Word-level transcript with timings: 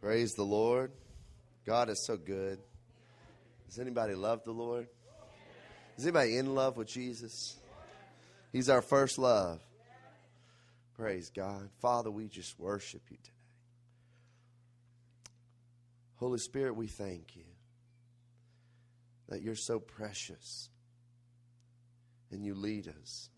Praise 0.00 0.34
the 0.34 0.44
Lord. 0.44 0.92
God 1.66 1.88
is 1.90 2.06
so 2.06 2.16
good. 2.16 2.60
Does 3.66 3.80
anybody 3.80 4.14
love 4.14 4.44
the 4.44 4.52
Lord? 4.52 4.86
Is 5.96 6.04
anybody 6.04 6.36
in 6.36 6.54
love 6.54 6.76
with 6.76 6.86
Jesus? 6.86 7.56
He's 8.52 8.70
our 8.70 8.80
first 8.80 9.18
love. 9.18 9.60
Praise 10.94 11.30
God. 11.34 11.68
Father, 11.80 12.12
we 12.12 12.28
just 12.28 12.58
worship 12.60 13.02
you 13.10 13.16
today. 13.16 13.32
Holy 16.16 16.38
Spirit, 16.38 16.76
we 16.76 16.86
thank 16.86 17.36
you 17.36 17.44
that 19.28 19.42
you're 19.42 19.56
so 19.56 19.80
precious 19.80 20.68
and 22.30 22.44
you 22.44 22.54
lead 22.54 22.88
us. 23.02 23.30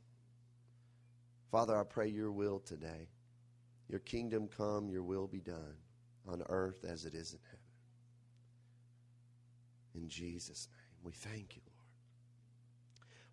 Father, 1.50 1.76
I 1.76 1.84
pray 1.84 2.08
your 2.08 2.30
will 2.30 2.60
today. 2.60 3.08
Your 3.88 4.00
kingdom 4.00 4.48
come, 4.56 4.90
your 4.90 5.02
will 5.02 5.26
be 5.26 5.40
done 5.40 5.76
on 6.30 6.42
earth 6.48 6.84
as 6.88 7.04
it 7.04 7.14
is 7.14 7.32
in 7.32 7.38
heaven. 7.46 7.58
In 9.94 10.08
Jesus' 10.08 10.68
name, 10.70 11.00
we 11.04 11.12
thank 11.12 11.56
you, 11.56 11.62
Lord. 11.66 11.80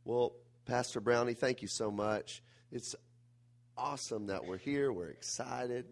Well, 0.04 0.34
Pastor 0.66 1.00
Brownie, 1.00 1.34
thank 1.34 1.62
you 1.62 1.68
so 1.68 1.92
much. 1.92 2.42
It's 2.72 2.96
awesome 3.78 4.28
that 4.28 4.46
we're 4.46 4.58
here. 4.58 4.92
We're 4.92 5.10
excited. 5.10 5.86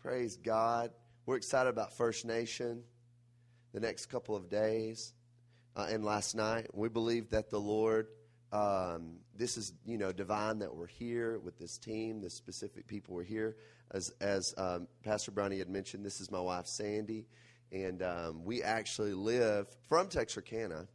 Praise 0.00 0.36
God. 0.36 0.90
We're 1.26 1.36
excited 1.36 1.68
about 1.68 1.92
First 1.92 2.24
Nation 2.24 2.82
the 3.72 3.80
next 3.80 4.06
couple 4.06 4.34
of 4.34 4.48
days 4.48 5.12
uh, 5.76 5.86
and 5.90 6.04
last 6.04 6.34
night. 6.34 6.66
We 6.72 6.88
believe 6.88 7.30
that 7.30 7.50
the 7.50 7.60
Lord, 7.60 8.08
um, 8.52 9.16
this 9.36 9.56
is, 9.56 9.72
you 9.86 9.96
know, 9.96 10.12
divine 10.12 10.58
that 10.58 10.74
we're 10.74 10.86
here 10.86 11.38
with 11.38 11.58
this 11.58 11.78
team, 11.78 12.20
the 12.20 12.30
specific 12.30 12.86
people 12.86 13.14
we're 13.14 13.24
here. 13.24 13.56
As, 13.90 14.12
as 14.20 14.54
um, 14.58 14.86
Pastor 15.02 15.30
Brownie 15.30 15.58
had 15.58 15.70
mentioned, 15.70 16.04
this 16.04 16.20
is 16.20 16.30
my 16.30 16.40
wife, 16.40 16.66
Sandy, 16.66 17.26
and 17.72 18.02
um, 18.02 18.44
we 18.44 18.62
actually 18.62 19.14
live 19.14 19.68
from 19.88 20.08
Texarkana, 20.08 20.86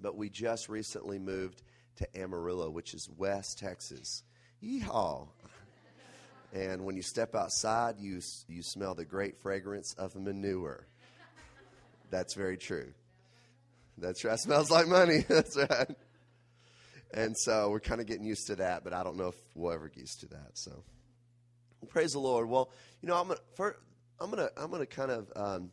but 0.00 0.16
we 0.16 0.28
just 0.28 0.68
recently 0.68 1.18
moved 1.18 1.62
to 1.96 2.18
Amarillo, 2.18 2.70
which 2.70 2.94
is 2.94 3.08
West 3.16 3.58
Texas. 3.58 4.24
Yeehaw! 4.62 5.28
And 6.52 6.84
when 6.84 6.96
you 6.96 7.02
step 7.02 7.36
outside, 7.36 7.96
you, 8.00 8.20
you 8.48 8.62
smell 8.62 8.94
the 8.94 9.04
great 9.04 9.38
fragrance 9.38 9.94
of 9.94 10.16
manure. 10.16 10.86
That's 12.10 12.34
very 12.34 12.56
true. 12.56 12.92
That's 13.98 14.24
right. 14.24 14.38
Smells 14.38 14.70
like 14.70 14.88
money. 14.88 15.18
That's 15.28 15.56
right. 15.56 15.94
And 17.12 17.36
so 17.36 17.70
we're 17.70 17.80
kind 17.80 18.00
of 18.00 18.06
getting 18.06 18.24
used 18.24 18.46
to 18.46 18.56
that, 18.56 18.84
but 18.84 18.92
I 18.92 19.02
don't 19.02 19.16
know 19.16 19.28
if 19.28 19.36
we'll 19.54 19.72
ever 19.72 19.88
get 19.88 19.98
used 19.98 20.20
to 20.20 20.28
that. 20.28 20.50
So 20.54 20.84
praise 21.88 22.12
the 22.12 22.20
Lord. 22.20 22.48
Well, 22.48 22.70
you 23.02 23.08
know, 23.08 23.16
I'm 23.16 23.28
gonna 23.28 23.40
first, 23.56 23.78
I'm 24.20 24.30
gonna 24.30 24.48
I'm 24.56 24.70
gonna 24.70 24.86
kind 24.86 25.10
of 25.10 25.32
um, 25.34 25.70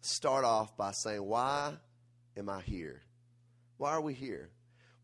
start 0.00 0.44
off 0.44 0.76
by 0.76 0.92
saying 0.92 1.22
why 1.22 1.74
am 2.36 2.48
I 2.48 2.62
here? 2.62 3.02
Why 3.76 3.90
are 3.90 4.00
we 4.00 4.14
here? 4.14 4.50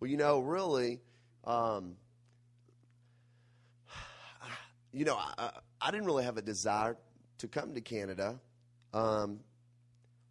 Well, 0.01 0.11
you 0.11 0.17
know, 0.17 0.41
really, 0.41 1.01
um, 1.45 1.97
you 4.93 5.05
know, 5.05 5.17
I, 5.17 5.51
I 5.81 5.91
didn't 5.91 6.07
really 6.07 6.25
have 6.25 6.39
a 6.39 6.43
desire 6.43 6.97
to 7.39 7.49
come 7.49 7.75
to 7.75 7.81
Canada. 7.81 8.41
Um, 8.95 9.41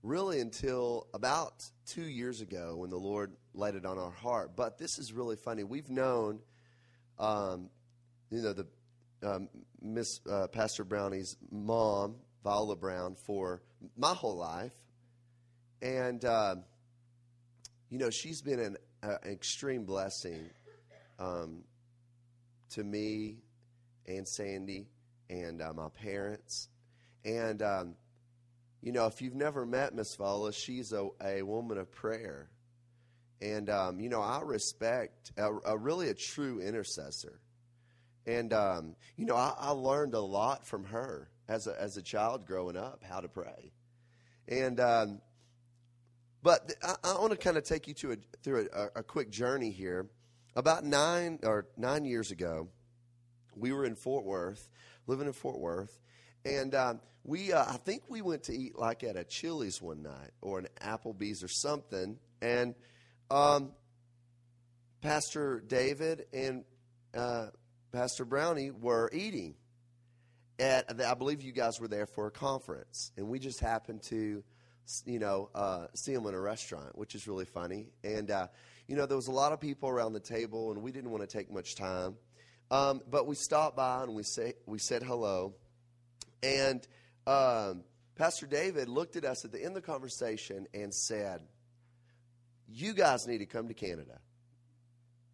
really 0.03 0.39
until 0.39 1.07
about 1.13 1.65
two 1.85 2.03
years 2.03 2.41
ago 2.41 2.77
when 2.77 2.89
the 2.89 2.97
Lord 2.97 3.33
laid 3.57 3.75
it 3.75 3.85
on 3.85 3.97
our 3.97 4.11
heart. 4.11 4.55
But 4.55 4.77
this 4.77 4.97
is 4.99 5.11
really 5.11 5.35
funny. 5.35 5.63
We've 5.63 5.89
known, 5.89 6.39
um, 7.19 7.69
you 8.29 8.41
know, 8.41 8.53
the 8.53 8.67
um, 9.23 9.49
Miss 9.81 10.19
uh, 10.29 10.47
Pastor 10.47 10.83
Brownie's 10.83 11.37
mom, 11.51 12.15
Viola 12.43 12.75
Brown, 12.75 13.15
for 13.15 13.61
my 13.97 14.13
whole 14.13 14.37
life, 14.37 14.73
and 15.81 16.23
uh, 16.23 16.55
you 17.89 17.97
know 17.97 18.09
she's 18.09 18.41
been 18.41 18.59
an, 18.59 18.77
uh, 19.03 19.17
extreme 19.25 19.85
blessing 19.85 20.49
um, 21.19 21.63
to 22.71 22.83
me 22.83 23.37
and 24.07 24.27
Sandy 24.27 24.87
and 25.29 25.61
uh, 25.61 25.73
my 25.73 25.89
parents, 25.89 26.69
and 27.25 27.61
um, 27.61 27.95
you 28.81 28.91
know, 28.91 29.07
if 29.07 29.21
you've 29.21 29.35
never 29.35 29.65
met 29.65 29.93
Miss 29.93 30.15
Viola, 30.15 30.53
she's 30.53 30.93
a, 30.93 31.07
a 31.23 31.41
woman 31.41 31.77
of 31.77 31.91
prayer. 31.91 32.49
And, 33.41 33.69
um, 33.69 33.99
you 33.99 34.09
know, 34.09 34.21
I 34.21 34.41
respect 34.43 35.31
a, 35.37 35.51
a, 35.65 35.77
really 35.77 36.09
a 36.09 36.13
true 36.13 36.59
intercessor. 36.59 37.39
And, 38.25 38.51
um, 38.51 38.95
you 39.15 39.25
know, 39.25 39.35
I, 39.35 39.53
I, 39.57 39.71
learned 39.71 40.15
a 40.15 40.19
lot 40.19 40.65
from 40.65 40.85
her 40.85 41.29
as 41.47 41.67
a, 41.67 41.79
as 41.79 41.97
a 41.97 42.01
child 42.01 42.45
growing 42.45 42.75
up, 42.75 43.03
how 43.07 43.19
to 43.19 43.27
pray. 43.27 43.71
And, 44.47 44.79
um, 44.79 45.21
but 46.41 46.73
I, 46.83 46.95
I 47.03 47.19
want 47.19 47.31
to 47.31 47.37
kind 47.37 47.57
of 47.57 47.63
take 47.63 47.87
you 47.87 47.93
to 47.95 48.13
a, 48.13 48.15
through 48.43 48.69
a, 48.73 48.99
a 48.99 49.03
quick 49.03 49.29
journey 49.29 49.71
here. 49.71 50.07
About 50.55 50.83
nine 50.83 51.39
or 51.43 51.67
nine 51.77 52.03
years 52.03 52.31
ago, 52.31 52.69
we 53.55 53.71
were 53.71 53.85
in 53.85 53.95
Fort 53.95 54.25
Worth, 54.25 54.67
living 55.05 55.27
in 55.27 55.33
Fort 55.33 55.59
Worth, 55.59 55.99
and 56.43 56.73
um, 56.73 56.99
we, 57.27 57.51
uh, 57.51 57.65
I 57.67 57.77
think 57.77 58.03
we 58.07 58.21
went 58.21 58.43
to 58.43 58.53
eat 58.53 58.79
like 58.79 59.03
at 59.03 59.17
a 59.17 59.23
Chili's 59.25 59.81
one 59.81 60.01
night 60.01 60.31
or 60.41 60.59
an 60.59 60.67
Applebee's 60.81 61.43
or 61.43 61.49
something. 61.49 62.17
And 62.41 62.73
um, 63.29 63.71
Pastor 65.01 65.63
David 65.65 66.25
and 66.33 66.63
uh, 67.15 67.47
Pastor 67.91 68.25
Brownie 68.25 68.71
were 68.71 69.09
eating. 69.13 69.55
At, 70.59 70.99
I 71.01 71.13
believe 71.13 71.43
you 71.43 71.51
guys 71.51 71.79
were 71.79 71.87
there 71.87 72.07
for 72.07 72.25
a 72.27 72.31
conference, 72.31 73.11
and 73.15 73.27
we 73.27 73.37
just 73.37 73.59
happened 73.59 74.01
to, 74.03 74.43
you 75.05 75.19
know, 75.19 75.49
uh, 75.53 75.85
see 75.93 76.15
them 76.15 76.25
in 76.25 76.33
a 76.33 76.39
restaurant, 76.39 76.97
which 76.97 77.13
is 77.13 77.27
really 77.27 77.45
funny. 77.45 77.89
And 78.03 78.31
uh, 78.31 78.47
you 78.87 78.95
know, 78.95 79.05
there 79.05 79.17
was 79.17 79.27
a 79.27 79.31
lot 79.31 79.51
of 79.51 79.59
people 79.59 79.87
around 79.87 80.13
the 80.13 80.19
table, 80.19 80.71
and 80.71 80.81
we 80.81 80.91
didn't 80.91 81.11
want 81.11 81.21
to 81.21 81.27
take 81.27 81.51
much 81.51 81.75
time, 81.75 82.15
um, 82.71 83.01
but 83.07 83.27
we 83.27 83.35
stopped 83.35 83.77
by 83.77 84.01
and 84.01 84.15
we 84.15 84.23
say 84.23 84.53
we 84.65 84.79
said 84.79 85.03
hello, 85.03 85.53
and 86.41 86.87
um, 87.27 87.83
Pastor 88.15 88.47
David 88.47 88.89
looked 88.89 89.15
at 89.15 89.25
us 89.25 89.45
at 89.45 89.51
the 89.51 89.59
end 89.59 89.75
of 89.75 89.75
the 89.75 89.81
conversation 89.81 90.65
and 90.73 90.91
said, 90.91 91.41
You 92.67 92.93
guys 92.93 93.27
need 93.27 93.39
to 93.39 93.45
come 93.45 93.67
to 93.67 93.73
Canada. 93.73 94.19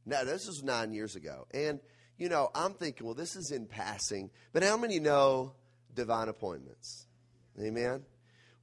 Now, 0.05 0.23
this 0.23 0.47
was 0.47 0.63
nine 0.63 0.91
years 0.91 1.15
ago. 1.15 1.47
And, 1.53 1.79
you 2.17 2.29
know, 2.29 2.49
I'm 2.53 2.73
thinking, 2.73 3.05
well, 3.05 3.15
this 3.15 3.35
is 3.35 3.51
in 3.51 3.65
passing. 3.65 4.29
But 4.51 4.63
how 4.63 4.77
many 4.77 4.99
know 4.99 5.53
divine 5.93 6.27
appointments? 6.27 7.07
Amen? 7.59 8.03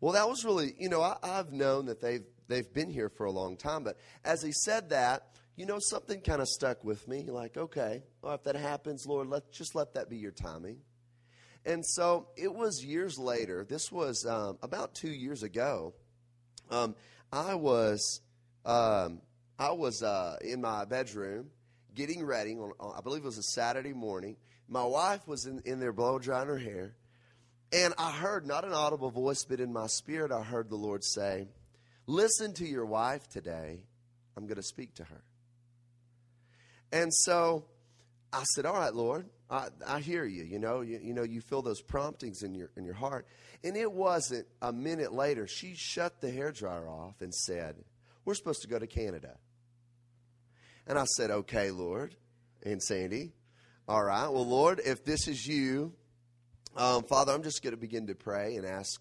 Well, 0.01 0.13
that 0.13 0.29
was 0.29 0.45
really, 0.45 0.75
you 0.79 0.89
know, 0.89 1.03
I, 1.03 1.17
have 1.23 1.53
known 1.53 1.87
that 1.87 2.01
they've, 2.01 2.25
they've 2.49 2.73
been 2.73 2.91
here 2.91 3.09
for 3.09 3.27
a 3.27 3.33
long 3.33 3.57
time. 3.57 3.85
But 3.85 3.99
as 4.25 4.43
he 4.43 4.53
said 4.53 4.91
that, 4.91 5.27
you 5.57 5.67
know, 5.67 5.79
something 5.79 6.21
kind 6.21 6.41
of 6.41 6.49
stuck 6.49 6.85
with 6.85 7.07
me. 7.07 7.25
Like, 7.29 7.57
okay, 7.57 8.03
well, 8.23 8.35
if 8.35 8.45
that 8.45 8.57
happens, 8.57 9.07
Lord, 9.07 9.29
let 9.29 9.53
just 9.53 9.75
let 9.75 9.95
that 9.95 10.09
be 10.09 10.17
your 10.17 10.31
timing. 10.31 10.79
And 11.67 11.85
so 11.85 12.29
it 12.37 12.55
was 12.55 12.83
years 12.83 13.19
later. 13.19 13.67
This 13.69 13.93
was 13.93 14.25
um, 14.25 14.59
about 14.63 14.95
two 14.95 15.11
years 15.11 15.43
ago. 15.43 15.93
Um, 16.71 16.95
I 17.31 17.55
was 17.57 18.23
um, 18.65 19.21
I 19.59 19.73
was 19.73 20.03
uh, 20.03 20.37
in 20.43 20.61
my 20.61 20.85
bedroom 20.85 21.51
getting 21.95 22.25
ready. 22.25 22.55
On, 22.55 22.73
on, 22.81 22.95
I 22.97 23.01
believe 23.01 23.23
it 23.23 23.27
was 23.27 23.39
a 23.39 23.43
Saturday 23.43 23.93
morning. 23.93 24.37
My 24.69 24.85
wife 24.85 25.27
was 25.27 25.47
in, 25.47 25.61
in 25.65 25.81
there 25.81 25.93
blow 25.93 26.19
drying 26.19 26.49
her 26.49 26.59
hair, 26.59 26.95
and 27.73 27.95
I 27.99 28.11
heard 28.11 28.47
not 28.47 28.65
an 28.65 28.73
audible 28.73 29.11
voice, 29.11 29.45
but 29.45 29.61
in 29.61 29.73
my 29.73 29.87
spirit, 29.87 30.33
I 30.33 30.43
heard 30.43 30.69
the 30.69 30.77
Lord 30.77 31.05
say, 31.05 31.49
"Listen 32.07 32.53
to 32.55 32.67
your 32.67 32.87
wife 32.87 33.29
today. 33.29 33.85
I'm 34.37 34.47
going 34.47 34.57
to 34.57 34.63
speak 34.63 34.95
to 34.95 35.05
her." 35.05 35.23
And 36.93 37.13
so 37.13 37.65
I 38.33 38.45
said, 38.55 38.67
"All 38.67 38.75
right, 38.75 38.95
Lord." 38.95 39.27
I, 39.51 39.67
I 39.85 39.99
hear 39.99 40.25
you. 40.25 40.45
You 40.45 40.61
know, 40.61 40.81
you, 40.81 41.01
you 41.03 41.13
know, 41.13 41.25
you 41.25 41.41
feel 41.41 41.61
those 41.61 41.83
promptings 41.83 42.43
in 42.45 42.55
your 42.55 42.71
in 42.77 42.85
your 42.85 42.95
heart. 42.95 43.27
And 43.65 43.77
it 43.77 43.91
wasn't 43.91 44.47
a 44.63 44.73
minute 44.73 45.13
later. 45.13 45.47
She 45.49 45.75
shut 45.77 46.21
the 46.21 46.31
hair 46.31 46.53
dryer 46.53 46.89
off 46.89 47.21
and 47.21 47.35
said, 47.35 47.75
"We're 48.25 48.35
supposed 48.35 48.63
to 48.63 48.69
go 48.69 48.79
to 48.79 48.87
Canada." 48.87 49.37
And 50.87 50.99
I 50.99 51.05
said, 51.05 51.31
"Okay, 51.31 51.71
Lord." 51.71 52.17
And 52.63 52.83
Sandy, 52.83 53.33
all 53.89 54.05
right. 54.05 54.29
Well, 54.29 54.47
Lord, 54.47 54.83
if 54.85 55.03
this 55.03 55.27
is 55.27 55.47
you, 55.47 55.95
um, 56.77 57.05
Father, 57.05 57.33
I'm 57.33 57.43
just 57.43 57.63
going 57.63 57.73
to 57.73 57.81
begin 57.81 58.09
to 58.09 58.15
pray 58.15 58.57
and 58.57 58.67
ask 58.67 59.01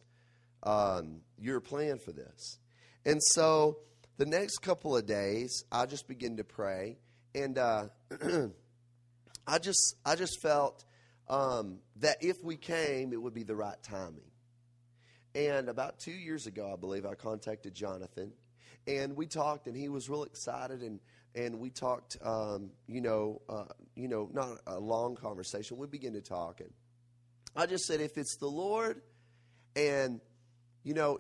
um, 0.64 1.20
your 1.38 1.60
plan 1.60 2.00
for 2.00 2.14
this. 2.14 2.58
And 3.06 3.22
so 3.34 3.80
the 4.18 4.26
next 4.26 4.60
couple 4.60 4.96
of 4.96 5.06
days, 5.06 5.66
I 5.72 5.86
just 5.86 6.08
begin 6.08 6.38
to 6.38 6.44
pray 6.44 7.00
and. 7.36 7.58
Uh, 7.58 7.88
I 9.50 9.58
just 9.58 9.96
I 10.06 10.16
just 10.16 10.40
felt 10.42 10.86
um, 11.28 11.80
that 11.98 12.18
if 12.22 12.44
we 12.44 12.56
came, 12.56 13.14
it 13.14 13.22
would 13.22 13.34
be 13.34 13.42
the 13.42 13.56
right 13.56 13.82
timing. 13.82 14.30
And 15.34 15.70
about 15.70 15.98
two 15.98 16.12
years 16.12 16.46
ago, 16.46 16.72
I 16.72 16.76
believe 16.76 17.04
I 17.04 17.16
contacted 17.16 17.74
Jonathan, 17.74 18.32
and 18.90 19.16
we 19.16 19.28
talked, 19.28 19.68
and 19.68 19.78
he 19.78 19.88
was 19.88 20.10
real 20.10 20.24
excited, 20.24 20.82
and 20.82 21.00
and 21.36 21.60
we 21.60 21.70
talked, 21.70 22.18
um, 22.24 22.72
you 22.88 23.02
know, 23.02 23.42
uh, 23.48 23.66
you 23.96 24.08
know, 24.08 24.30
not 24.34 24.50
a 24.66 24.80
long 24.80 25.16
conversation. 25.16 25.78
We 25.78 25.88
began 25.88 26.14
to 26.14 26.22
talk, 26.22 26.60
and 26.60 26.72
I 27.56 27.68
just 27.68 27.86
said, 27.86 28.02
if 28.02 28.18
it's 28.18 28.38
the 28.38 28.48
Lord, 28.48 29.02
And, 29.76 30.20
you 30.84 30.94
know, 30.94 31.20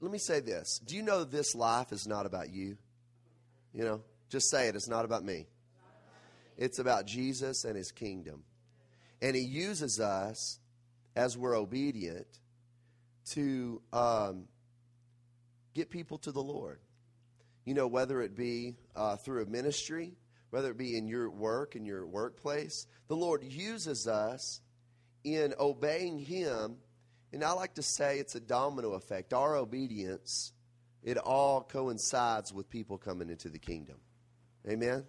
let 0.00 0.12
me 0.12 0.18
say 0.18 0.40
this. 0.40 0.78
Do 0.84 0.96
you 0.96 1.02
know 1.02 1.24
this 1.24 1.54
life 1.54 1.92
is 1.92 2.06
not 2.06 2.26
about 2.26 2.50
you? 2.50 2.76
You 3.72 3.84
know, 3.84 4.00
just 4.28 4.50
say 4.50 4.68
it. 4.68 4.76
It's 4.76 4.88
not 4.88 5.04
about 5.04 5.24
me. 5.24 5.46
It's 6.58 6.78
about 6.78 7.06
Jesus 7.06 7.64
and 7.64 7.76
his 7.76 7.90
kingdom. 7.90 8.44
And 9.20 9.34
he 9.34 9.42
uses 9.42 10.00
us 10.00 10.58
as 11.16 11.36
we're 11.38 11.56
obedient 11.56 12.26
to 13.30 13.80
um, 13.92 14.44
get 15.74 15.90
people 15.90 16.18
to 16.18 16.32
the 16.32 16.42
Lord. 16.42 16.80
You 17.64 17.74
know, 17.74 17.86
whether 17.86 18.20
it 18.22 18.36
be 18.36 18.76
uh, 18.96 19.16
through 19.16 19.42
a 19.42 19.46
ministry, 19.46 20.14
whether 20.50 20.70
it 20.70 20.78
be 20.78 20.96
in 20.96 21.06
your 21.06 21.30
work, 21.30 21.76
in 21.76 21.84
your 21.84 22.06
workplace, 22.06 22.86
the 23.08 23.16
Lord 23.16 23.42
uses 23.44 24.06
us 24.06 24.60
in 25.24 25.54
obeying 25.58 26.18
Him. 26.18 26.76
And 27.32 27.44
I 27.44 27.52
like 27.52 27.74
to 27.74 27.82
say 27.82 28.18
it's 28.18 28.34
a 28.34 28.40
domino 28.40 28.92
effect. 28.92 29.32
Our 29.32 29.56
obedience, 29.56 30.52
it 31.02 31.16
all 31.18 31.62
coincides 31.62 32.52
with 32.52 32.68
people 32.68 32.98
coming 32.98 33.30
into 33.30 33.48
the 33.48 33.58
kingdom. 33.58 33.96
Amen? 34.68 35.04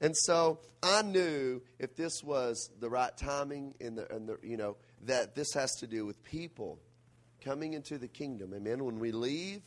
And 0.00 0.16
so 0.16 0.58
I 0.82 1.02
knew 1.02 1.62
if 1.78 1.94
this 1.96 2.22
was 2.22 2.70
the 2.80 2.90
right 2.90 3.16
timing 3.16 3.74
in 3.80 3.94
the, 3.94 4.06
in 4.14 4.26
the 4.26 4.38
you 4.42 4.56
know, 4.56 4.76
that 5.04 5.34
this 5.34 5.54
has 5.54 5.76
to 5.76 5.86
do 5.86 6.04
with 6.04 6.22
people 6.24 6.80
coming 7.44 7.74
into 7.74 7.98
the 7.98 8.08
kingdom. 8.08 8.54
Amen. 8.54 8.84
When 8.84 8.98
we 8.98 9.12
leave, 9.12 9.62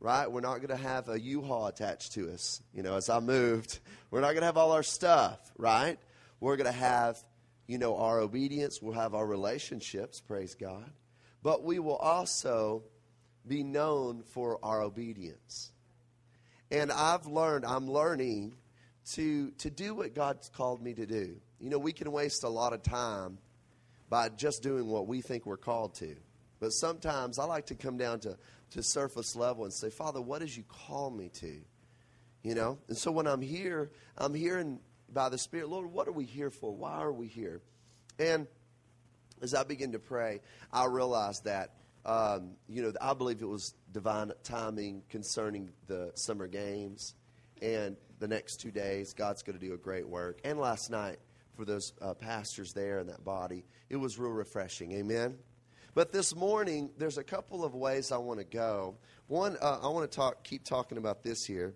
right, 0.00 0.30
we're 0.30 0.40
not 0.40 0.56
going 0.56 0.68
to 0.68 0.76
have 0.76 1.08
a 1.08 1.18
U-Haul 1.18 1.66
attached 1.66 2.12
to 2.12 2.30
us. 2.30 2.62
You 2.72 2.82
know, 2.82 2.96
as 2.96 3.08
I 3.08 3.20
moved, 3.20 3.80
we're 4.10 4.20
not 4.20 4.28
going 4.28 4.40
to 4.40 4.46
have 4.46 4.56
all 4.56 4.72
our 4.72 4.82
stuff, 4.82 5.38
right? 5.56 5.98
We're 6.40 6.56
going 6.56 6.72
to 6.72 6.78
have, 6.78 7.18
you 7.66 7.78
know, 7.78 7.96
our 7.96 8.20
obedience. 8.20 8.80
We'll 8.82 8.94
have 8.94 9.14
our 9.14 9.26
relationships, 9.26 10.20
praise 10.20 10.54
God. 10.54 10.90
But 11.42 11.64
we 11.64 11.78
will 11.78 11.96
also 11.96 12.82
be 13.46 13.62
known 13.62 14.22
for 14.22 14.58
our 14.62 14.82
obedience. 14.82 15.72
And 16.70 16.90
I've 16.90 17.26
learned, 17.26 17.64
I'm 17.64 17.88
learning 17.88 18.56
to, 19.12 19.52
to 19.58 19.70
do 19.70 19.94
what 19.94 20.14
God's 20.14 20.48
called 20.48 20.82
me 20.82 20.94
to 20.94 21.06
do. 21.06 21.36
You 21.60 21.70
know, 21.70 21.78
we 21.78 21.92
can 21.92 22.10
waste 22.10 22.42
a 22.42 22.48
lot 22.48 22.72
of 22.72 22.82
time 22.82 23.38
by 24.10 24.28
just 24.28 24.62
doing 24.62 24.86
what 24.88 25.06
we 25.06 25.20
think 25.20 25.46
we're 25.46 25.56
called 25.56 25.94
to. 25.96 26.16
But 26.60 26.72
sometimes 26.72 27.38
I 27.38 27.44
like 27.44 27.66
to 27.66 27.74
come 27.74 27.96
down 27.96 28.20
to, 28.20 28.36
to 28.70 28.82
surface 28.82 29.36
level 29.36 29.64
and 29.64 29.72
say, 29.72 29.90
Father, 29.90 30.20
what 30.20 30.40
did 30.40 30.56
you 30.56 30.64
call 30.64 31.10
me 31.10 31.28
to? 31.34 31.60
You 32.42 32.54
know? 32.54 32.78
And 32.88 32.96
so 32.96 33.10
when 33.10 33.26
I'm 33.26 33.42
here, 33.42 33.90
I'm 34.16 34.34
hearing 34.34 34.80
by 35.12 35.28
the 35.28 35.38
Spirit, 35.38 35.68
Lord, 35.68 35.92
what 35.92 36.08
are 36.08 36.12
we 36.12 36.24
here 36.24 36.50
for? 36.50 36.74
Why 36.74 36.94
are 36.94 37.12
we 37.12 37.26
here? 37.26 37.60
And 38.18 38.46
as 39.42 39.54
I 39.54 39.64
begin 39.64 39.92
to 39.92 39.98
pray, 39.98 40.40
I 40.72 40.86
realized 40.86 41.44
that, 41.44 41.74
um, 42.04 42.52
you 42.68 42.82
know, 42.82 42.92
I 43.00 43.14
believe 43.14 43.42
it 43.42 43.48
was 43.48 43.74
divine 43.92 44.32
timing 44.42 45.02
concerning 45.10 45.70
the 45.86 46.12
summer 46.14 46.46
games. 46.46 47.14
And 47.60 47.96
the 48.18 48.28
next 48.28 48.60
two 48.60 48.70
days, 48.70 49.12
God's 49.12 49.42
going 49.42 49.58
to 49.58 49.64
do 49.64 49.74
a 49.74 49.78
great 49.78 50.08
work. 50.08 50.40
And 50.44 50.58
last 50.58 50.90
night, 50.90 51.18
for 51.56 51.64
those 51.64 51.92
uh, 52.00 52.14
pastors 52.14 52.72
there 52.72 52.98
in 52.98 53.06
that 53.08 53.24
body, 53.24 53.64
it 53.88 53.96
was 53.96 54.18
real 54.18 54.30
refreshing. 54.30 54.92
Amen. 54.92 55.36
But 55.96 56.12
this 56.12 56.36
morning, 56.36 56.90
there's 56.98 57.16
a 57.16 57.24
couple 57.24 57.64
of 57.64 57.74
ways 57.74 58.12
I 58.12 58.18
want 58.18 58.38
to 58.38 58.44
go. 58.44 58.98
One, 59.28 59.56
uh, 59.62 59.78
I 59.82 59.88
want 59.88 60.08
to 60.08 60.14
talk, 60.14 60.44
keep 60.44 60.62
talking 60.62 60.98
about 60.98 61.22
this 61.22 61.46
here. 61.46 61.72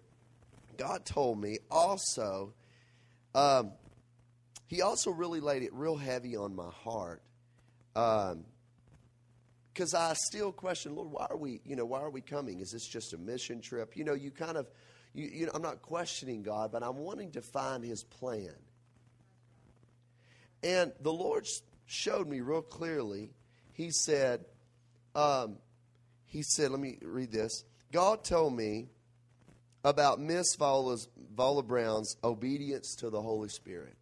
God 0.76 1.06
told 1.06 1.40
me 1.40 1.56
also, 1.70 2.52
um, 3.34 3.72
He 4.66 4.82
also 4.82 5.10
really 5.10 5.40
laid 5.40 5.62
it 5.62 5.72
real 5.72 5.96
heavy 5.96 6.36
on 6.36 6.54
my 6.54 6.68
heart. 6.68 7.22
because 7.94 8.34
um, 8.34 8.44
I 9.94 10.12
still 10.12 10.52
question, 10.52 10.94
Lord, 10.96 11.12
why 11.12 11.26
are 11.30 11.38
we, 11.38 11.62
you 11.64 11.74
know, 11.74 11.86
why 11.86 12.00
are 12.00 12.10
we 12.10 12.20
coming? 12.20 12.60
Is 12.60 12.72
this 12.72 12.86
just 12.86 13.14
a 13.14 13.18
mission 13.18 13.62
trip? 13.62 13.96
You 13.96 14.04
know, 14.04 14.12
you 14.12 14.30
kind 14.30 14.58
of, 14.58 14.68
you, 15.14 15.30
you 15.32 15.46
know, 15.46 15.52
I'm 15.54 15.62
not 15.62 15.80
questioning 15.80 16.42
God, 16.42 16.72
but 16.72 16.82
I'm 16.82 16.98
wanting 16.98 17.30
to 17.32 17.40
find 17.40 17.82
His 17.82 18.04
plan. 18.04 18.52
And 20.62 20.92
the 21.00 21.10
Lord 21.10 21.46
showed 21.86 22.28
me 22.28 22.42
real 22.42 22.60
clearly 22.60 23.30
he 23.80 23.90
said, 23.90 24.44
um, 25.14 25.56
he 26.26 26.42
said, 26.42 26.70
let 26.70 26.80
me 26.80 26.98
read 27.00 27.32
this. 27.32 27.64
God 27.90 28.22
told 28.22 28.54
me 28.54 28.88
about 29.82 30.20
Miss 30.20 30.54
Viola 30.54 31.62
Brown's 31.62 32.18
obedience 32.22 32.94
to 32.96 33.08
the 33.08 33.22
Holy 33.22 33.48
Spirit. 33.48 33.96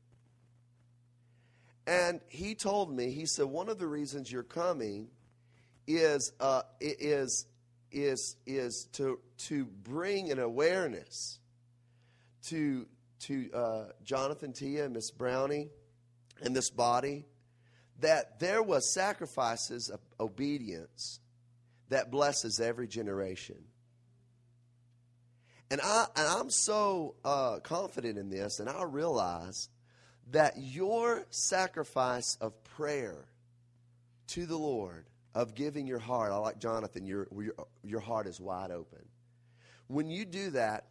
And 1.87 2.21
he 2.29 2.57
told 2.57 2.91
me, 2.93 3.13
he 3.13 3.25
said, 3.25 3.45
one 3.47 3.69
of 3.69 3.79
the 3.79 3.87
reasons 3.87 4.33
you're 4.33 4.43
coming 4.43 5.11
is, 5.87 6.33
uh, 6.41 6.63
is, 6.81 7.47
is, 7.93 8.37
is 8.47 8.89
to, 8.95 9.21
to 9.47 9.65
bring 9.65 10.33
an 10.33 10.41
awareness 10.41 11.39
to, 12.47 12.85
to 13.21 13.49
uh, 13.55 13.85
Jonathan 14.03 14.53
Tia 14.53 14.87
and 14.87 14.95
Miss 14.95 15.13
Brownie 15.13 15.69
and 16.43 16.55
this 16.55 16.69
body 16.69 17.27
that 18.01 18.39
there 18.39 18.63
was 18.63 18.93
sacrifices 18.93 19.89
of 19.91 20.01
obedience 20.21 21.21
that 21.89 22.11
blesses 22.11 22.61
every 22.61 22.87
generation. 22.87 23.57
And, 25.71 25.81
I, 25.83 26.07
and 26.17 26.27
I'm 26.27 26.51
so 26.51 27.15
uh, 27.25 27.59
confident 27.63 28.19
in 28.19 28.31
this, 28.31 28.59
and 28.61 28.69
I 28.69 28.85
realize 28.85 29.69
that 30.31 30.55
your 30.57 31.27
sacrifice 31.31 32.37
of 32.41 32.65
prayer 32.65 33.27
to 34.29 34.47
the 34.47 34.57
Lord, 34.57 35.07
of 35.35 35.55
giving 35.55 35.87
your 35.87 35.99
heart, 35.99 36.33
I 36.33 36.37
like 36.37 36.59
Jonathan, 36.59 37.07
your, 37.07 37.29
your, 37.33 37.53
your 37.85 38.01
heart 38.01 38.27
is 38.27 38.41
wide 38.41 38.71
open. 38.71 39.05
When 39.89 40.11
you 40.11 40.25
do 40.25 40.51
that, 40.51 40.85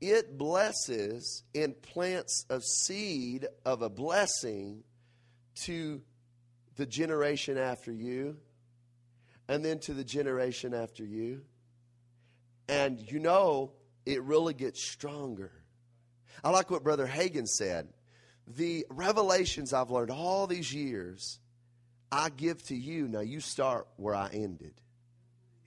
it 0.00 0.36
blesses 0.36 1.42
and 1.54 1.80
plants 1.80 2.44
a 2.50 2.60
seed 2.60 3.46
of 3.64 3.82
a 3.82 3.88
blessing 3.88 4.82
to 5.62 6.02
the 6.76 6.86
generation 6.86 7.58
after 7.58 7.92
you, 7.92 8.36
and 9.48 9.64
then 9.64 9.78
to 9.80 9.94
the 9.94 10.04
generation 10.04 10.74
after 10.74 11.04
you. 11.04 11.42
And 12.68 13.00
you 13.10 13.18
know, 13.18 13.72
it 14.06 14.22
really 14.22 14.54
gets 14.54 14.82
stronger. 14.82 15.52
I 16.42 16.50
like 16.50 16.70
what 16.70 16.82
Brother 16.82 17.06
Hagin 17.06 17.46
said. 17.46 17.88
The 18.46 18.86
revelations 18.90 19.72
I've 19.72 19.90
learned 19.90 20.10
all 20.10 20.46
these 20.46 20.72
years, 20.72 21.38
I 22.10 22.30
give 22.30 22.62
to 22.64 22.74
you. 22.74 23.06
Now 23.08 23.20
you 23.20 23.40
start 23.40 23.86
where 23.96 24.14
I 24.14 24.28
ended 24.32 24.74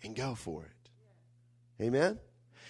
and 0.03 0.15
go 0.15 0.35
for 0.35 0.65
it. 0.65 1.83
Amen? 1.83 2.19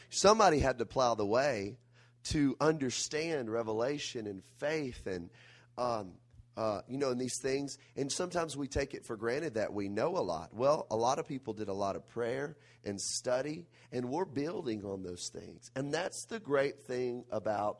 Somebody 0.09 0.59
had 0.59 0.79
to 0.79 0.85
plow 0.85 1.15
the 1.15 1.25
way 1.25 1.77
to 2.25 2.55
understand 2.59 3.49
revelation 3.49 4.27
and 4.27 4.43
faith 4.57 5.05
and 5.05 5.29
um, 5.77 6.13
uh, 6.57 6.81
you 6.87 6.97
know, 6.97 7.11
in 7.11 7.17
these 7.17 7.39
things. 7.41 7.77
And 7.95 8.11
sometimes 8.11 8.55
we 8.55 8.67
take 8.67 8.93
it 8.93 9.05
for 9.05 9.17
granted 9.17 9.55
that 9.55 9.73
we 9.73 9.89
know 9.89 10.17
a 10.17 10.19
lot. 10.21 10.53
Well, 10.53 10.87
a 10.89 10.95
lot 10.95 11.19
of 11.19 11.27
people 11.27 11.53
did 11.53 11.67
a 11.67 11.73
lot 11.73 11.95
of 11.95 12.07
prayer 12.07 12.55
and 12.83 12.99
study, 12.99 13.65
and 13.91 14.09
we're 14.09 14.25
building 14.25 14.85
on 14.85 15.03
those 15.03 15.29
things. 15.33 15.71
And 15.75 15.93
that's 15.93 16.25
the 16.25 16.39
great 16.39 16.81
thing 16.83 17.25
about 17.31 17.79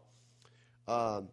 um, 0.88 1.30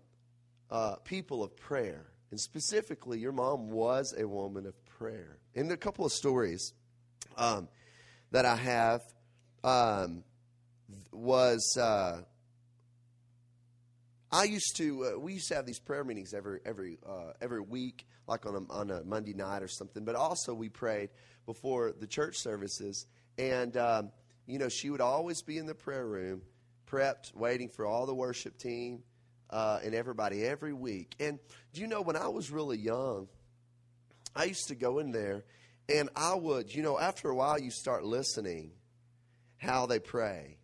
uh, 0.71 0.97
people 1.05 1.43
of 1.43 1.57
prayer. 1.57 2.07
And 2.31 2.41
specifically, 2.41 3.19
your 3.19 3.33
mom 3.33 3.71
was 3.71 4.15
a 4.17 4.27
woman 4.27 4.67
of 4.67 4.75
prayer. 4.87 5.39
And 5.55 5.71
a 5.71 5.77
couple 5.77 6.07
of 6.07 6.13
stories 6.13 6.73
um, 7.37 7.69
that 8.31 8.47
I 8.47 8.57
have 8.57 9.03
um, 9.65 10.25
was. 11.13 11.77
Uh, 11.77 12.23
I 14.33 14.45
used 14.45 14.77
to. 14.77 15.05
Uh, 15.05 15.19
we 15.19 15.35
used 15.35 15.49
to 15.49 15.57
have 15.57 15.67
these 15.67 15.79
prayer 15.79 16.05
meetings 16.05 16.33
every 16.33 16.61
every 16.65 16.99
uh, 17.07 17.33
every 17.43 17.61
week, 17.61 18.07
like 18.27 18.47
on 18.47 18.55
a, 18.55 18.73
on 18.73 18.91
a 18.91 19.05
Monday 19.05 19.35
night 19.35 19.62
or 19.62 19.69
something. 19.69 20.05
But 20.05 20.15
also 20.15 20.55
we 20.55 20.71
prayed 20.71 21.11
before 21.45 21.93
the 21.93 22.07
church 22.07 22.37
services, 22.39 23.07
and 23.37 23.77
um, 23.77 24.11
you 24.47 24.59
know 24.59 24.71
she 24.71 24.89
would 24.89 25.03
always 25.03 25.43
be 25.43 25.59
in 25.59 25.67
the 25.67 25.75
prayer 25.75 26.07
room, 26.07 26.41
prepped, 26.91 27.35
waiting 27.35 27.69
for 27.69 27.85
all 27.85 28.07
the 28.07 28.15
worship 28.15 28.57
team 28.57 29.03
uh, 29.51 29.81
and 29.85 29.95
everybody 29.95 30.45
every 30.45 30.73
week. 30.73 31.15
And 31.21 31.39
do 31.75 31.83
you 31.83 31.87
know 31.87 32.01
when 32.01 32.17
I 32.17 32.29
was 32.29 32.51
really 32.51 32.79
young, 32.79 33.29
I 34.35 34.45
used 34.45 34.69
to 34.69 34.75
go 34.75 34.99
in 34.99 35.12
there, 35.12 35.45
and 35.91 36.09
I 36.17 36.35
would, 36.35 36.75
you 36.75 36.83
know, 36.83 36.99
after 36.99 37.29
a 37.29 37.35
while 37.35 37.61
you 37.61 37.71
start 37.71 38.03
listening 38.03 38.73
how 39.59 39.85
they 39.85 39.99
pray, 39.99 40.57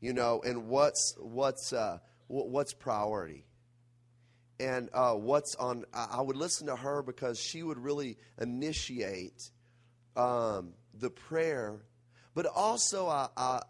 you 0.00 0.12
know, 0.12 0.40
and 0.44 0.68
what's 0.68 1.16
what's 1.18 1.72
uh, 1.72 1.98
what's 2.30 2.72
priority 2.72 3.44
and 4.60 4.88
uh, 4.92 5.14
what's 5.14 5.54
on. 5.56 5.84
I 5.92 6.20
would 6.20 6.36
listen 6.36 6.68
to 6.68 6.76
her 6.76 7.02
because 7.02 7.40
she 7.40 7.62
would 7.62 7.78
really 7.78 8.18
initiate 8.40 9.50
um, 10.16 10.74
the 10.94 11.10
prayer, 11.10 11.80
but 12.34 12.46
also 12.46 13.08
I, 13.08 13.28
I, 13.36 13.60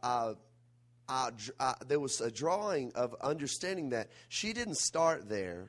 I, 1.08 1.30
I, 1.58 1.74
there 1.86 2.00
was 2.00 2.20
a 2.20 2.30
drawing 2.30 2.92
of 2.94 3.14
understanding 3.20 3.90
that 3.90 4.10
she 4.28 4.52
didn't 4.52 4.76
start 4.76 5.28
there; 5.28 5.68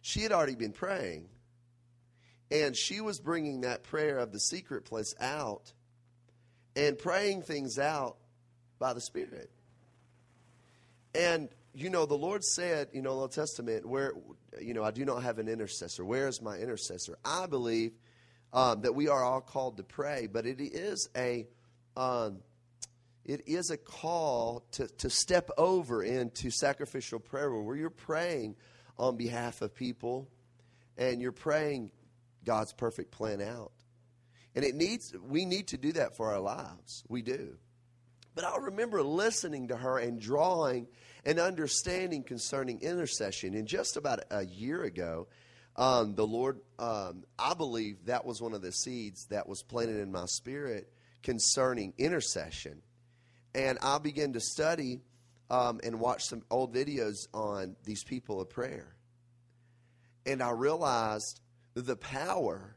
she 0.00 0.20
had 0.20 0.32
already 0.32 0.54
been 0.54 0.72
praying, 0.72 1.28
And 2.50 2.76
she 2.76 3.00
was 3.00 3.18
bringing 3.18 3.62
that 3.62 3.82
prayer 3.82 4.18
of 4.18 4.30
the 4.32 4.38
secret 4.38 4.84
place 4.84 5.14
out 5.18 5.72
and 6.76 6.98
praying 6.98 7.42
things 7.42 7.78
out 7.78 8.18
by 8.78 8.92
the 8.92 9.00
Spirit. 9.00 9.50
And, 11.14 11.48
you 11.74 11.90
know, 11.90 12.06
the 12.06 12.14
Lord 12.14 12.44
said, 12.44 12.88
you 12.92 13.02
know, 13.02 13.10
in 13.10 13.16
the 13.16 13.22
Old 13.22 13.32
Testament, 13.32 13.86
where, 13.86 14.12
you 14.60 14.74
know, 14.74 14.84
I 14.84 14.92
do 14.92 15.04
not 15.04 15.22
have 15.22 15.38
an 15.38 15.48
intercessor. 15.48 16.04
Where 16.04 16.28
is 16.28 16.40
my 16.40 16.56
intercessor? 16.56 17.18
I 17.24 17.46
believe 17.46 17.92
um, 18.52 18.82
that 18.82 18.94
we 18.94 19.08
are 19.08 19.24
all 19.24 19.40
called 19.40 19.76
to 19.78 19.82
pray, 19.82 20.28
but 20.30 20.46
it 20.46 20.60
is 20.60 21.08
a. 21.16 21.46
Um, 21.96 22.38
it 23.24 23.48
is 23.48 23.70
a 23.70 23.78
call 23.78 24.66
to, 24.72 24.86
to 24.98 25.08
step 25.08 25.48
over 25.56 26.02
into 26.02 26.50
sacrificial 26.50 27.18
prayer 27.18 27.50
where 27.50 27.74
you're 27.74 27.88
praying 27.88 28.54
on 28.98 29.16
behalf 29.16 29.62
of 29.62 29.74
people 29.74 30.28
and 30.98 31.22
you're 31.22 31.32
praying 31.32 31.90
God's 32.44 32.74
perfect 32.74 33.10
plan 33.12 33.40
out. 33.40 33.72
And 34.54 34.64
it 34.64 34.74
needs 34.74 35.14
we 35.20 35.46
need 35.46 35.68
to 35.68 35.78
do 35.78 35.92
that 35.92 36.16
for 36.16 36.30
our 36.32 36.40
lives. 36.40 37.02
We 37.08 37.22
do. 37.22 37.56
But 38.34 38.44
I 38.44 38.56
remember 38.56 39.02
listening 39.02 39.68
to 39.68 39.76
her 39.76 39.98
and 39.98 40.20
drawing 40.20 40.88
and 41.24 41.38
understanding 41.38 42.24
concerning 42.24 42.80
intercession. 42.80 43.54
And 43.54 43.66
just 43.66 43.96
about 43.96 44.20
a 44.30 44.44
year 44.44 44.82
ago, 44.82 45.28
um, 45.76 46.14
the 46.14 46.26
Lord, 46.26 46.60
um, 46.78 47.24
I 47.38 47.54
believe 47.54 48.06
that 48.06 48.24
was 48.24 48.40
one 48.40 48.52
of 48.52 48.62
the 48.62 48.72
seeds 48.72 49.26
that 49.26 49.48
was 49.48 49.62
planted 49.62 50.00
in 50.00 50.12
my 50.12 50.26
spirit 50.26 50.92
concerning 51.22 51.94
intercession. 51.98 52.82
And 53.54 53.78
I 53.82 53.98
began 53.98 54.32
to 54.32 54.40
study 54.40 55.02
um, 55.50 55.80
and 55.82 56.00
watch 56.00 56.24
some 56.24 56.42
old 56.50 56.74
videos 56.74 57.28
on 57.32 57.76
these 57.84 58.02
people 58.04 58.40
of 58.40 58.50
prayer. 58.50 58.94
And 60.26 60.42
I 60.42 60.50
realized 60.50 61.40
the 61.74 61.96
power 61.96 62.76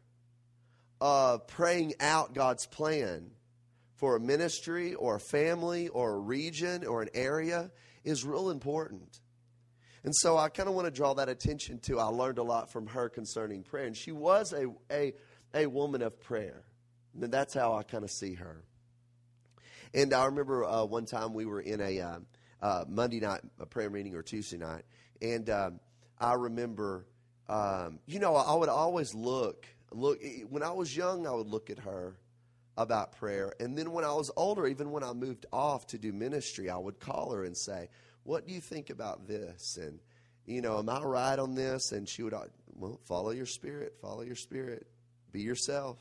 of 0.99 1.47
praying 1.47 1.93
out 1.99 2.33
God's 2.33 2.65
plan 2.65 3.31
for 3.97 4.15
a 4.15 4.19
ministry 4.19 4.93
or 4.93 5.15
a 5.15 5.19
family 5.19 5.89
or 5.89 6.13
a 6.15 6.19
region 6.19 6.85
or 6.85 7.01
an 7.01 7.09
area 7.13 7.71
is 8.03 8.23
real 8.23 8.49
important. 8.49 9.19
And 10.03 10.15
so 10.15 10.37
I 10.37 10.49
kind 10.49 10.69
of 10.69 10.75
want 10.75 10.85
to 10.85 10.91
draw 10.91 11.15
that 11.15 11.27
attention 11.27 11.79
to. 11.79 11.99
I 11.99 12.05
learned 12.05 12.37
a 12.37 12.43
lot 12.43 12.71
from 12.71 12.87
her 12.87 13.09
concerning 13.09 13.63
prayer. 13.63 13.85
And 13.85 13.97
she 13.97 14.11
was 14.11 14.53
a, 14.53 14.67
a, 14.91 15.13
a 15.53 15.65
woman 15.65 16.01
of 16.01 16.19
prayer. 16.21 16.63
And 17.19 17.33
that's 17.33 17.53
how 17.53 17.73
I 17.73 17.83
kind 17.83 18.03
of 18.03 18.11
see 18.11 18.35
her. 18.35 18.63
And 19.93 20.13
I 20.13 20.25
remember 20.25 20.63
uh, 20.63 20.85
one 20.85 21.05
time 21.05 21.33
we 21.33 21.45
were 21.45 21.61
in 21.61 21.81
a 21.81 21.99
uh, 21.99 22.19
uh, 22.61 22.85
Monday 22.87 23.19
night 23.19 23.41
a 23.59 23.65
prayer 23.65 23.89
meeting 23.89 24.15
or 24.15 24.21
Tuesday 24.21 24.57
night. 24.57 24.83
And 25.21 25.49
um, 25.49 25.79
I 26.19 26.35
remember, 26.35 27.07
um, 27.49 27.99
you 28.05 28.19
know, 28.19 28.35
I 28.35 28.53
would 28.53 28.69
always 28.69 29.15
look, 29.15 29.65
look, 29.91 30.19
when 30.49 30.61
I 30.61 30.71
was 30.71 30.95
young, 30.95 31.25
I 31.25 31.31
would 31.31 31.47
look 31.47 31.71
at 31.71 31.79
her 31.79 32.15
about 32.77 33.13
prayer. 33.13 33.53
And 33.60 33.77
then 33.77 33.91
when 33.91 34.05
I 34.05 34.13
was 34.13 34.31
older, 34.38 34.67
even 34.67 34.91
when 34.91 35.03
I 35.03 35.13
moved 35.13 35.46
off 35.51 35.88
to 35.88 35.98
do 35.98 36.13
ministry, 36.13 36.69
I 36.69 36.77
would 36.77 37.00
call 37.00 37.31
her 37.31 37.43
and 37.43 37.57
say, 37.57 37.89
What 38.24 38.48
do 38.48 38.53
you 38.53 38.62
think 38.62 38.89
about 38.89 39.27
this? 39.27 39.77
And, 39.81 40.00
you 40.46 40.62
know, 40.62 40.77
am 40.77 40.89
I 40.89 41.01
right 41.01 41.39
on 41.39 41.55
this? 41.55 41.91
And 41.91 42.07
she 42.07 42.24
would, 42.24 42.34
uh, 42.34 42.46
well, 42.75 43.00
follow 43.05 43.31
your 43.31 43.46
spirit, 43.46 43.96
follow 44.01 44.22
your 44.22 44.36
spirit, 44.36 44.88
be 45.31 45.41
yourself. 45.41 45.98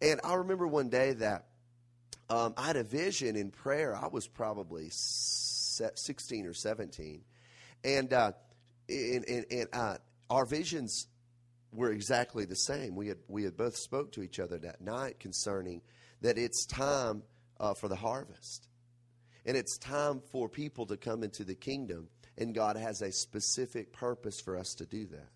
And 0.00 0.20
I 0.24 0.34
remember 0.34 0.66
one 0.66 0.88
day 0.88 1.12
that 1.14 1.46
um, 2.28 2.54
I 2.56 2.66
had 2.66 2.76
a 2.76 2.84
vision 2.84 3.36
in 3.36 3.50
prayer. 3.50 3.94
I 3.94 4.08
was 4.08 4.26
probably 4.26 4.88
16 4.90 6.46
or 6.46 6.54
17. 6.54 7.22
And, 7.84 8.12
uh, 8.12 8.32
and, 8.88 9.24
and, 9.28 9.46
and 9.50 9.68
uh, 9.72 9.96
our 10.28 10.44
visions 10.44 11.06
were 11.76 11.92
exactly 11.92 12.44
the 12.44 12.56
same. 12.56 12.96
We 12.96 13.08
had, 13.08 13.18
we 13.28 13.44
had 13.44 13.56
both 13.56 13.76
spoke 13.76 14.12
to 14.12 14.22
each 14.22 14.40
other 14.40 14.58
that 14.58 14.80
night 14.80 15.20
concerning 15.20 15.82
that 16.22 16.38
it's 16.38 16.66
time 16.66 17.22
uh, 17.60 17.74
for 17.74 17.88
the 17.88 17.96
harvest. 17.96 18.68
And 19.44 19.56
it's 19.56 19.78
time 19.78 20.20
for 20.32 20.48
people 20.48 20.86
to 20.86 20.96
come 20.96 21.22
into 21.22 21.44
the 21.44 21.54
kingdom. 21.54 22.08
And 22.36 22.54
God 22.54 22.76
has 22.76 23.00
a 23.00 23.12
specific 23.12 23.92
purpose 23.92 24.40
for 24.40 24.56
us 24.56 24.74
to 24.74 24.86
do 24.86 25.06
that. 25.06 25.28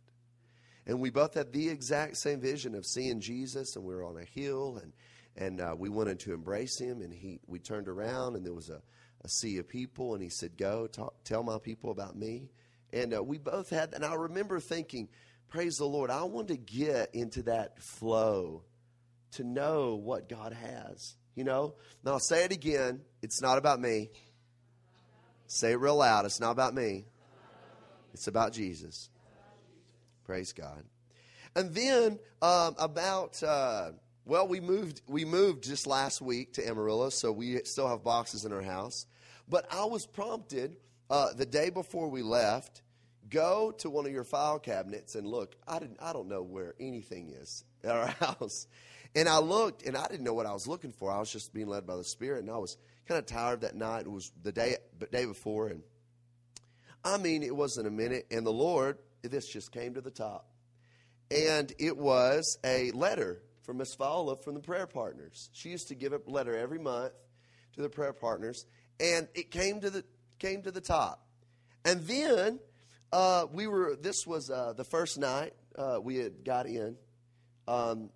And 0.87 1.00
we 1.00 1.11
both 1.11 1.35
had 1.35 1.52
the 1.52 1.68
exact 1.68 2.16
same 2.16 2.40
vision 2.40 2.75
of 2.75 2.85
seeing 2.87 3.20
Jesus, 3.20 3.76
and 3.76 3.85
we 3.85 3.94
were 3.94 4.04
on 4.04 4.16
a 4.16 4.25
hill, 4.25 4.80
and 4.82 4.92
and 5.37 5.61
uh, 5.61 5.75
we 5.78 5.88
wanted 5.88 6.18
to 6.20 6.35
embrace 6.35 6.80
him. 6.80 7.00
And 7.00 7.12
he, 7.12 7.38
we 7.47 7.59
turned 7.61 7.87
around, 7.87 8.35
and 8.35 8.44
there 8.44 8.54
was 8.54 8.70
a, 8.70 8.82
a 9.23 9.28
sea 9.28 9.59
of 9.59 9.68
people, 9.68 10.14
and 10.14 10.23
he 10.23 10.30
said, 10.30 10.56
"Go, 10.56 10.87
talk, 10.87 11.23
tell 11.23 11.42
my 11.42 11.59
people 11.59 11.90
about 11.90 12.16
me." 12.16 12.50
And 12.92 13.14
uh, 13.14 13.23
we 13.23 13.38
both 13.38 13.70
had, 13.70 13.94
and 13.94 14.04
I 14.04 14.14
remember 14.14 14.59
thinking, 14.59 15.09
"Praise 15.50 15.76
the 15.76 15.85
Lord!" 15.85 16.11
I 16.11 16.23
want 16.25 16.49
to 16.49 16.57
get 16.57 17.14
into 17.14 17.42
that 17.42 17.83
flow, 17.83 18.62
to 19.33 19.45
know 19.45 19.97
what 19.97 20.28
God 20.28 20.52
has. 20.52 21.16
You 21.35 21.45
know. 21.45 21.75
Now 22.04 22.12
I'll 22.12 22.21
say 22.21 22.45
it 22.45 22.52
again. 22.52 23.02
It's 23.23 23.42
not 23.42 23.59
about 23.59 23.80
me. 23.80 24.11
Say 25.47 25.73
it 25.73 25.80
real 25.80 25.97
loud. 25.97 26.25
It's 26.26 26.40
not 26.40 26.52
about 26.52 26.75
me. 26.75 27.07
It's 28.14 28.26
about 28.26 28.52
Jesus. 28.52 29.11
Praise 30.25 30.52
God. 30.52 30.85
And 31.54 31.75
then 31.75 32.19
um, 32.40 32.76
about. 32.78 33.42
Uh, 33.42 33.90
well, 34.25 34.47
we 34.47 34.61
moved 34.61 35.02
we 35.09 35.25
moved 35.25 35.64
just 35.64 35.87
last 35.87 36.21
week 36.23 36.52
to 36.52 36.69
Amarillo, 36.69 37.09
so 37.11 37.33
we 37.33 37.64
still 37.64 37.88
have 37.88 38.04
boxes 38.04 38.45
in 38.45 38.52
our 38.52 38.62
house. 38.62 39.07
But 39.49 39.66
I 39.73 39.85
was 39.87 40.07
prompted 40.07 40.76
uh, 41.09 41.33
the 41.33 41.47
day 41.47 41.71
before 41.71 42.09
we 42.09 42.23
left, 42.23 42.83
go 43.30 43.72
to 43.78 43.88
one 43.88 44.06
of 44.06 44.12
your 44.12 44.25
file 44.25 44.58
cabinets 44.58 45.14
and 45.14 45.26
look. 45.26 45.56
I 45.66 45.78
didn't 45.78 45.99
I 46.00 46.12
don't 46.12 46.28
know 46.28 46.42
where 46.42 46.75
anything 46.80 47.30
is 47.30 47.64
at 47.84 47.96
our 47.96 48.06
house. 48.06 48.66
And 49.14 49.28
I 49.28 49.38
looked 49.38 49.84
and 49.87 49.96
I 49.96 50.06
didn't 50.06 50.25
know 50.25 50.34
what 50.34 50.46
I 50.46 50.52
was 50.52 50.68
looking 50.68 50.92
for. 50.92 51.10
I 51.10 51.18
was 51.18 51.32
just 51.32 51.52
being 51.52 51.66
led 51.66 51.87
by 51.87 51.96
the 51.96 52.04
Spirit 52.04 52.42
and 52.42 52.50
I 52.50 52.58
was 52.58 52.76
kind 53.06 53.18
of 53.18 53.26
tired 53.26 53.62
that 53.62 53.75
night. 53.75 54.06
It 54.06 54.10
was 54.10 54.30
the 54.42 54.52
day 54.52 54.76
day 55.10 55.25
before 55.25 55.68
and 55.68 55.82
I 57.04 57.16
mean 57.16 57.42
it 57.42 57.54
wasn't 57.54 57.87
a 57.87 57.90
minute 57.90 58.26
and 58.30 58.46
the 58.46 58.52
Lord 58.52 58.99
this 59.22 59.49
just 59.49 59.72
came 59.72 59.94
to 59.94 60.00
the 60.00 60.10
top. 60.10 60.46
And 61.30 61.72
it 61.78 61.96
was 61.96 62.58
a 62.64 62.90
letter 62.92 63.42
from 63.62 63.78
Miss 63.78 63.94
Fowler 63.94 64.37
from 64.37 64.54
the 64.54 64.60
prayer 64.60 64.87
partners. 64.87 65.50
She 65.52 65.68
used 65.68 65.88
to 65.88 65.94
give 65.94 66.12
a 66.12 66.20
letter 66.26 66.56
every 66.56 66.78
month 66.78 67.12
to 67.75 67.82
the 67.82 67.88
prayer 67.88 68.12
partners, 68.12 68.66
and 68.99 69.28
it 69.34 69.50
came 69.50 69.80
to 69.80 69.90
the 69.90 70.04
came 70.38 70.62
to 70.62 70.70
the 70.70 70.80
top. 70.80 71.26
And 71.84 72.00
then 72.02 72.58
uh, 73.12 73.46
we 73.52 73.66
were. 73.66 73.96
This 73.96 74.26
was 74.26 74.50
uh, 74.50 74.72
the 74.76 74.84
first 74.84 75.18
night 75.18 75.52
uh, 75.76 75.98
we 76.02 76.16
had 76.16 76.44
got 76.44 76.66
in 76.66 76.96
um, 77.66 78.10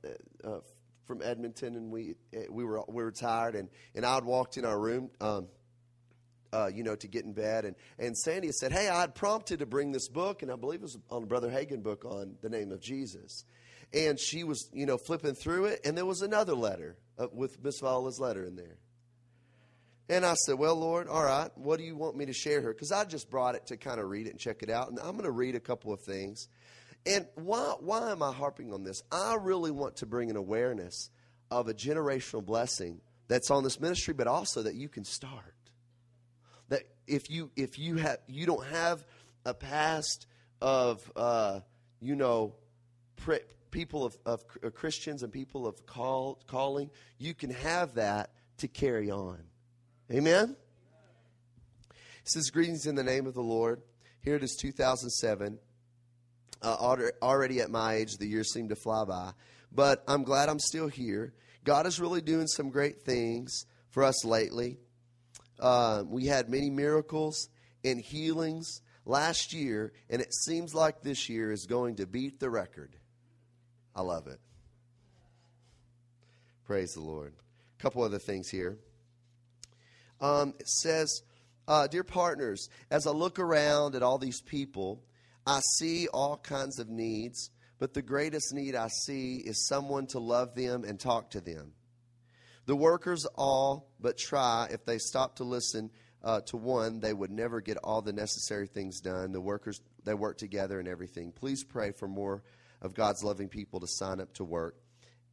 uh, 0.44 0.58
from 1.06 1.22
Edmonton, 1.22 1.74
and 1.76 1.90
we 1.90 2.14
we 2.48 2.64
were 2.64 2.82
we 2.88 3.02
were 3.02 3.12
tired, 3.12 3.54
and 3.54 3.68
and 3.94 4.04
I 4.04 4.14
had 4.14 4.24
walked 4.24 4.56
in 4.56 4.64
our 4.64 4.78
room. 4.78 5.10
Um, 5.20 5.48
uh, 6.52 6.68
you 6.72 6.84
know, 6.84 6.94
to 6.94 7.08
get 7.08 7.24
in 7.24 7.32
bed. 7.32 7.64
And, 7.64 7.74
and 7.98 8.16
Sandy 8.16 8.52
said, 8.52 8.70
Hey, 8.70 8.88
I 8.88 9.00
had 9.00 9.16
prompted 9.16 9.58
to 9.58 9.66
bring 9.66 9.90
this 9.90 10.08
book, 10.08 10.42
and 10.42 10.52
I 10.52 10.54
believe 10.54 10.78
it 10.78 10.82
was 10.82 10.98
on 11.10 11.24
Brother 11.24 11.50
Hagin 11.50 11.82
book 11.82 12.04
on 12.04 12.36
the 12.42 12.48
name 12.48 12.70
of 12.70 12.80
Jesus. 12.80 13.44
And 13.92 14.20
she 14.20 14.44
was, 14.44 14.70
you 14.72 14.86
know, 14.86 14.96
flipping 14.96 15.34
through 15.34 15.64
it, 15.64 15.80
and 15.84 15.98
there 15.98 16.06
was 16.06 16.22
another 16.22 16.54
letter 16.54 16.96
uh, 17.18 17.26
with 17.32 17.62
Miss 17.62 17.80
Viola's 17.80 18.20
letter 18.20 18.44
in 18.44 18.54
there. 18.54 18.78
And 20.08 20.24
I 20.24 20.34
said, 20.34 20.58
Well, 20.58 20.76
Lord, 20.76 21.08
all 21.08 21.24
right, 21.24 21.50
what 21.56 21.78
do 21.78 21.84
you 21.84 21.96
want 21.96 22.16
me 22.16 22.26
to 22.26 22.32
share 22.32 22.60
here? 22.60 22.72
Because 22.72 22.92
I 22.92 23.04
just 23.04 23.30
brought 23.30 23.54
it 23.54 23.66
to 23.66 23.76
kind 23.76 24.00
of 24.00 24.08
read 24.08 24.26
it 24.26 24.30
and 24.30 24.38
check 24.38 24.62
it 24.62 24.70
out. 24.70 24.90
And 24.90 24.98
I'm 24.98 25.12
going 25.12 25.24
to 25.24 25.30
read 25.30 25.54
a 25.54 25.60
couple 25.60 25.92
of 25.92 26.00
things. 26.00 26.48
And 27.06 27.26
why, 27.34 27.74
why 27.80 28.10
am 28.10 28.22
I 28.22 28.32
harping 28.32 28.72
on 28.72 28.82
this? 28.82 29.02
I 29.12 29.36
really 29.40 29.70
want 29.70 29.96
to 29.96 30.06
bring 30.06 30.30
an 30.30 30.36
awareness 30.36 31.10
of 31.50 31.68
a 31.68 31.74
generational 31.74 32.44
blessing 32.44 33.00
that's 33.28 33.50
on 33.50 33.64
this 33.64 33.80
ministry, 33.80 34.14
but 34.14 34.26
also 34.26 34.62
that 34.62 34.74
you 34.74 34.88
can 34.88 35.04
start. 35.04 35.54
That 36.68 36.82
if 37.06 37.30
you 37.30 37.50
if 37.56 37.78
you 37.78 37.96
have 37.96 38.18
you 38.26 38.46
don't 38.46 38.66
have 38.66 39.04
a 39.44 39.52
past 39.52 40.26
of 40.60 41.10
uh, 41.14 41.60
you 42.00 42.16
know 42.16 42.54
people 43.70 44.04
of, 44.04 44.16
of, 44.24 44.42
of 44.62 44.74
Christians 44.74 45.22
and 45.22 45.32
people 45.32 45.66
of 45.66 45.84
call, 45.84 46.40
calling, 46.46 46.90
you 47.18 47.34
can 47.34 47.50
have 47.50 47.94
that 47.94 48.30
to 48.58 48.68
carry 48.68 49.10
on. 49.10 49.38
Amen? 50.12 50.56
It 51.90 52.28
says, 52.28 52.50
Greetings 52.50 52.86
in 52.86 52.94
the 52.94 53.02
name 53.02 53.26
of 53.26 53.34
the 53.34 53.42
Lord. 53.42 53.80
Here 54.20 54.36
it 54.36 54.42
is 54.42 54.56
2007. 54.60 55.58
Uh, 56.62 57.06
already 57.22 57.60
at 57.60 57.70
my 57.70 57.94
age, 57.94 58.16
the 58.16 58.26
years 58.26 58.52
seem 58.52 58.68
to 58.68 58.76
fly 58.76 59.04
by. 59.04 59.32
But 59.72 60.02
I'm 60.06 60.22
glad 60.22 60.48
I'm 60.48 60.58
still 60.58 60.88
here. 60.88 61.34
God 61.64 61.86
is 61.86 62.00
really 62.00 62.20
doing 62.20 62.46
some 62.46 62.70
great 62.70 63.02
things 63.02 63.64
for 63.90 64.02
us 64.02 64.24
lately. 64.24 64.78
Uh, 65.58 66.04
we 66.06 66.26
had 66.26 66.48
many 66.48 66.68
miracles 66.68 67.48
and 67.82 68.00
healings 68.00 68.82
last 69.06 69.52
year, 69.52 69.92
and 70.10 70.20
it 70.20 70.32
seems 70.34 70.74
like 70.74 71.00
this 71.02 71.28
year 71.28 71.50
is 71.50 71.66
going 71.66 71.96
to 71.96 72.06
beat 72.06 72.40
the 72.40 72.50
record. 72.50 72.96
I 73.94 74.02
love 74.02 74.26
it. 74.26 74.40
Praise 76.66 76.92
the 76.92 77.00
Lord. 77.00 77.34
A 77.78 77.82
couple 77.82 78.02
other 78.02 78.18
things 78.18 78.48
here. 78.48 78.78
Um, 80.20 80.54
it 80.58 80.68
says, 80.68 81.22
uh, 81.66 81.86
Dear 81.86 82.04
partners, 82.04 82.68
as 82.90 83.06
I 83.06 83.10
look 83.10 83.38
around 83.38 83.94
at 83.94 84.02
all 84.02 84.18
these 84.18 84.40
people, 84.42 85.02
I 85.46 85.60
see 85.76 86.08
all 86.08 86.36
kinds 86.36 86.78
of 86.78 86.88
needs, 86.88 87.50
but 87.78 87.94
the 87.94 88.02
greatest 88.02 88.52
need 88.54 88.74
I 88.74 88.88
see 88.88 89.36
is 89.36 89.66
someone 89.66 90.06
to 90.08 90.18
love 90.18 90.54
them 90.54 90.84
and 90.84 90.98
talk 90.98 91.30
to 91.30 91.40
them. 91.40 91.72
The 92.66 92.76
workers 92.76 93.26
all 93.34 93.90
but 94.00 94.16
try, 94.16 94.68
if 94.70 94.84
they 94.86 94.98
stop 94.98 95.36
to 95.36 95.44
listen 95.44 95.90
uh, 96.22 96.40
to 96.46 96.56
one, 96.56 97.00
they 97.00 97.12
would 97.12 97.30
never 97.30 97.60
get 97.60 97.76
all 97.84 98.00
the 98.00 98.12
necessary 98.12 98.66
things 98.66 99.00
done. 99.00 99.32
The 99.32 99.40
workers, 99.40 99.82
they 100.04 100.14
work 100.14 100.38
together 100.38 100.78
and 100.78 100.88
everything. 100.88 101.32
Please 101.32 101.62
pray 101.62 101.92
for 101.92 102.08
more 102.08 102.42
of 102.80 102.94
God's 102.94 103.22
loving 103.22 103.48
people 103.48 103.80
to 103.80 103.86
sign 103.86 104.20
up 104.20 104.32
to 104.34 104.44
work 104.44 104.76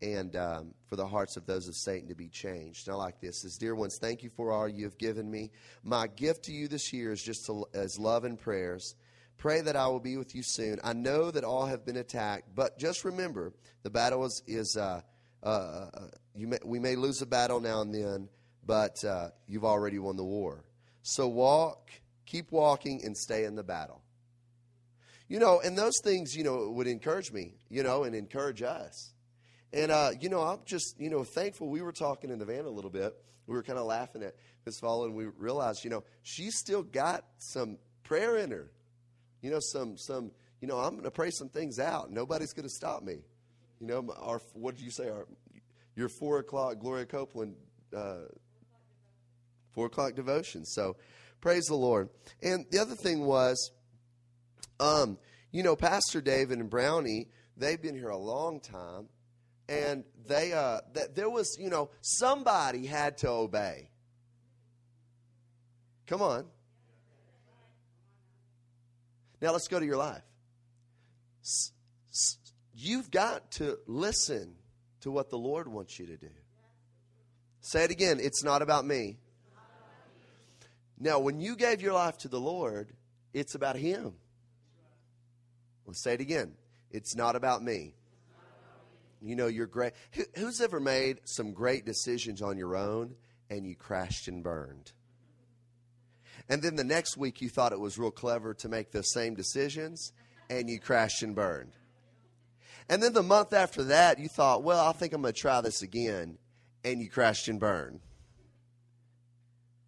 and 0.01 0.35
um, 0.35 0.73
for 0.87 0.95
the 0.95 1.05
hearts 1.05 1.37
of 1.37 1.45
those 1.45 1.67
of 1.67 1.75
Satan 1.75 2.09
to 2.09 2.15
be 2.15 2.27
changed. 2.27 2.87
And 2.87 2.95
I 2.95 2.97
like 2.97 3.19
this. 3.21 3.45
As 3.45 3.57
dear 3.57 3.75
ones, 3.75 3.97
thank 3.99 4.23
you 4.23 4.29
for 4.29 4.51
all 4.51 4.67
you 4.67 4.85
have 4.85 4.97
given 4.97 5.29
me. 5.29 5.51
My 5.83 6.07
gift 6.07 6.45
to 6.45 6.51
you 6.51 6.67
this 6.67 6.91
year 6.91 7.11
is 7.11 7.21
just 7.21 7.45
to, 7.45 7.65
as 7.73 7.99
love 7.99 8.23
and 8.23 8.39
prayers. 8.39 8.95
Pray 9.37 9.61
that 9.61 9.75
I 9.75 9.87
will 9.87 9.99
be 9.99 10.17
with 10.17 10.35
you 10.35 10.43
soon. 10.43 10.79
I 10.83 10.93
know 10.93 11.31
that 11.31 11.43
all 11.43 11.65
have 11.65 11.85
been 11.85 11.97
attacked, 11.97 12.53
but 12.55 12.77
just 12.77 13.05
remember 13.05 13.53
the 13.83 13.89
battle 13.89 14.25
is, 14.25 14.43
is 14.45 14.77
uh, 14.77 15.01
uh, 15.43 15.47
uh 15.47 16.07
may, 16.35 16.59
we 16.63 16.79
may 16.79 16.95
lose 16.95 17.21
a 17.21 17.25
battle 17.25 17.59
now 17.59 17.81
and 17.81 17.93
then, 17.93 18.29
but 18.65 19.03
uh, 19.03 19.29
you've 19.47 19.65
already 19.65 19.99
won 19.99 20.15
the 20.15 20.23
war. 20.23 20.63
So 21.03 21.27
walk, 21.27 21.89
keep 22.25 22.51
walking, 22.51 23.01
and 23.03 23.17
stay 23.17 23.45
in 23.45 23.55
the 23.55 23.63
battle. 23.63 24.01
You 25.27 25.39
know, 25.39 25.61
and 25.61 25.77
those 25.77 25.99
things, 26.03 26.35
you 26.35 26.43
know, 26.43 26.69
would 26.71 26.87
encourage 26.87 27.31
me, 27.31 27.55
you 27.69 27.83
know, 27.83 28.03
and 28.03 28.13
encourage 28.13 28.61
us. 28.61 29.13
And, 29.73 29.91
uh, 29.91 30.11
you 30.19 30.29
know, 30.29 30.41
I'm 30.41 30.59
just, 30.65 30.99
you 30.99 31.09
know, 31.09 31.23
thankful. 31.23 31.69
We 31.69 31.81
were 31.81 31.93
talking 31.93 32.29
in 32.29 32.39
the 32.39 32.45
van 32.45 32.65
a 32.65 32.69
little 32.69 32.89
bit. 32.89 33.15
We 33.47 33.55
were 33.55 33.63
kind 33.63 33.79
of 33.79 33.85
laughing 33.85 34.21
at 34.23 34.35
Miss 34.65 34.79
Fall, 34.79 35.05
and 35.05 35.15
we 35.15 35.25
realized, 35.25 35.83
you 35.83 35.89
know, 35.89 36.03
she's 36.23 36.57
still 36.57 36.83
got 36.83 37.23
some 37.37 37.77
prayer 38.03 38.37
in 38.37 38.51
her. 38.51 38.69
You 39.41 39.51
know, 39.51 39.59
some, 39.59 39.97
some, 39.97 40.31
you 40.59 40.67
know, 40.67 40.77
I'm 40.77 40.91
going 40.91 41.03
to 41.03 41.11
pray 41.11 41.31
some 41.31 41.49
things 41.49 41.79
out. 41.79 42.11
Nobody's 42.11 42.53
going 42.53 42.67
to 42.67 42.73
stop 42.73 43.01
me. 43.01 43.15
You 43.79 43.87
know, 43.87 44.13
our, 44.19 44.39
what 44.53 44.75
did 44.75 44.83
you 44.83 44.91
say? 44.91 45.09
Our, 45.09 45.25
your 45.95 46.09
four 46.09 46.39
o'clock 46.39 46.79
Gloria 46.79 47.05
Copeland, 47.05 47.55
uh, 47.95 48.25
four 49.71 49.87
o'clock 49.87 50.15
devotion. 50.15 50.65
So 50.65 50.97
praise 51.39 51.65
the 51.65 51.75
Lord. 51.75 52.09
And 52.43 52.65
the 52.69 52.79
other 52.79 52.95
thing 52.95 53.25
was, 53.25 53.71
um, 54.79 55.17
you 55.51 55.63
know, 55.63 55.75
Pastor 55.75 56.21
David 56.21 56.59
and 56.59 56.69
Brownie, 56.69 57.27
they've 57.57 57.81
been 57.81 57.95
here 57.95 58.09
a 58.09 58.17
long 58.17 58.59
time 58.59 59.07
and 59.71 60.03
they 60.27 60.51
uh, 60.51 60.81
that 60.93 61.15
there 61.15 61.29
was 61.29 61.57
you 61.57 61.69
know 61.69 61.89
somebody 62.01 62.85
had 62.85 63.17
to 63.19 63.29
obey. 63.29 63.89
Come 66.07 66.21
on. 66.21 66.45
Now 69.41 69.53
let's 69.53 69.67
go 69.67 69.79
to 69.79 69.85
your 69.85 69.97
life. 69.97 70.21
You've 72.75 73.09
got 73.09 73.51
to 73.51 73.77
listen 73.87 74.55
to 75.01 75.11
what 75.11 75.29
the 75.29 75.37
lord 75.37 75.67
wants 75.67 75.97
you 75.97 76.05
to 76.07 76.17
do. 76.17 76.29
Say 77.61 77.85
it 77.85 77.91
again. 77.91 78.19
It's 78.21 78.43
not 78.43 78.61
about 78.61 78.85
me. 78.85 79.17
Now 80.99 81.19
when 81.19 81.39
you 81.39 81.55
gave 81.55 81.81
your 81.81 81.93
life 81.93 82.17
to 82.19 82.27
the 82.27 82.39
lord 82.39 82.93
it's 83.33 83.55
about 83.55 83.77
him. 83.77 84.13
Let's 85.85 86.03
say 86.03 86.15
it 86.15 86.19
again. 86.19 86.51
It's 86.91 87.15
not 87.15 87.37
about 87.37 87.63
me 87.63 87.95
you 89.21 89.35
know, 89.35 89.47
you're 89.47 89.67
great. 89.67 89.93
Who's 90.35 90.61
ever 90.61 90.79
made 90.79 91.19
some 91.25 91.53
great 91.53 91.85
decisions 91.85 92.41
on 92.41 92.57
your 92.57 92.75
own 92.75 93.15
and 93.49 93.65
you 93.65 93.75
crashed 93.75 94.27
and 94.27 94.43
burned? 94.43 94.91
And 96.49 96.61
then 96.61 96.75
the 96.75 96.83
next 96.83 97.17
week 97.17 97.41
you 97.41 97.49
thought 97.49 97.71
it 97.71 97.79
was 97.79 97.99
real 97.99 98.11
clever 98.11 98.53
to 98.55 98.69
make 98.69 98.91
the 98.91 99.03
same 99.03 99.35
decisions 99.35 100.11
and 100.49 100.69
you 100.69 100.79
crashed 100.79 101.21
and 101.21 101.35
burned. 101.35 101.73
And 102.89 103.01
then 103.01 103.13
the 103.13 103.23
month 103.23 103.53
after 103.53 103.83
that 103.85 104.19
you 104.19 104.27
thought, 104.27 104.63
well, 104.63 104.85
I 104.85 104.91
think 104.91 105.13
I'm 105.13 105.21
going 105.21 105.33
to 105.33 105.39
try 105.39 105.61
this 105.61 105.83
again 105.83 106.37
and 106.83 106.99
you 106.99 107.09
crashed 107.09 107.47
and 107.47 107.59
burned. 107.59 108.01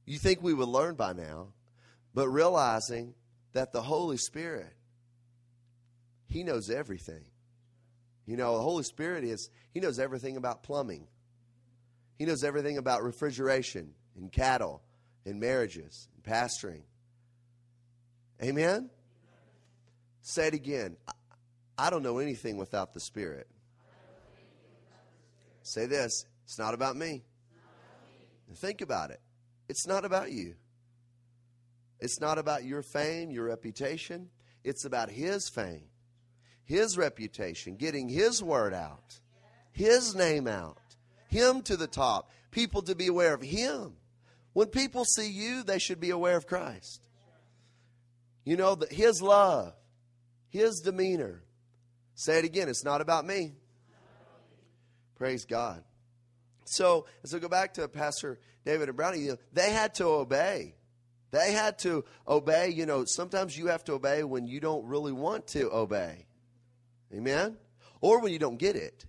You 0.05 0.19
think 0.19 0.41
we 0.41 0.53
would 0.53 0.67
learn 0.67 0.95
by 0.95 1.13
now, 1.13 1.53
but 2.13 2.27
realizing 2.29 3.15
that 3.53 3.71
the 3.71 3.81
Holy 3.81 4.17
Spirit, 4.17 4.73
He 6.27 6.43
knows 6.43 6.69
everything. 6.69 7.23
You 8.25 8.37
know, 8.37 8.55
the 8.55 8.63
Holy 8.63 8.83
Spirit 8.83 9.23
is, 9.23 9.49
He 9.73 9.79
knows 9.79 9.99
everything 9.99 10.37
about 10.37 10.63
plumbing, 10.63 11.07
He 12.17 12.25
knows 12.25 12.43
everything 12.43 12.77
about 12.77 13.03
refrigeration 13.03 13.93
and 14.15 14.31
cattle 14.31 14.81
and 15.25 15.39
marriages 15.39 16.07
and 16.15 16.23
pastoring. 16.23 16.83
Amen? 18.41 18.89
Say 20.21 20.47
it 20.47 20.53
again. 20.53 20.97
I 21.77 21.89
don't 21.89 22.03
know 22.03 22.19
anything 22.19 22.57
without 22.57 22.93
the 22.93 22.99
Spirit. 22.99 23.47
Say 25.63 25.85
this 25.85 26.25
it's 26.45 26.59
not 26.59 26.73
about 26.73 26.95
me. 26.95 27.23
Think 28.55 28.81
about 28.81 29.09
it. 29.09 29.19
It's 29.67 29.87
not 29.87 30.05
about 30.05 30.31
you. 30.31 30.55
It's 31.99 32.19
not 32.19 32.37
about 32.37 32.63
your 32.63 32.83
fame, 32.83 33.31
your 33.31 33.45
reputation. 33.45 34.29
It's 34.63 34.85
about 34.85 35.09
His 35.09 35.49
fame 35.49 35.85
his 36.65 36.97
reputation, 36.97 37.75
getting 37.75 38.09
his 38.09 38.41
word 38.41 38.73
out, 38.73 39.19
his 39.71 40.15
name 40.15 40.47
out, 40.47 40.77
him 41.27 41.61
to 41.63 41.75
the 41.75 41.87
top, 41.87 42.31
people 42.51 42.81
to 42.83 42.95
be 42.95 43.07
aware 43.07 43.33
of 43.33 43.41
him. 43.41 43.93
When 44.53 44.67
people 44.67 45.03
see 45.03 45.29
you, 45.29 45.63
they 45.63 45.79
should 45.79 45.99
be 45.99 46.11
aware 46.11 46.37
of 46.37 46.47
Christ. 46.47 47.01
You 48.45 48.57
know, 48.57 48.75
that 48.75 48.91
his 48.91 49.21
love, 49.21 49.73
his 50.49 50.81
demeanor. 50.81 51.43
Say 52.15 52.39
it 52.39 52.45
again, 52.45 52.69
it's 52.69 52.83
not 52.83 53.01
about 53.01 53.25
me. 53.25 53.53
Praise 55.15 55.45
God. 55.45 55.83
So, 56.65 57.05
as 57.23 57.33
I 57.33 57.39
go 57.39 57.49
back 57.49 57.73
to 57.75 57.87
Pastor 57.87 58.39
David 58.65 58.89
and 58.89 58.97
Brownie, 58.97 59.19
you 59.19 59.29
know, 59.31 59.37
they 59.51 59.71
had 59.71 59.95
to 59.95 60.05
obey. 60.05 60.75
They 61.31 61.51
had 61.51 61.79
to 61.79 62.05
obey. 62.27 62.69
You 62.69 62.85
know, 62.85 63.05
sometimes 63.05 63.57
you 63.57 63.67
have 63.67 63.83
to 63.85 63.93
obey 63.93 64.23
when 64.23 64.45
you 64.45 64.59
don't 64.59 64.85
really 64.85 65.11
want 65.11 65.47
to 65.47 65.71
obey. 65.71 66.27
Amen? 67.13 67.57
Or 68.01 68.21
when 68.21 68.31
you 68.31 68.39
don't 68.39 68.57
get 68.57 68.75
it. 68.75 69.05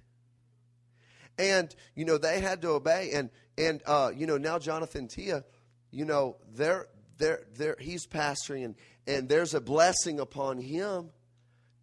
And, 1.38 1.74
you 1.94 2.04
know, 2.04 2.18
they 2.18 2.40
had 2.40 2.62
to 2.62 2.70
obey. 2.70 3.10
And, 3.14 3.30
and 3.58 3.82
uh, 3.86 4.12
you 4.14 4.26
know, 4.26 4.38
now 4.38 4.58
Jonathan 4.58 5.08
Tia, 5.08 5.44
you 5.90 6.04
know, 6.04 6.36
they're, 6.54 6.86
they're, 7.18 7.42
they're, 7.56 7.76
he's 7.80 8.06
pastoring, 8.06 8.64
and, 8.64 8.74
and 9.06 9.28
there's 9.28 9.54
a 9.54 9.60
blessing 9.60 10.20
upon 10.20 10.58
him, 10.58 11.10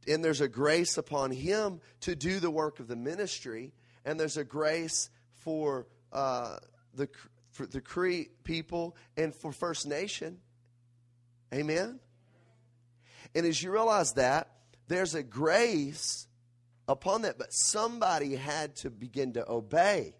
and 0.08 0.24
there's 0.24 0.42
a 0.42 0.48
grace 0.48 0.98
upon 0.98 1.32
him 1.32 1.80
to 2.02 2.16
do 2.16 2.40
the 2.40 2.52
work 2.52 2.80
of 2.80 2.88
the 2.88 2.96
ministry, 2.96 3.74
and 4.06 4.20
there's 4.20 4.38
a 4.38 4.44
grace 4.44 5.10
for 5.36 5.88
uh, 6.12 6.58
the, 6.94 7.10
for 7.52 7.66
the 7.66 7.82
Cree 7.82 8.30
people 8.44 8.96
and 9.18 9.34
for 9.36 9.52
First 9.52 9.88
Nation. 9.88 10.40
Amen? 11.54 12.00
And 13.36 13.46
as 13.46 13.62
you 13.62 13.72
realize 13.72 14.14
that, 14.14 14.50
there's 14.92 15.16
a 15.16 15.24
grace 15.24 16.28
upon 16.86 17.22
that, 17.22 17.38
but 17.38 17.48
somebody 17.52 18.36
had 18.36 18.76
to 18.78 18.90
begin 18.90 19.34
to 19.34 19.50
obey 19.50 20.14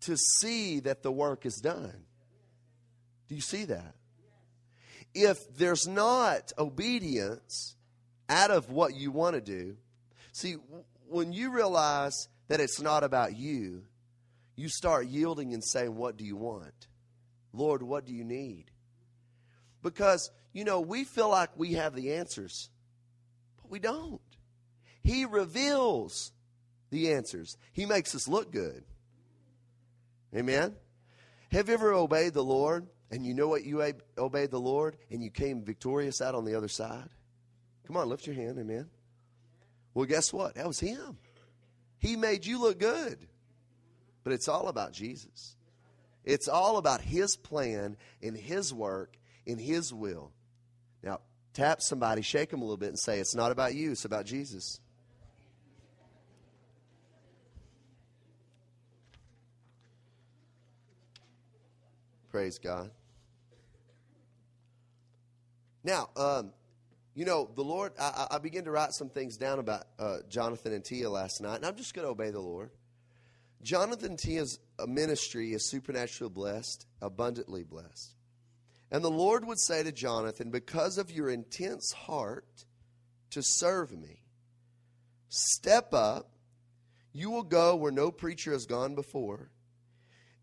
to 0.00 0.16
see 0.16 0.80
that 0.80 1.02
the 1.02 1.12
work 1.12 1.44
is 1.44 1.56
done. 1.56 2.04
Do 3.28 3.34
you 3.34 3.42
see 3.42 3.66
that? 3.66 3.94
If 5.14 5.36
there's 5.56 5.86
not 5.86 6.52
obedience 6.58 7.76
out 8.30 8.50
of 8.50 8.70
what 8.70 8.94
you 8.94 9.10
want 9.10 9.34
to 9.34 9.42
do, 9.42 9.76
see, 10.32 10.56
when 11.06 11.34
you 11.34 11.50
realize 11.50 12.28
that 12.48 12.60
it's 12.60 12.80
not 12.80 13.04
about 13.04 13.36
you, 13.36 13.82
you 14.56 14.70
start 14.70 15.06
yielding 15.06 15.52
and 15.52 15.62
saying, 15.62 15.94
What 15.94 16.16
do 16.16 16.24
you 16.24 16.36
want? 16.36 16.88
Lord, 17.52 17.82
what 17.82 18.06
do 18.06 18.14
you 18.14 18.24
need? 18.24 18.70
Because, 19.82 20.30
you 20.54 20.64
know, 20.64 20.80
we 20.80 21.04
feel 21.04 21.28
like 21.28 21.50
we 21.56 21.74
have 21.74 21.94
the 21.94 22.14
answers 22.14 22.70
we 23.70 23.78
don't. 23.78 24.20
He 25.02 25.24
reveals 25.24 26.32
the 26.90 27.12
answers, 27.12 27.56
He 27.72 27.86
makes 27.86 28.14
us 28.14 28.28
look 28.28 28.50
good. 28.50 28.84
Amen? 30.34 30.74
Have 31.50 31.68
you 31.68 31.74
ever 31.74 31.92
obeyed 31.92 32.34
the 32.34 32.44
Lord 32.44 32.86
and 33.10 33.24
you 33.24 33.32
know 33.32 33.48
what 33.48 33.64
you 33.64 33.82
obeyed 34.18 34.50
the 34.50 34.60
Lord 34.60 34.96
and 35.10 35.22
you 35.22 35.30
came 35.30 35.64
victorious 35.64 36.20
out 36.20 36.34
on 36.34 36.44
the 36.44 36.54
other 36.54 36.68
side? 36.68 37.08
Come 37.86 37.96
on, 37.96 38.08
lift 38.08 38.26
your 38.26 38.36
hand. 38.36 38.58
Amen. 38.58 38.88
Well, 39.94 40.04
guess 40.04 40.32
what? 40.32 40.56
That 40.56 40.66
was 40.66 40.78
Him. 40.78 41.16
He 41.98 42.16
made 42.16 42.44
you 42.44 42.60
look 42.60 42.78
good. 42.78 43.18
But 44.24 44.34
it's 44.34 44.48
all 44.48 44.68
about 44.68 44.92
Jesus. 44.92 45.56
It's 46.24 46.48
all 46.48 46.76
about 46.76 47.00
His 47.00 47.36
plan 47.36 47.96
and 48.22 48.36
His 48.36 48.74
work 48.74 49.16
and 49.46 49.58
His 49.58 49.92
will. 49.94 50.32
Tap 51.58 51.82
somebody, 51.82 52.22
shake 52.22 52.50
them 52.50 52.60
a 52.60 52.64
little 52.64 52.76
bit, 52.76 52.90
and 52.90 52.98
say, 52.98 53.18
It's 53.18 53.34
not 53.34 53.50
about 53.50 53.74
you, 53.74 53.90
it's 53.90 54.04
about 54.04 54.26
Jesus. 54.26 54.78
Praise 62.30 62.60
God. 62.60 62.92
Now, 65.82 66.10
um, 66.16 66.52
you 67.16 67.24
know, 67.24 67.50
the 67.56 67.64
Lord, 67.64 67.92
I, 68.00 68.28
I 68.30 68.38
began 68.38 68.62
to 68.62 68.70
write 68.70 68.92
some 68.92 69.08
things 69.08 69.36
down 69.36 69.58
about 69.58 69.82
uh, 69.98 70.18
Jonathan 70.28 70.72
and 70.72 70.84
Tia 70.84 71.10
last 71.10 71.40
night, 71.40 71.56
and 71.56 71.66
I'm 71.66 71.74
just 71.74 71.92
going 71.92 72.06
to 72.06 72.12
obey 72.12 72.30
the 72.30 72.38
Lord. 72.38 72.70
Jonathan 73.62 74.16
Tia's 74.16 74.60
ministry 74.86 75.54
is 75.54 75.68
supernaturally 75.68 76.32
blessed, 76.32 76.86
abundantly 77.02 77.64
blessed. 77.64 78.14
And 78.90 79.04
the 79.04 79.10
Lord 79.10 79.44
would 79.44 79.60
say 79.60 79.82
to 79.82 79.92
Jonathan, 79.92 80.50
Because 80.50 80.98
of 80.98 81.10
your 81.10 81.28
intense 81.28 81.92
heart 81.92 82.64
to 83.30 83.42
serve 83.42 83.92
me, 83.92 84.22
step 85.28 85.92
up. 85.92 86.30
You 87.12 87.30
will 87.30 87.42
go 87.42 87.74
where 87.74 87.92
no 87.92 88.10
preacher 88.10 88.52
has 88.52 88.66
gone 88.66 88.94
before, 88.94 89.50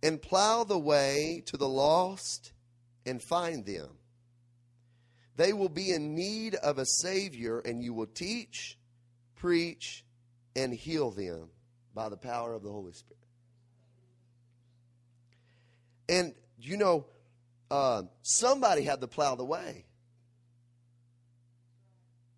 and 0.04 0.22
plow 0.22 0.64
the 0.64 0.80
way 0.80 1.44
to 1.46 1.58
the 1.58 1.70
lost 1.70 2.52
and 3.06 3.22
find 3.22 3.66
them. 3.66 3.90
They 5.38 5.54
will 5.54 5.70
be 5.70 5.92
in 5.92 6.16
need 6.16 6.56
of 6.56 6.78
a 6.78 6.86
Savior, 6.86 7.60
and 7.60 7.84
you 7.84 7.94
will 7.94 8.08
teach, 8.08 8.78
preach, 9.36 10.04
and 10.56 10.74
heal 10.74 11.12
them 11.12 11.50
by 11.94 12.10
the 12.10 12.18
power 12.18 12.54
of 12.54 12.64
the 12.64 12.72
Holy 12.72 12.94
Spirit. 12.94 13.20
And, 16.08 16.34
you 16.58 16.78
know, 16.78 17.06
uh, 17.72 18.04
somebody 18.22 18.84
had 18.84 19.02
to 19.02 19.08
plow 19.08 19.36
the 19.36 19.46
way. 19.46 19.86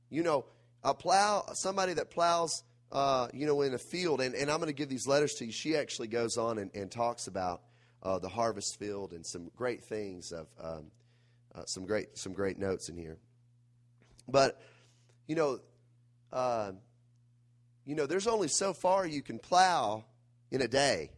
You 0.10 0.24
know, 0.24 0.46
a 0.84 0.94
plow, 0.94 1.44
somebody 1.54 1.94
that 1.94 2.10
plows, 2.10 2.64
uh, 2.92 3.28
you 3.34 3.46
know, 3.46 3.62
in 3.62 3.74
a 3.74 3.78
field, 3.78 4.22
and, 4.22 4.34
and 4.36 4.50
I'm 4.50 4.58
going 4.58 4.68
to 4.68 4.74
give 4.74 4.90
these 4.90 5.08
letters 5.08 5.34
to 5.36 5.46
you. 5.46 5.52
She 5.52 5.76
actually 5.76 6.08
goes 6.08 6.38
on 6.38 6.58
and, 6.58 6.72
and 6.74 6.90
talks 6.90 7.28
about 7.28 7.62
uh, 8.04 8.20
the 8.20 8.30
harvest 8.30 8.80
field 8.80 9.12
and 9.12 9.26
some 9.26 9.52
great 9.56 9.84
things 9.84 10.32
of 10.32 10.48
um, 10.62 10.92
uh, 11.54 11.66
some 11.66 11.86
great 11.86 12.18
some 12.18 12.34
great 12.34 12.58
notes 12.58 12.88
in 12.88 12.98
here. 12.98 13.18
But 14.30 14.62
you 15.28 15.36
know, 15.36 15.60
uh, 16.32 16.72
you 17.86 17.96
know, 17.96 18.06
there's 18.06 18.28
only 18.28 18.48
so 18.48 18.74
far 18.74 19.06
you 19.06 19.22
can 19.22 19.40
plow 19.40 20.06
in 20.52 20.62
a 20.62 20.68
day. 20.68 21.12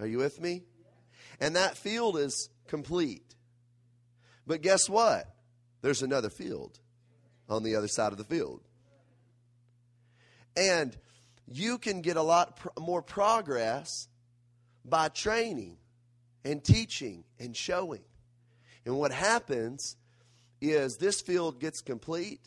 Are 0.00 0.06
you 0.06 0.18
with 0.18 0.40
me? 0.40 0.62
And 1.40 1.56
that 1.56 1.76
field 1.76 2.18
is 2.18 2.50
complete. 2.66 3.34
But 4.46 4.62
guess 4.62 4.88
what? 4.88 5.32
There's 5.82 6.02
another 6.02 6.30
field 6.30 6.78
on 7.48 7.62
the 7.62 7.76
other 7.76 7.88
side 7.88 8.12
of 8.12 8.18
the 8.18 8.24
field. 8.24 8.62
And 10.56 10.96
you 11.46 11.78
can 11.78 12.02
get 12.02 12.16
a 12.16 12.22
lot 12.22 12.60
more 12.78 13.02
progress 13.02 14.08
by 14.84 15.08
training 15.08 15.76
and 16.44 16.62
teaching 16.62 17.24
and 17.38 17.56
showing. 17.56 18.02
And 18.84 18.96
what 18.96 19.12
happens 19.12 19.96
is 20.60 20.96
this 20.96 21.20
field 21.20 21.60
gets 21.60 21.80
complete, 21.80 22.40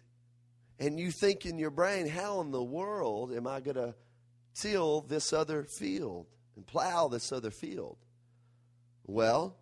and 0.80 1.00
you 1.00 1.12
think 1.12 1.46
in 1.46 1.58
your 1.58 1.70
brain, 1.70 2.08
how 2.08 2.42
in 2.42 2.52
the 2.52 2.64
world 2.64 3.32
am 3.32 3.48
I 3.48 3.62
going 3.62 3.76
to 3.76 3.96
till 4.54 5.02
this 5.02 5.32
other 5.32 5.64
field 5.64 6.28
and 6.56 6.66
plow 6.66 7.08
this 7.08 7.32
other 7.32 7.52
field? 7.52 7.98
Well, 9.06 9.58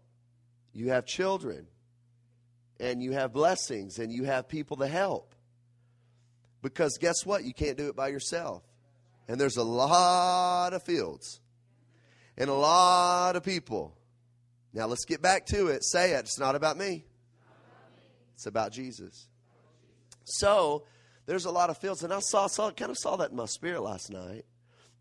you 0.74 0.90
have 0.90 1.06
children, 1.06 1.68
and 2.80 3.02
you 3.02 3.14
have 3.14 3.34
blessings, 3.34 4.00
and 4.00 4.12
you 4.12 4.24
have 4.26 4.48
people 4.48 4.78
to 4.78 4.88
help. 4.88 5.36
Because 6.62 6.98
guess 7.00 7.26
what? 7.26 7.44
You 7.44 7.54
can't 7.54 7.78
do 7.78 7.88
it 7.88 7.96
by 7.96 8.10
yourself. 8.10 8.64
And 9.28 9.40
there's 9.40 9.58
a 9.58 9.64
lot 9.64 10.74
of 10.74 10.84
fields 10.84 11.40
and 12.38 12.50
a 12.50 12.54
lot 12.54 13.36
of 13.36 13.44
people. 13.44 13.96
Now 14.74 14.88
let's 14.88 15.06
get 15.06 15.22
back 15.22 15.46
to 15.48 15.68
it. 15.68 15.84
Say 15.84 16.14
it. 16.14 16.22
It's 16.22 16.40
not 16.40 16.56
about 16.56 16.78
me, 16.78 17.06
it's 18.34 18.48
about 18.48 18.72
Jesus. 18.72 19.28
So 20.24 20.86
there's 21.26 21.46
a 21.46 21.52
lot 21.52 21.70
of 21.70 21.78
fields, 21.78 22.04
and 22.04 22.14
I 22.14 22.20
saw, 22.20 22.48
saw 22.48 22.72
kind 22.72 22.92
of 22.92 22.98
saw 22.98 23.16
that 23.18 23.32
in 23.32 23.36
my 23.36 23.46
spirit 23.46 23.82
last 23.82 24.12
night. 24.12 24.46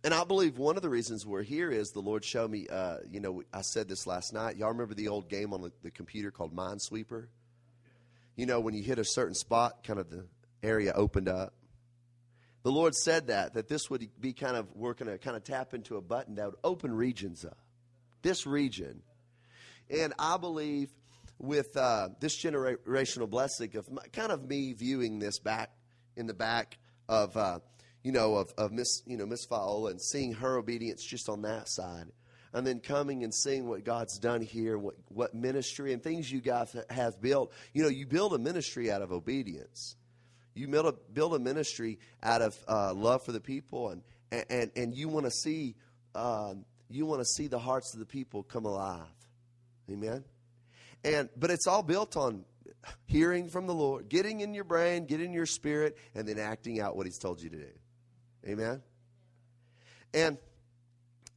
And 0.05 0.15
I 0.15 0.23
believe 0.25 0.59
one 0.59 0.77
of 0.77 0.83
the 0.83 0.89
reasons 0.89 1.27
we're 1.27 1.43
here 1.43 1.71
is 1.71 1.91
the 1.91 2.01
Lord 2.01 2.25
showed 2.25 2.51
me, 2.51 2.69
uh, 2.69 2.99
you 3.11 3.19
know, 3.19 3.43
I 3.53 3.63
said 3.63 3.89
this 3.89 4.07
last 4.07 4.33
night. 4.33 4.57
Y'all 4.57 4.69
remember 4.69 4.95
the 4.95 5.09
old 5.09 5.29
game 5.29 5.53
on 5.53 5.61
the, 5.61 5.73
the 5.83 5.91
computer 5.91 6.31
called 6.31 6.55
Minesweeper? 6.55 7.27
You 8.37 8.47
know, 8.47 8.61
when 8.61 8.75
you 8.75 8.85
hit 8.85 9.01
a 9.01 9.05
certain 9.05 9.35
spot, 9.35 9.83
kind 9.83 9.99
of 9.99 10.09
the 10.09 10.25
area 10.63 10.93
opened 10.95 11.29
up. 11.29 11.53
The 12.63 12.71
Lord 12.71 12.95
said 12.95 13.27
that, 13.27 13.55
that 13.55 13.69
this 13.69 13.91
would 13.91 14.09
be 14.21 14.33
kind 14.33 14.57
of, 14.57 14.69
we're 14.75 14.95
going 14.95 15.11
to 15.11 15.19
kind 15.19 15.37
of 15.37 15.43
tap 15.43 15.75
into 15.75 15.97
a 15.97 16.01
button 16.01 16.37
that 16.37 16.47
would 16.47 16.61
open 16.63 16.95
regions 16.95 17.45
up. 17.45 17.59
This 18.23 18.47
region. 18.47 19.03
And 19.91 20.13
I 20.19 20.37
believe 20.37 20.91
with 21.39 21.77
uh, 21.77 22.11
this 22.21 22.41
generational 22.41 23.29
blessing 23.29 23.77
of 23.77 23.91
my, 23.91 24.03
kind 24.13 24.31
of 24.31 24.49
me 24.49 24.75
viewing 24.75 25.19
this 25.19 25.41
back 25.41 25.71
in 26.17 26.27
the 26.27 26.35
back 26.35 26.79
of, 27.09 27.37
uh, 27.37 27.59
you 28.03 28.13
know, 28.13 28.37
of, 28.37 28.53
of 28.57 28.73
Miss, 28.73 29.03
you 29.07 29.17
know, 29.17 29.27
Miss 29.27 29.45
Viola 29.47 29.91
and 29.91 30.01
seeing 30.01 30.33
her 30.35 30.57
obedience 30.57 31.05
just 31.05 31.29
on 31.29 31.43
that 31.43 31.69
side. 31.69 32.07
And 32.55 32.67
then 32.67 32.81
coming 32.81 33.25
and 33.25 33.35
seeing 33.35 33.69
what 33.69 33.85
God's 33.85 34.19
done 34.19 34.41
here, 34.41 34.79
what, 34.79 34.95
what 35.09 35.35
ministry 35.35 35.93
and 35.93 36.03
things 36.03 36.33
you 36.33 36.41
guys 36.41 36.75
have 36.89 37.21
built. 37.21 37.53
You 37.75 37.83
know, 37.83 37.91
you 37.91 38.07
build 38.07 38.33
a 38.33 38.39
ministry 38.39 38.91
out 38.91 39.03
of 39.03 39.13
obedience. 39.13 39.97
You 40.55 40.67
build 40.67 40.87
a, 40.87 40.93
build 41.13 41.35
a 41.35 41.39
ministry 41.39 41.99
out 42.23 42.41
of 42.41 42.57
uh, 42.67 42.95
love 42.95 43.23
for 43.25 43.33
the 43.33 43.41
people, 43.41 43.91
and, 43.91 44.03
and, 44.49 44.71
and 44.75 44.95
you 44.95 45.09
want 45.09 45.27
to 45.27 45.31
see 45.31 45.77
um, 46.15 46.65
you 46.91 47.07
want 47.07 47.21
to 47.21 47.27
see 47.27 47.47
the 47.47 47.59
hearts 47.59 47.93
of 47.95 48.01
the 48.01 48.07
people 48.07 48.43
come 48.43 48.65
alive. 48.65 49.07
Amen. 49.91 50.25
And 51.05 51.29
but 51.37 51.51
it's 51.51 51.67
all 51.67 51.83
built 51.83 52.17
on 52.17 52.45
hearing 53.07 53.49
from 53.49 53.67
the 53.67 53.75
Lord, 53.75 54.09
getting 54.09 54.41
in 54.41 54.55
your 54.55 54.65
brain, 54.65 55.07
getting 55.07 55.27
in 55.27 55.33
your 55.33 55.47
spirit, 55.47 55.97
and 56.15 56.27
then 56.27 56.39
acting 56.39 56.81
out 56.81 56.97
what 56.97 57.07
He's 57.07 57.19
told 57.19 57.41
you 57.41 57.51
to 57.51 57.57
do. 57.57 57.71
Amen. 58.47 58.83
And 60.15 60.39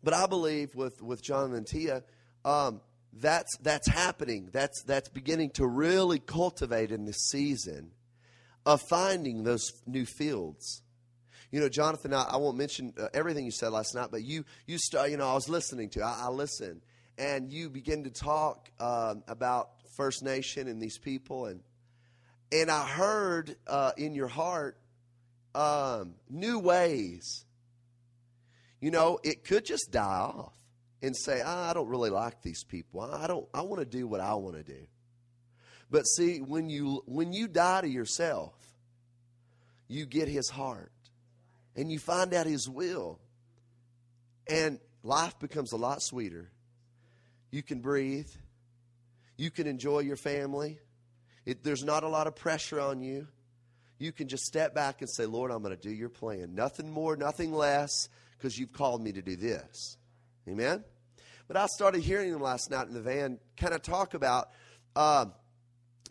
but 0.04 0.14
I 0.14 0.28
believe 0.28 0.76
with 0.76 1.02
with 1.02 1.22
John 1.22 1.54
and 1.54 1.66
Tia, 1.66 2.04
um, 2.46 2.82
that's 3.14 3.56
that's 3.58 3.88
happening. 3.90 4.50
That's 4.52 4.84
that's 4.84 5.10
beginning 5.10 5.52
to 5.52 5.68
really 5.68 6.20
cultivate 6.20 6.92
in 6.92 7.06
this 7.06 7.30
season 7.30 7.92
of 8.66 8.82
finding 8.90 9.44
those 9.44 9.72
new 9.86 10.06
fields. 10.06 10.84
You 11.52 11.60
know, 11.60 11.70
Jonathan, 11.70 12.14
I, 12.14 12.24
I 12.24 12.38
won't 12.38 12.58
mention 12.58 12.94
uh, 12.98 13.08
everything 13.14 13.44
you 13.44 13.52
said 13.52 13.70
last 13.70 13.94
night, 13.94 14.08
but 14.10 14.24
you, 14.24 14.46
you 14.68 14.78
start, 14.78 15.12
you 15.12 15.18
know, 15.18 15.30
I 15.30 15.34
was 15.34 15.50
listening 15.50 15.90
to, 15.90 16.02
I, 16.02 16.22
I 16.24 16.30
listened, 16.30 16.82
and 17.18 17.52
you 17.52 17.70
begin 17.70 18.06
to 18.06 18.10
talk 18.10 18.72
um, 18.80 19.24
about 19.28 19.72
First 19.98 20.24
Nation 20.24 20.70
and 20.70 20.82
these 20.82 20.98
people, 20.98 21.48
and 21.48 21.62
and 22.54 22.70
I 22.70 22.86
heard 22.86 23.56
uh, 23.68 23.92
in 23.98 24.14
your 24.14 24.28
heart 24.28 24.78
um, 25.56 26.16
new 26.30 26.60
ways. 26.60 27.46
You 28.80 28.92
know, 28.92 29.20
it 29.24 29.44
could 29.44 29.66
just 29.66 29.92
die 29.92 30.02
off 30.02 30.54
and 31.02 31.16
say, 31.16 31.42
ah, 31.44 31.70
I 31.70 31.74
don't 31.74 31.88
really 31.88 32.10
like 32.10 32.42
these 32.42 32.64
people. 32.64 33.02
I 33.02 33.28
don't. 33.28 33.48
I 33.54 33.62
want 33.62 33.80
to 33.80 33.86
do 33.86 34.08
what 34.08 34.22
I 34.22 34.34
want 34.36 34.56
to 34.56 34.64
do. 34.64 34.88
But 35.90 36.04
see, 36.04 36.40
when 36.40 36.70
you 36.70 37.04
when 37.06 37.34
you 37.34 37.48
die 37.48 37.82
to 37.82 37.88
yourself, 37.88 38.54
you 39.88 40.06
get 40.06 40.28
his 40.28 40.50
heart 40.50 40.92
and 41.76 41.92
you 41.92 42.00
find 42.00 42.34
out 42.34 42.46
his 42.46 42.68
will. 42.70 43.20
And 44.50 44.80
life 45.04 45.38
becomes 45.40 45.72
a 45.74 45.78
lot 45.78 46.02
sweeter. 46.02 46.50
You 47.52 47.62
can 47.62 47.80
breathe. 47.80 48.30
You 49.38 49.52
can 49.52 49.68
enjoy 49.68 50.00
your 50.00 50.16
family. 50.16 50.80
It, 51.46 51.64
there's 51.64 51.84
not 51.84 52.04
a 52.04 52.08
lot 52.08 52.28
of 52.28 52.36
pressure 52.36 52.80
on 52.80 53.02
you. 53.02 53.28
You 54.02 54.12
can 54.12 54.28
just 54.28 54.46
step 54.46 54.74
back 54.74 55.02
and 55.02 55.10
say, 55.10 55.26
Lord, 55.26 55.52
I'm 55.52 55.62
going 55.62 55.76
to 55.76 55.82
do 55.82 55.94
your 55.94 56.10
plan. 56.10 56.56
Nothing 56.56 56.90
more, 56.90 57.16
nothing 57.16 57.54
less, 57.54 58.10
because 58.38 58.58
you've 58.58 58.74
called 58.74 59.02
me 59.02 59.12
to 59.12 59.22
do 59.22 59.36
this. 59.36 59.98
Amen? 60.50 60.84
But 61.48 61.58
I 61.58 61.68
started 61.68 62.02
hearing 62.02 62.34
him 62.34 62.42
last 62.42 62.72
night 62.72 62.88
in 62.88 62.94
the 62.94 63.02
van 63.02 63.40
kind 63.58 63.74
of 63.74 63.84
talk 63.84 64.16
about 64.16 64.50
um, 64.96 65.34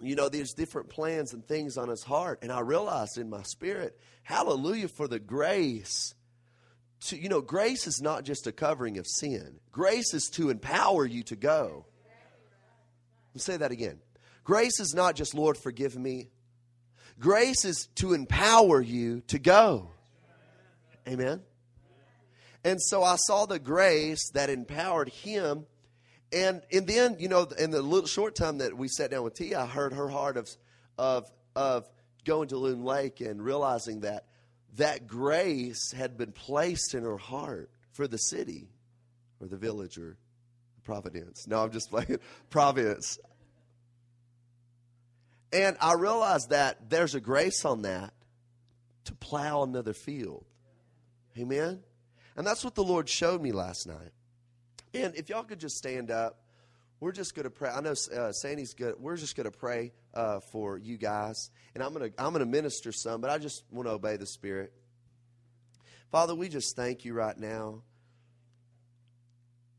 you 0.00 0.14
know, 0.14 0.28
there's 0.28 0.52
different 0.52 0.88
plans 0.88 1.32
and 1.32 1.46
things 1.46 1.76
on 1.76 1.88
his 1.88 2.02
heart. 2.02 2.38
And 2.42 2.50
I 2.52 2.60
realized 2.60 3.18
in 3.18 3.28
my 3.28 3.42
spirit, 3.42 3.98
hallelujah 4.22 4.88
for 4.88 5.08
the 5.08 5.18
grace. 5.18 6.14
To, 7.06 7.16
you 7.16 7.28
know, 7.28 7.40
grace 7.40 7.86
is 7.86 8.00
not 8.00 8.24
just 8.24 8.46
a 8.46 8.52
covering 8.52 8.98
of 8.98 9.06
sin, 9.06 9.58
grace 9.72 10.14
is 10.14 10.30
to 10.34 10.50
empower 10.50 11.06
you 11.06 11.22
to 11.24 11.36
go. 11.36 11.86
Let 13.34 13.42
say 13.42 13.56
that 13.58 13.72
again. 13.72 14.00
Grace 14.42 14.80
is 14.80 14.94
not 14.94 15.14
just, 15.14 15.34
Lord, 15.34 15.56
forgive 15.56 15.96
me. 15.96 16.28
Grace 17.20 17.64
is 17.64 17.88
to 17.96 18.14
empower 18.14 18.80
you 18.80 19.20
to 19.28 19.38
go. 19.38 19.90
Amen. 21.06 21.42
And 22.64 22.80
so 22.80 23.04
I 23.04 23.16
saw 23.16 23.46
the 23.46 23.58
grace 23.58 24.30
that 24.34 24.50
empowered 24.50 25.08
him 25.10 25.66
and 26.32 26.62
and 26.72 26.86
then 26.86 27.16
you 27.18 27.28
know 27.28 27.48
in 27.58 27.70
the 27.70 27.82
little 27.82 28.06
short 28.06 28.34
time 28.34 28.58
that 28.58 28.76
we 28.76 28.88
sat 28.88 29.10
down 29.10 29.24
with 29.24 29.34
Tia, 29.34 29.60
I 29.60 29.66
heard 29.66 29.92
her 29.92 30.08
heart 30.08 30.36
of 30.36 30.48
of 30.96 31.30
of 31.56 31.88
going 32.24 32.48
to 32.48 32.56
Loon 32.56 32.84
Lake 32.84 33.20
and 33.20 33.42
realizing 33.42 34.00
that 34.00 34.26
that 34.76 35.06
grace 35.06 35.92
had 35.92 36.16
been 36.16 36.32
placed 36.32 36.94
in 36.94 37.02
her 37.02 37.16
heart 37.16 37.70
for 37.92 38.06
the 38.06 38.18
city 38.18 38.68
or 39.40 39.48
the 39.48 39.56
village 39.56 39.98
or 39.98 40.16
Providence. 40.84 41.46
No, 41.46 41.62
I'm 41.62 41.70
just 41.70 41.90
playing 41.90 42.18
Providence. 42.50 43.18
And 45.52 45.76
I 45.80 45.94
realized 45.94 46.50
that 46.50 46.90
there's 46.90 47.14
a 47.14 47.20
grace 47.20 47.64
on 47.64 47.82
that 47.82 48.12
to 49.04 49.14
plow 49.14 49.62
another 49.62 49.92
field. 49.92 50.44
Amen? 51.38 51.80
And 52.36 52.46
that's 52.46 52.64
what 52.64 52.74
the 52.74 52.84
Lord 52.84 53.08
showed 53.08 53.42
me 53.42 53.52
last 53.52 53.86
night. 53.86 54.12
And 54.94 55.14
if 55.16 55.28
y'all 55.28 55.42
could 55.42 55.60
just 55.60 55.76
stand 55.76 56.10
up, 56.10 56.40
we're 57.00 57.12
just 57.12 57.34
going 57.34 57.44
to 57.44 57.50
pray. 57.50 57.70
I 57.70 57.80
know 57.80 57.94
uh, 58.14 58.32
Sandy's 58.32 58.74
good. 58.74 58.94
We're 58.98 59.16
just 59.16 59.34
going 59.34 59.50
to 59.50 59.56
pray 59.56 59.92
uh, 60.12 60.40
for 60.52 60.76
you 60.76 60.98
guys, 60.98 61.50
and 61.74 61.82
I'm 61.82 61.94
going 61.94 62.10
to 62.10 62.22
I'm 62.22 62.32
going 62.32 62.44
to 62.44 62.50
minister 62.50 62.92
some, 62.92 63.20
but 63.22 63.30
I 63.30 63.38
just 63.38 63.64
want 63.70 63.88
to 63.88 63.92
obey 63.92 64.16
the 64.16 64.26
Spirit. 64.26 64.72
Father, 66.10 66.34
we 66.34 66.48
just 66.48 66.76
thank 66.76 67.04
you 67.04 67.14
right 67.14 67.38
now. 67.38 67.82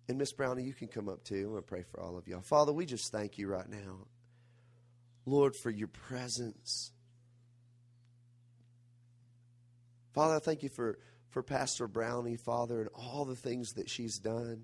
And 0.08 0.18
Miss 0.18 0.34
Brownie, 0.34 0.64
you 0.64 0.74
can 0.74 0.88
come 0.88 1.08
up 1.08 1.24
too. 1.24 1.36
I'm 1.36 1.50
going 1.52 1.56
to 1.58 1.62
pray 1.62 1.84
for 1.92 2.02
all 2.02 2.18
of 2.18 2.28
y'all. 2.28 2.42
Father, 2.42 2.74
we 2.74 2.86
just 2.86 3.12
thank 3.12 3.38
you 3.38 3.48
right 3.48 3.70
now, 3.70 4.00
Lord, 5.26 5.56
for 5.56 5.70
your 5.70 5.88
presence. 5.88 6.92
Father, 10.14 10.36
I 10.36 10.40
thank 10.40 10.64
you 10.64 10.70
for, 10.70 10.98
for 11.30 11.42
Pastor 11.42 11.88
Brownie, 11.88 12.38
Father, 12.38 12.82
and 12.82 12.90
all 12.94 13.26
the 13.26 13.36
things 13.36 13.74
that 13.74 13.90
she's 13.90 14.20
done. 14.20 14.64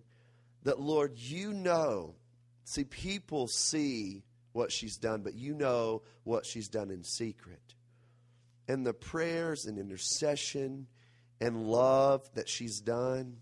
That, 0.63 0.79
Lord, 0.79 1.13
you 1.15 1.53
know. 1.53 2.15
See, 2.65 2.83
people 2.83 3.47
see 3.47 4.23
what 4.51 4.71
she's 4.71 4.97
done, 4.97 5.21
but 5.21 5.35
you 5.35 5.53
know 5.53 6.01
what 6.23 6.45
she's 6.45 6.67
done 6.67 6.91
in 6.91 7.03
secret. 7.03 7.75
And 8.67 8.85
the 8.85 8.93
prayers 8.93 9.65
and 9.65 9.77
intercession 9.77 10.87
and 11.39 11.63
love 11.67 12.29
that 12.33 12.49
she's 12.49 12.81
done. 12.81 13.37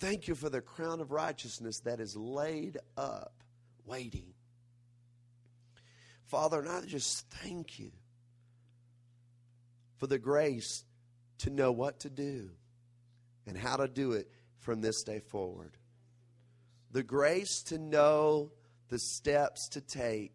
Thank 0.00 0.26
you 0.26 0.34
for 0.34 0.50
the 0.50 0.60
crown 0.60 1.00
of 1.00 1.12
righteousness 1.12 1.80
that 1.80 2.00
is 2.00 2.16
laid 2.16 2.78
up, 2.96 3.44
waiting. 3.86 4.33
Father, 6.34 6.58
and 6.58 6.68
I 6.68 6.80
just 6.80 7.30
thank 7.30 7.78
you 7.78 7.92
for 9.98 10.08
the 10.08 10.18
grace 10.18 10.82
to 11.38 11.48
know 11.48 11.70
what 11.70 12.00
to 12.00 12.10
do 12.10 12.50
and 13.46 13.56
how 13.56 13.76
to 13.76 13.86
do 13.86 14.14
it 14.14 14.28
from 14.58 14.80
this 14.80 15.04
day 15.04 15.20
forward. 15.20 15.76
The 16.90 17.04
grace 17.04 17.62
to 17.68 17.78
know 17.78 18.50
the 18.88 18.98
steps 18.98 19.68
to 19.68 19.80
take. 19.80 20.34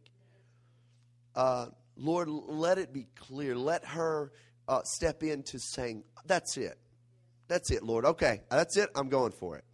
Uh, 1.36 1.66
Lord, 1.98 2.30
let 2.30 2.78
it 2.78 2.94
be 2.94 3.08
clear. 3.18 3.54
Let 3.58 3.84
her 3.84 4.32
uh, 4.70 4.84
step 4.86 5.22
into 5.22 5.60
saying, 5.60 6.06
That's 6.26 6.56
it. 6.56 6.78
That's 7.50 7.72
it, 7.72 7.84
Lord. 7.84 8.06
Okay, 8.06 8.40
that's 8.50 8.78
it. 8.78 8.90
I'm 8.96 9.10
going 9.10 9.34
for 9.34 9.58
it. 9.58 9.66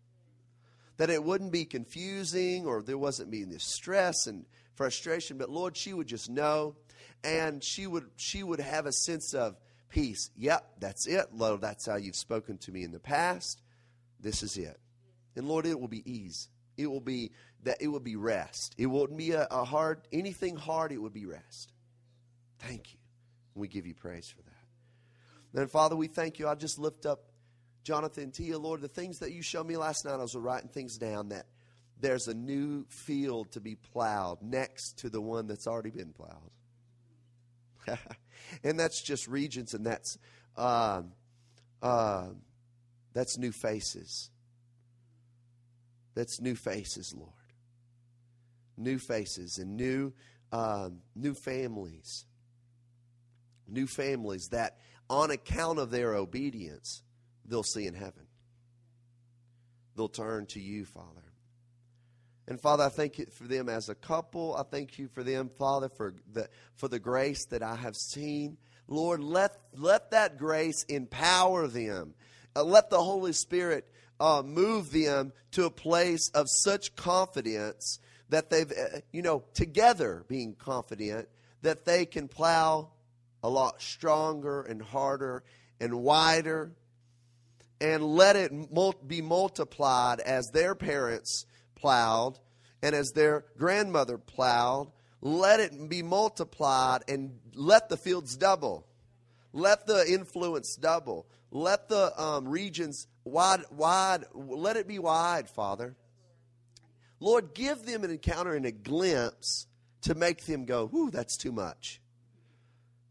That 0.97 1.11
it 1.11 1.23
wouldn't 1.23 1.51
be 1.51 1.65
confusing 1.65 2.65
or 2.65 2.81
there 2.81 2.97
wasn't 2.97 3.29
being 3.29 3.49
this 3.49 3.63
stress 3.63 4.25
and 4.25 4.47
frustration, 4.75 5.37
but 5.37 5.49
Lord, 5.49 5.75
she 5.75 5.93
would 5.93 6.07
just 6.07 6.29
know 6.29 6.75
and 7.23 7.63
she 7.63 7.87
would 7.87 8.05
she 8.15 8.43
would 8.43 8.59
have 8.59 8.85
a 8.85 8.91
sense 8.91 9.33
of 9.33 9.57
peace. 9.89 10.29
Yep, 10.37 10.65
that's 10.79 11.07
it. 11.07 11.27
Lord, 11.33 11.61
that's 11.61 11.85
how 11.85 11.95
you've 11.95 12.15
spoken 12.15 12.57
to 12.59 12.71
me 12.71 12.83
in 12.83 12.91
the 12.91 12.99
past. 12.99 13.61
This 14.19 14.43
is 14.43 14.57
it. 14.57 14.79
And 15.35 15.47
Lord, 15.47 15.65
it 15.65 15.79
will 15.79 15.87
be 15.87 16.09
ease. 16.09 16.49
It 16.77 16.87
will 16.87 17.01
be 17.01 17.31
that 17.63 17.81
it 17.81 17.87
will 17.87 17.99
be 17.99 18.15
rest. 18.15 18.75
It 18.77 18.85
won't 18.85 19.17
be 19.17 19.31
a, 19.31 19.47
a 19.49 19.63
hard 19.63 20.01
anything 20.13 20.55
hard, 20.55 20.91
it 20.91 20.97
would 20.97 21.13
be 21.13 21.25
rest. 21.25 21.73
Thank 22.59 22.93
you. 22.93 22.99
We 23.55 23.67
give 23.67 23.87
you 23.87 23.93
praise 23.93 24.29
for 24.29 24.41
that. 24.43 24.51
Then, 25.53 25.67
Father, 25.67 25.95
we 25.95 26.07
thank 26.07 26.37
you. 26.37 26.47
I 26.47 26.55
just 26.55 26.77
lift 26.77 27.05
up 27.05 27.31
Jonathan 27.83 28.31
Tia, 28.31 28.57
Lord, 28.57 28.81
the 28.81 28.87
things 28.87 29.19
that 29.19 29.31
you 29.31 29.41
showed 29.41 29.65
me 29.65 29.77
last 29.77 30.03
night. 30.03 30.15
I 30.15 30.17
was 30.17 30.35
writing 30.35 30.69
things 30.69 30.97
down 30.97 31.29
that 31.29 31.45
there's 31.99 32.27
a 32.27 32.33
new 32.33 32.85
field 32.89 33.51
to 33.51 33.59
be 33.59 33.75
plowed 33.75 34.41
next 34.41 34.99
to 34.99 35.09
the 35.09 35.21
one 35.21 35.47
that's 35.47 35.67
already 35.67 35.91
been 35.91 36.13
plowed. 36.13 36.51
and 38.63 38.79
that's 38.79 39.01
just 39.01 39.27
regions, 39.27 39.73
and 39.73 39.85
that's 39.85 40.17
uh, 40.57 41.01
uh, 41.81 42.27
that's 43.13 43.37
new 43.37 43.51
faces. 43.51 44.29
That's 46.15 46.39
new 46.39 46.55
faces, 46.55 47.13
Lord. 47.15 47.31
New 48.77 48.97
faces 48.97 49.57
and 49.57 49.77
new 49.77 50.13
um, 50.51 50.99
new 51.15 51.33
families. 51.33 52.25
New 53.67 53.87
families 53.87 54.49
that 54.49 54.77
on 55.09 55.31
account 55.31 55.79
of 55.79 55.91
their 55.91 56.15
obedience, 56.15 57.03
they'll 57.45 57.63
see 57.63 57.87
in 57.87 57.93
heaven. 57.93 58.27
They'll 59.95 60.09
turn 60.09 60.45
to 60.47 60.59
you, 60.59 60.85
Father. 60.85 61.24
And 62.47 62.61
Father, 62.61 62.83
I 62.83 62.89
thank 62.89 63.17
you 63.17 63.25
for 63.31 63.45
them 63.45 63.69
as 63.69 63.89
a 63.89 63.95
couple. 63.95 64.55
I 64.55 64.63
thank 64.63 64.99
you 64.99 65.07
for 65.07 65.23
them, 65.23 65.49
Father, 65.57 65.89
for 65.89 66.13
the 66.31 66.47
for 66.75 66.87
the 66.87 66.99
grace 66.99 67.45
that 67.47 67.63
I 67.63 67.75
have 67.75 67.95
seen. 67.95 68.57
Lord, 68.87 69.19
let 69.21 69.57
let 69.73 70.11
that 70.11 70.37
grace 70.37 70.83
empower 70.83 71.67
them. 71.67 72.13
Uh, 72.55 72.63
let 72.63 72.89
the 72.89 73.01
Holy 73.01 73.33
Spirit 73.33 73.87
uh, 74.19 74.43
move 74.45 74.91
them 74.91 75.33
to 75.51 75.65
a 75.65 75.71
place 75.71 76.29
of 76.33 76.47
such 76.47 76.95
confidence 76.95 77.99
that 78.29 78.49
they've, 78.49 78.71
uh, 78.71 78.99
you 79.11 79.21
know, 79.21 79.43
together 79.53 80.23
being 80.27 80.55
confident 80.55 81.27
that 81.63 81.85
they 81.85 82.05
can 82.05 82.27
plow 82.27 82.89
a 83.43 83.49
lot 83.49 83.81
stronger 83.81 84.61
and 84.61 84.81
harder 84.81 85.43
and 85.79 85.95
wider. 85.95 86.71
And 87.81 88.03
let 88.03 88.37
it 88.37 88.51
be 89.05 89.21
multiplied 89.21 90.21
as 90.21 90.49
their 90.53 90.75
parents 90.75 91.45
plowed 91.85 92.39
and 92.81 92.95
as 92.95 93.11
their 93.11 93.45
grandmother 93.59 94.17
plowed. 94.17 94.91
Let 95.21 95.59
it 95.59 95.87
be 95.87 96.01
multiplied 96.01 97.03
and 97.07 97.39
let 97.53 97.89
the 97.89 97.97
fields 97.97 98.35
double. 98.35 98.87
Let 99.53 99.85
the 99.85 100.03
influence 100.11 100.75
double. 100.75 101.27
Let 101.51 101.87
the 101.87 102.19
um, 102.19 102.47
regions 102.47 103.07
wide, 103.23 103.61
wide, 103.69 104.25
let 104.33 104.77
it 104.77 104.87
be 104.87 104.97
wide, 104.97 105.47
Father. 105.47 105.95
Lord, 107.19 107.53
give 107.53 107.85
them 107.85 108.03
an 108.03 108.09
encounter 108.09 108.55
and 108.55 108.65
a 108.65 108.71
glimpse 108.71 109.67
to 110.01 110.15
make 110.15 110.45
them 110.45 110.65
go, 110.65 110.87
whoo, 110.87 111.11
that's 111.11 111.37
too 111.37 111.51
much 111.51 112.01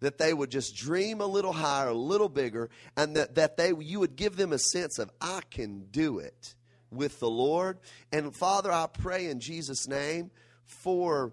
that 0.01 0.19
they 0.19 0.35
would 0.35 0.51
just 0.51 0.77
dream 0.77 1.21
a 1.23 1.27
little 1.27 1.53
higher, 1.53 1.89
a 1.89 1.95
little 1.95 2.29
bigger, 2.29 2.69
and 2.95 3.17
that, 3.17 3.37
that 3.37 3.57
they 3.57 3.73
you 3.79 4.01
would 4.01 4.17
give 4.17 4.37
them 4.37 4.53
a 4.53 4.59
sense 4.59 4.99
of 4.99 5.11
I 5.21 5.41
can 5.51 5.87
do 5.91 6.19
it 6.19 6.55
with 6.95 7.21
the 7.21 7.31
Lord. 7.31 7.79
And 8.13 8.35
Father, 8.35 8.73
I 8.73 8.87
pray 8.87 9.27
in 9.27 9.41
Jesus' 9.41 9.89
name 9.89 10.31
for 10.65 11.33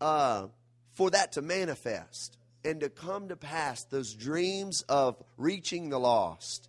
uh, 0.00 0.48
for 0.94 1.10
that 1.10 1.32
to 1.32 1.42
manifest 1.42 2.36
and 2.64 2.80
to 2.80 2.88
come 2.88 3.28
to 3.28 3.36
pass 3.36 3.84
those 3.84 4.14
dreams 4.14 4.82
of 4.88 5.22
reaching 5.36 5.90
the 5.90 5.98
lost 5.98 6.68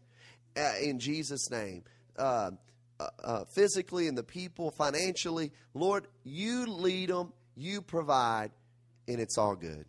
uh, 0.57 0.73
in 0.81 0.99
Jesus' 0.99 1.49
name. 1.49 1.83
Uh, 2.17 2.51
uh, 2.97 3.07
uh 3.23 3.45
physically 3.45 4.07
and 4.07 4.17
the 4.17 4.23
people, 4.23 4.71
financially, 4.71 5.51
Lord, 5.73 6.07
you 6.23 6.65
lead 6.65 7.09
them, 7.09 7.33
you 7.55 7.81
provide, 7.81 8.51
and 9.07 9.19
it's 9.19 9.37
all 9.37 9.55
good. 9.55 9.85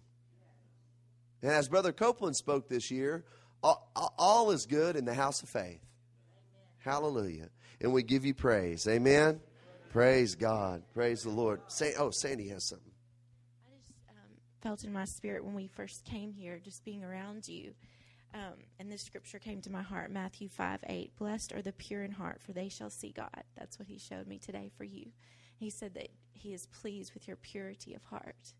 And 1.42 1.52
as 1.52 1.68
Brother 1.68 1.92
Copeland 1.92 2.36
spoke 2.36 2.68
this 2.68 2.90
year, 2.90 3.24
all, 3.62 3.90
all 4.18 4.50
is 4.50 4.66
good 4.66 4.96
in 4.96 5.04
the 5.04 5.14
house 5.14 5.42
of 5.42 5.48
faith. 5.48 5.80
Hallelujah. 6.78 7.48
And 7.80 7.92
we 7.92 8.02
give 8.02 8.24
you 8.24 8.34
praise. 8.34 8.86
Amen. 8.88 9.40
Praise 9.90 10.34
God. 10.34 10.82
Praise 10.94 11.22
the 11.22 11.30
Lord. 11.30 11.60
Say, 11.68 11.94
oh, 11.98 12.10
Sandy 12.10 12.48
has 12.48 12.64
something. 12.64 12.92
I 13.66 13.76
just 13.78 13.92
um, 14.08 14.36
felt 14.60 14.84
in 14.84 14.92
my 14.92 15.04
spirit 15.04 15.44
when 15.44 15.54
we 15.54 15.68
first 15.68 16.04
came 16.04 16.32
here, 16.32 16.58
just 16.62 16.84
being 16.84 17.04
around 17.04 17.48
you. 17.48 17.72
Um, 18.34 18.54
and 18.78 18.90
this 18.90 19.02
scripture 19.02 19.38
came 19.38 19.62
to 19.62 19.70
my 19.70 19.82
heart 19.82 20.10
Matthew 20.10 20.48
5 20.48 20.80
8. 20.86 21.16
Blessed 21.16 21.52
are 21.52 21.62
the 21.62 21.72
pure 21.72 22.02
in 22.02 22.12
heart, 22.12 22.42
for 22.42 22.52
they 22.52 22.68
shall 22.68 22.90
see 22.90 23.12
God. 23.12 23.44
That's 23.56 23.78
what 23.78 23.88
he 23.88 23.98
showed 23.98 24.26
me 24.26 24.38
today 24.38 24.70
for 24.76 24.84
you. 24.84 25.06
He 25.58 25.70
said 25.70 25.94
that 25.94 26.08
he 26.32 26.52
is 26.52 26.66
pleased 26.66 27.14
with 27.14 27.26
your 27.26 27.36
purity 27.36 27.94
of 27.94 28.04
heart 28.04 28.54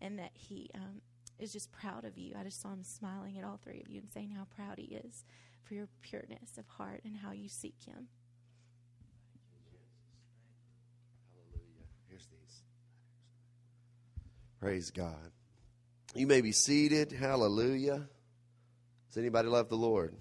and 0.00 0.18
that 0.18 0.32
he 0.34 0.68
um, 0.74 1.00
is 1.38 1.52
just 1.52 1.72
proud 1.72 2.04
of 2.04 2.18
you. 2.18 2.34
I 2.38 2.44
just 2.44 2.60
saw 2.60 2.72
him 2.72 2.82
smiling 2.82 3.38
at 3.38 3.44
all 3.44 3.58
three 3.62 3.80
of 3.80 3.88
you 3.88 4.00
and 4.00 4.10
saying 4.12 4.30
how 4.30 4.46
proud 4.54 4.78
he 4.78 4.94
is 4.96 5.24
for 5.64 5.74
your 5.74 5.88
pureness 6.02 6.58
of 6.58 6.66
heart 6.66 7.00
and 7.04 7.16
how 7.16 7.32
you 7.32 7.48
seek 7.48 7.76
him. 7.86 8.08
Hallelujah. 11.32 11.86
Here's 12.08 12.26
these. 12.26 12.62
Praise 14.62 14.92
God. 14.92 15.32
You 16.14 16.28
may 16.28 16.40
be 16.40 16.52
seated. 16.52 17.10
Hallelujah. 17.10 18.06
Does 19.08 19.16
anybody 19.16 19.48
love 19.48 19.68
the 19.68 19.74
Lord? 19.74 20.14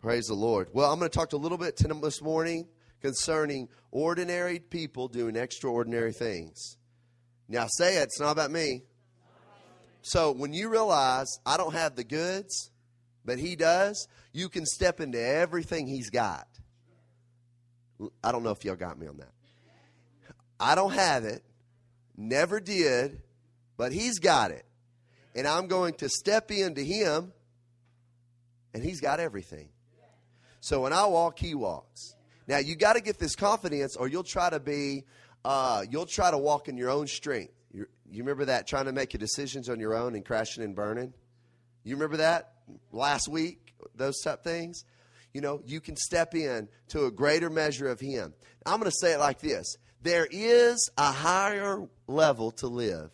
Praise 0.00 0.26
the 0.28 0.34
Lord. 0.34 0.68
Well, 0.72 0.92
I'm 0.92 1.00
going 1.00 1.10
to 1.10 1.18
talk 1.18 1.32
a 1.32 1.36
little 1.36 1.58
bit 1.58 1.76
this 1.76 2.22
morning 2.22 2.68
concerning 3.02 3.68
ordinary 3.90 4.60
people 4.60 5.08
doing 5.08 5.34
extraordinary 5.34 6.12
things. 6.12 6.76
Now 7.48 7.66
say 7.66 7.96
it, 7.96 8.04
it's 8.04 8.20
not 8.20 8.30
about 8.30 8.52
me. 8.52 8.84
So 10.02 10.30
when 10.30 10.52
you 10.52 10.68
realize 10.68 11.26
I 11.44 11.56
don't 11.56 11.74
have 11.74 11.96
the 11.96 12.04
goods, 12.04 12.70
but 13.24 13.40
he 13.40 13.56
does, 13.56 14.06
you 14.32 14.48
can 14.48 14.66
step 14.66 15.00
into 15.00 15.20
everything 15.20 15.88
he's 15.88 16.10
got. 16.10 16.46
I 18.22 18.30
don't 18.30 18.44
know 18.44 18.52
if 18.52 18.64
y'all 18.64 18.76
got 18.76 19.00
me 19.00 19.08
on 19.08 19.16
that. 19.16 19.32
I 20.60 20.76
don't 20.76 20.92
have 20.92 21.24
it, 21.24 21.42
never 22.16 22.60
did, 22.60 23.22
but 23.76 23.92
He's 23.92 24.18
got 24.18 24.50
it. 24.50 24.64
And 25.34 25.46
I'm 25.46 25.66
going 25.66 25.94
to 25.94 26.08
step 26.08 26.50
into 26.50 26.82
Him, 26.82 27.32
and 28.72 28.82
He's 28.82 29.00
got 29.00 29.20
everything. 29.20 29.68
So 30.60 30.82
when 30.82 30.92
I 30.92 31.06
walk, 31.06 31.38
He 31.38 31.54
walks. 31.54 32.14
Now 32.46 32.58
you 32.58 32.76
got 32.76 32.94
to 32.94 33.00
get 33.00 33.18
this 33.18 33.34
confidence, 33.34 33.96
or 33.96 34.08
you'll 34.08 34.22
try 34.22 34.50
to 34.50 34.60
be, 34.60 35.04
uh, 35.44 35.84
you'll 35.90 36.06
try 36.06 36.30
to 36.30 36.38
walk 36.38 36.68
in 36.68 36.76
your 36.76 36.90
own 36.90 37.06
strength. 37.06 37.52
you 37.72 37.86
you 38.10 38.22
remember 38.22 38.44
that 38.46 38.66
trying 38.66 38.84
to 38.84 38.92
make 38.92 39.12
your 39.12 39.18
decisions 39.18 39.68
on 39.68 39.80
your 39.80 39.94
own 39.94 40.14
and 40.14 40.24
crashing 40.24 40.62
and 40.62 40.74
burning? 40.74 41.12
You 41.82 41.96
remember 41.96 42.18
that 42.18 42.52
last 42.92 43.28
week? 43.28 43.74
Those 43.94 44.20
type 44.22 44.42
things. 44.42 44.84
You 45.32 45.40
know, 45.40 45.60
you 45.66 45.80
can 45.80 45.96
step 45.96 46.34
in 46.34 46.68
to 46.88 47.06
a 47.06 47.10
greater 47.10 47.50
measure 47.50 47.88
of 47.88 47.98
Him. 48.00 48.34
I'm 48.64 48.78
going 48.78 48.90
to 48.90 48.96
say 48.98 49.12
it 49.12 49.18
like 49.18 49.40
this: 49.40 49.76
There 50.04 50.28
is 50.30 50.88
a 50.96 51.10
higher 51.10 51.88
level 52.06 52.52
to 52.52 52.68
live. 52.68 53.10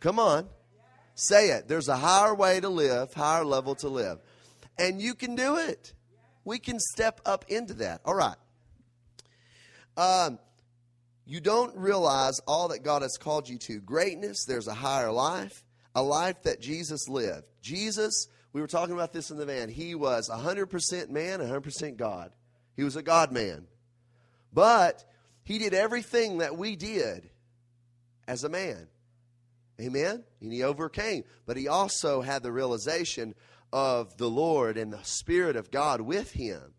Come 0.00 0.18
on, 0.18 0.48
say 1.14 1.50
it. 1.50 1.68
There's 1.68 1.88
a 1.88 1.96
higher 1.96 2.34
way 2.34 2.58
to 2.58 2.68
live, 2.68 3.14
higher 3.14 3.44
level 3.44 3.76
to 3.76 3.88
live, 3.88 4.18
and 4.76 5.00
you 5.00 5.14
can 5.14 5.36
do 5.36 5.56
it 5.56 5.92
we 6.44 6.58
can 6.58 6.78
step 6.78 7.20
up 7.24 7.44
into 7.48 7.74
that. 7.74 8.00
All 8.04 8.14
right. 8.14 8.36
Um, 9.96 10.38
you 11.26 11.40
don't 11.40 11.76
realize 11.76 12.40
all 12.46 12.68
that 12.68 12.82
God 12.82 13.02
has 13.02 13.16
called 13.18 13.48
you 13.48 13.58
to. 13.58 13.80
Greatness, 13.80 14.44
there's 14.46 14.66
a 14.66 14.74
higher 14.74 15.12
life, 15.12 15.62
a 15.94 16.02
life 16.02 16.42
that 16.42 16.60
Jesus 16.60 17.08
lived. 17.08 17.44
Jesus, 17.62 18.28
we 18.52 18.60
were 18.60 18.66
talking 18.66 18.94
about 18.94 19.12
this 19.12 19.30
in 19.30 19.36
the 19.36 19.46
van, 19.46 19.68
he 19.68 19.94
was 19.94 20.28
100% 20.28 21.10
man, 21.10 21.40
100% 21.40 21.96
God. 21.96 22.32
He 22.76 22.82
was 22.82 22.96
a 22.96 23.02
God 23.02 23.30
man. 23.30 23.66
But 24.52 25.04
he 25.50 25.58
did 25.58 25.74
everything 25.74 26.38
that 26.38 26.56
we 26.56 26.76
did 26.76 27.28
as 28.28 28.44
a 28.44 28.48
man. 28.48 28.86
Amen? 29.80 30.22
And 30.40 30.52
he 30.52 30.62
overcame. 30.62 31.24
But 31.44 31.56
he 31.56 31.66
also 31.66 32.20
had 32.20 32.44
the 32.44 32.52
realization 32.52 33.34
of 33.72 34.16
the 34.16 34.30
Lord 34.30 34.76
and 34.76 34.92
the 34.92 35.02
Spirit 35.02 35.56
of 35.56 35.72
God 35.72 36.02
with 36.02 36.30
him. 36.30 36.74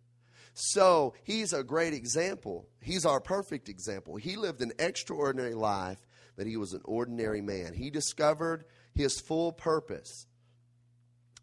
So 0.54 1.16
he's 1.26 1.52
a 1.52 1.66
great 1.66 1.94
example. 1.94 2.66
He's 2.80 3.06
our 3.06 3.20
perfect 3.20 3.68
example. 3.68 4.16
He 4.16 4.38
lived 4.38 4.62
an 4.62 4.72
extraordinary 4.80 5.54
life, 5.54 6.00
but 6.38 6.48
he 6.48 6.56
was 6.56 6.72
an 6.72 6.82
ordinary 6.86 7.42
man. 7.42 7.74
He 7.74 7.90
discovered 7.90 8.64
his 8.96 9.20
full 9.20 9.52
purpose. 9.52 10.28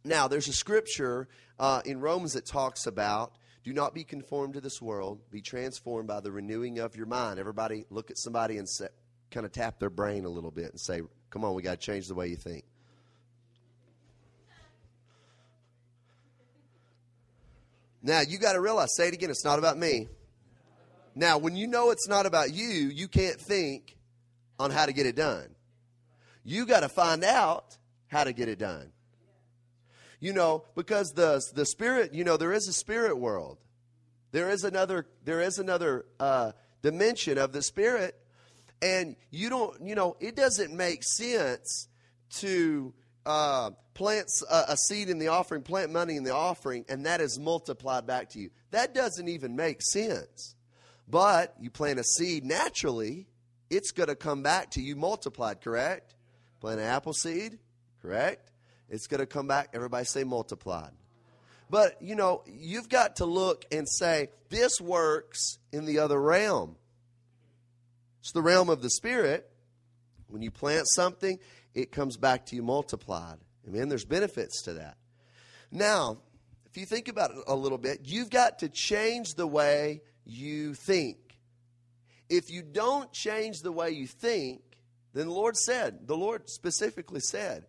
Now, 0.02 0.28
there's 0.28 0.48
a 0.48 0.54
scripture 0.54 1.28
uh, 1.58 1.82
in 1.84 2.00
Romans 2.00 2.32
that 2.32 2.46
talks 2.46 2.86
about 2.86 3.34
do 3.68 3.74
not 3.74 3.92
be 3.92 4.02
conformed 4.02 4.54
to 4.54 4.62
this 4.62 4.80
world, 4.80 5.20
be 5.30 5.42
transformed 5.42 6.08
by 6.08 6.20
the 6.20 6.32
renewing 6.32 6.78
of 6.78 6.96
your 6.96 7.04
mind. 7.04 7.38
Everybody 7.38 7.84
look 7.90 8.10
at 8.10 8.16
somebody 8.16 8.56
and 8.56 8.66
say, 8.66 8.88
kind 9.30 9.44
of 9.44 9.52
tap 9.52 9.78
their 9.78 9.90
brain 9.90 10.24
a 10.24 10.28
little 10.30 10.50
bit 10.50 10.70
and 10.70 10.80
say, 10.80 11.02
come 11.28 11.44
on, 11.44 11.52
we 11.52 11.60
got 11.60 11.78
to 11.78 11.86
change 11.86 12.08
the 12.08 12.14
way 12.14 12.28
you 12.28 12.36
think. 12.36 12.64
Now, 18.02 18.22
you 18.26 18.38
got 18.38 18.54
to 18.54 18.60
realize, 18.62 18.96
say 18.96 19.08
it 19.08 19.12
again, 19.12 19.28
it's 19.28 19.44
not 19.44 19.58
about 19.58 19.76
me. 19.76 20.08
Now, 21.14 21.36
when 21.36 21.54
you 21.54 21.66
know 21.66 21.90
it's 21.90 22.08
not 22.08 22.24
about 22.24 22.54
you, 22.54 22.64
you 22.64 23.06
can't 23.06 23.38
think 23.38 23.98
on 24.58 24.70
how 24.70 24.86
to 24.86 24.94
get 24.94 25.04
it 25.04 25.14
done. 25.14 25.54
You 26.42 26.64
got 26.64 26.80
to 26.80 26.88
find 26.88 27.22
out 27.22 27.76
how 28.06 28.24
to 28.24 28.32
get 28.32 28.48
it 28.48 28.58
done. 28.58 28.92
You 30.20 30.32
know, 30.32 30.64
because 30.74 31.12
the 31.12 31.42
the 31.54 31.66
spirit, 31.66 32.12
you 32.12 32.24
know, 32.24 32.36
there 32.36 32.52
is 32.52 32.68
a 32.68 32.72
spirit 32.72 33.16
world. 33.16 33.58
There 34.32 34.50
is 34.50 34.64
another 34.64 35.06
there 35.24 35.40
is 35.40 35.58
another 35.58 36.06
uh, 36.18 36.52
dimension 36.82 37.38
of 37.38 37.52
the 37.52 37.62
spirit, 37.62 38.16
and 38.82 39.16
you 39.30 39.48
don't, 39.48 39.80
you 39.82 39.94
know, 39.94 40.16
it 40.20 40.36
doesn't 40.36 40.76
make 40.76 41.02
sense 41.04 41.88
to 42.38 42.92
uh, 43.26 43.70
plants 43.94 44.42
a, 44.50 44.64
a, 44.68 44.76
seed 44.76 45.08
in 45.08 45.18
the 45.18 45.28
offering, 45.28 45.62
plant 45.62 45.92
money 45.92 46.16
in 46.16 46.24
the 46.24 46.34
offering, 46.34 46.84
and 46.88 47.06
that 47.06 47.20
is 47.20 47.38
multiplied 47.38 48.06
back 48.06 48.30
to 48.30 48.38
you. 48.38 48.50
That 48.70 48.94
doesn't 48.94 49.28
even 49.28 49.56
make 49.56 49.82
sense. 49.82 50.54
But 51.08 51.54
you 51.60 51.70
plant 51.70 51.98
a 51.98 52.04
seed 52.04 52.44
naturally, 52.44 53.26
it's 53.70 53.92
going 53.92 54.08
to 54.08 54.14
come 54.14 54.42
back 54.42 54.70
to 54.72 54.82
you 54.82 54.94
multiplied, 54.94 55.60
correct? 55.60 56.14
Plant 56.60 56.80
an 56.80 56.86
apple 56.86 57.12
seed, 57.12 57.58
correct? 58.02 58.50
It's 58.88 59.06
going 59.06 59.20
to 59.20 59.26
come 59.26 59.46
back. 59.46 59.70
Everybody 59.74 60.04
say 60.04 60.24
multiplied. 60.24 60.92
But, 61.70 62.00
you 62.00 62.14
know, 62.14 62.42
you've 62.46 62.88
got 62.88 63.16
to 63.16 63.26
look 63.26 63.66
and 63.70 63.86
say, 63.88 64.30
this 64.48 64.80
works 64.80 65.58
in 65.72 65.84
the 65.84 65.98
other 65.98 66.20
realm. 66.20 66.76
It's 68.20 68.32
the 68.32 68.42
realm 68.42 68.70
of 68.70 68.80
the 68.80 68.90
Spirit. 68.90 69.50
When 70.28 70.42
you 70.42 70.50
plant 70.50 70.86
something, 70.88 71.38
it 71.74 71.92
comes 71.92 72.16
back 72.16 72.46
to 72.46 72.56
you 72.56 72.62
multiplied. 72.62 73.36
Amen. 73.66 73.88
There's 73.88 74.04
benefits 74.04 74.62
to 74.62 74.74
that. 74.74 74.96
Now, 75.70 76.18
if 76.66 76.78
you 76.78 76.86
think 76.86 77.08
about 77.08 77.32
it 77.32 77.36
a 77.46 77.54
little 77.54 77.78
bit, 77.78 78.00
you've 78.04 78.30
got 78.30 78.60
to 78.60 78.68
change 78.68 79.34
the 79.34 79.46
way 79.46 80.00
you 80.24 80.74
think. 80.74 81.18
If 82.30 82.50
you 82.50 82.62
don't 82.62 83.12
change 83.12 83.60
the 83.60 83.72
way 83.72 83.90
you 83.90 84.06
think, 84.06 84.60
then 85.14 85.26
the 85.26 85.32
Lord 85.32 85.56
said, 85.56 86.06
the 86.06 86.16
Lord 86.16 86.48
specifically 86.48 87.20
said, 87.20 87.64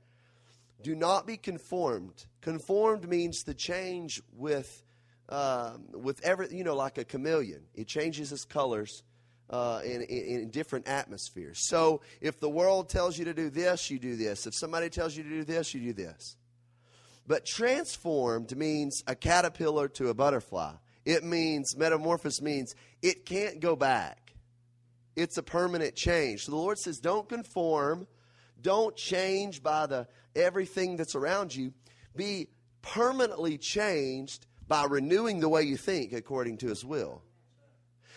do 0.82 0.96
not 0.96 1.28
be 1.28 1.38
conformed. 1.38 2.26
Conformed 2.42 3.08
means 3.08 3.44
to 3.44 3.54
change 3.54 4.22
with, 4.34 4.84
um, 5.30 5.86
with 5.94 6.24
every, 6.24 6.56
you 6.56 6.64
know, 6.64 6.76
like 6.76 6.98
a 6.98 7.04
chameleon. 7.04 7.64
It 7.76 7.88
changes 7.88 8.32
its 8.32 8.46
colors 8.46 9.04
uh, 9.50 9.82
in, 9.84 10.02
in, 10.04 10.42
in, 10.42 10.50
different 10.50 10.88
atmospheres. 10.88 11.68
So 11.68 12.02
if 12.22 12.40
the 12.40 12.50
world 12.50 12.90
tells 12.90 13.18
you 13.18 13.26
to 13.26 13.34
do 13.34 13.50
this, 13.50 13.90
you 13.90 14.00
do 14.00 14.16
this. 14.16 14.46
If 14.46 14.54
somebody 14.54 14.90
tells 14.90 15.18
you 15.18 15.24
to 15.24 15.30
do 15.30 15.44
this, 15.44 15.74
you 15.74 15.82
do 15.82 15.94
this. 15.94 16.38
But 17.26 17.46
transformed 17.46 18.56
means 18.56 19.04
a 19.08 19.16
caterpillar 19.16 19.88
to 19.90 20.10
a 20.10 20.14
butterfly. 20.14 20.74
It 21.06 21.24
means, 21.24 21.76
metamorphosis 21.76 22.42
means 22.42 22.76
it 23.02 23.26
can't 23.26 23.60
go 23.60 23.76
back. 23.76 24.34
It's 25.16 25.38
a 25.38 25.44
permanent 25.44 25.96
change. 25.96 26.46
So 26.46 26.52
the 26.52 26.58
Lord 26.58 26.78
says, 26.78 27.00
don't 27.00 27.28
conform, 27.28 28.08
don't 28.62 28.96
change 28.96 29.64
by 29.64 29.88
the 29.88 30.08
everything 30.36 30.96
that's 30.96 31.16
around 31.16 31.56
you. 31.56 31.74
Be 32.16 32.48
permanently 32.82 33.58
changed 33.58 34.46
by 34.68 34.86
renewing 34.86 35.40
the 35.40 35.50
way 35.50 35.64
you 35.64 35.78
think 35.78 36.14
according 36.14 36.58
to 36.58 36.68
his 36.68 36.86
will. 36.86 37.24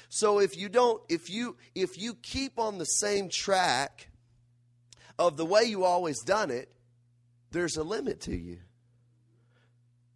So 0.08 0.40
if 0.40 0.56
you 0.56 0.68
don't, 0.68 1.02
if 1.08 1.30
you 1.30 1.56
if 1.74 1.98
you 1.98 2.14
keep 2.14 2.58
on 2.58 2.78
the 2.78 2.84
same 2.84 3.28
track 3.30 4.08
of 5.18 5.36
the 5.36 5.46
way 5.46 5.62
you 5.62 5.84
always 5.84 6.22
done 6.22 6.50
it, 6.50 6.70
there's 7.50 7.76
a 7.76 7.82
limit 7.82 8.20
to 8.22 8.36
you. 8.36 8.58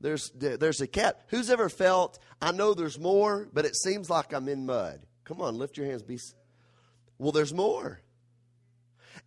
There's 0.00 0.30
there's 0.34 0.82
a 0.82 0.86
cap. 0.86 1.22
Who's 1.28 1.50
ever 1.50 1.70
felt? 1.70 2.18
I 2.42 2.52
know 2.52 2.74
there's 2.74 2.98
more, 2.98 3.48
but 3.52 3.64
it 3.64 3.74
seems 3.74 4.10
like 4.10 4.34
I'm 4.34 4.48
in 4.48 4.66
mud. 4.66 5.00
Come 5.24 5.40
on, 5.40 5.56
lift 5.56 5.78
your 5.78 5.86
hands. 5.86 6.02
Be 6.02 6.18
well. 7.18 7.32
There's 7.32 7.54
more. 7.54 8.00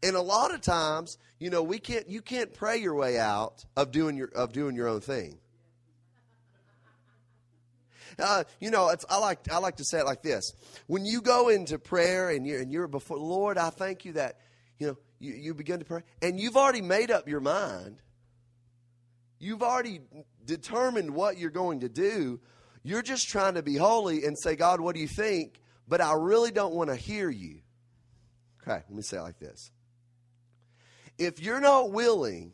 And 0.01 0.15
a 0.15 0.21
lot 0.21 0.53
of 0.53 0.61
times, 0.61 1.17
you 1.39 1.49
know, 1.49 1.61
we 1.61 1.79
can't. 1.79 2.09
You 2.09 2.21
can't 2.21 2.53
pray 2.53 2.77
your 2.77 2.95
way 2.95 3.19
out 3.19 3.65
of 3.75 3.91
doing 3.91 4.15
your 4.15 4.29
of 4.29 4.53
doing 4.53 4.75
your 4.75 4.87
own 4.87 5.01
thing. 5.01 5.39
Uh, 8.17 8.43
you 8.59 8.71
know, 8.71 8.93
I 9.09 9.17
like 9.17 9.51
I 9.51 9.59
like 9.59 9.77
to 9.77 9.85
say 9.85 9.99
it 9.99 10.05
like 10.05 10.21
this: 10.21 10.51
When 10.87 11.05
you 11.05 11.21
go 11.21 11.49
into 11.49 11.79
prayer 11.79 12.29
and 12.29 12.45
you're 12.45 12.61
and 12.61 12.71
you're 12.71 12.87
before 12.87 13.17
Lord, 13.17 13.57
I 13.57 13.69
thank 13.69 14.05
you 14.05 14.13
that 14.13 14.39
you 14.77 14.87
know 14.87 14.97
you, 15.19 15.33
you 15.33 15.53
begin 15.53 15.79
to 15.79 15.85
pray 15.85 16.01
and 16.21 16.39
you've 16.39 16.57
already 16.57 16.81
made 16.81 17.11
up 17.11 17.27
your 17.27 17.41
mind. 17.41 18.01
You've 19.39 19.63
already 19.63 20.01
determined 20.45 21.11
what 21.11 21.37
you're 21.37 21.49
going 21.49 21.81
to 21.81 21.89
do. 21.89 22.41
You're 22.83 23.01
just 23.01 23.29
trying 23.29 23.53
to 23.53 23.63
be 23.63 23.77
holy 23.77 24.25
and 24.25 24.37
say, 24.37 24.55
God, 24.55 24.81
what 24.81 24.95
do 24.95 25.01
you 25.01 25.07
think? 25.07 25.61
But 25.87 26.01
I 26.01 26.13
really 26.13 26.51
don't 26.51 26.73
want 26.73 26.89
to 26.89 26.95
hear 26.95 27.29
you. 27.29 27.61
Okay, 28.61 28.83
let 28.87 28.91
me 28.91 29.01
say 29.01 29.17
it 29.17 29.21
like 29.21 29.39
this. 29.39 29.71
If 31.19 31.41
you're 31.41 31.59
not 31.59 31.91
willing 31.91 32.53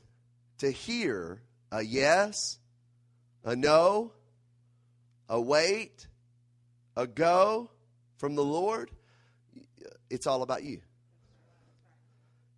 to 0.58 0.72
hear 0.72 1.44
a 1.72 1.84
yes, 1.84 2.58
a 3.44 3.56
no, 3.56 4.12
a 5.30 5.40
wait, 5.40 6.08
a 6.98 7.06
go 7.06 7.70
from 8.18 8.34
the 8.34 8.44
Lord, 8.44 8.90
it's 10.10 10.26
all 10.26 10.42
about 10.42 10.64
you. 10.64 10.82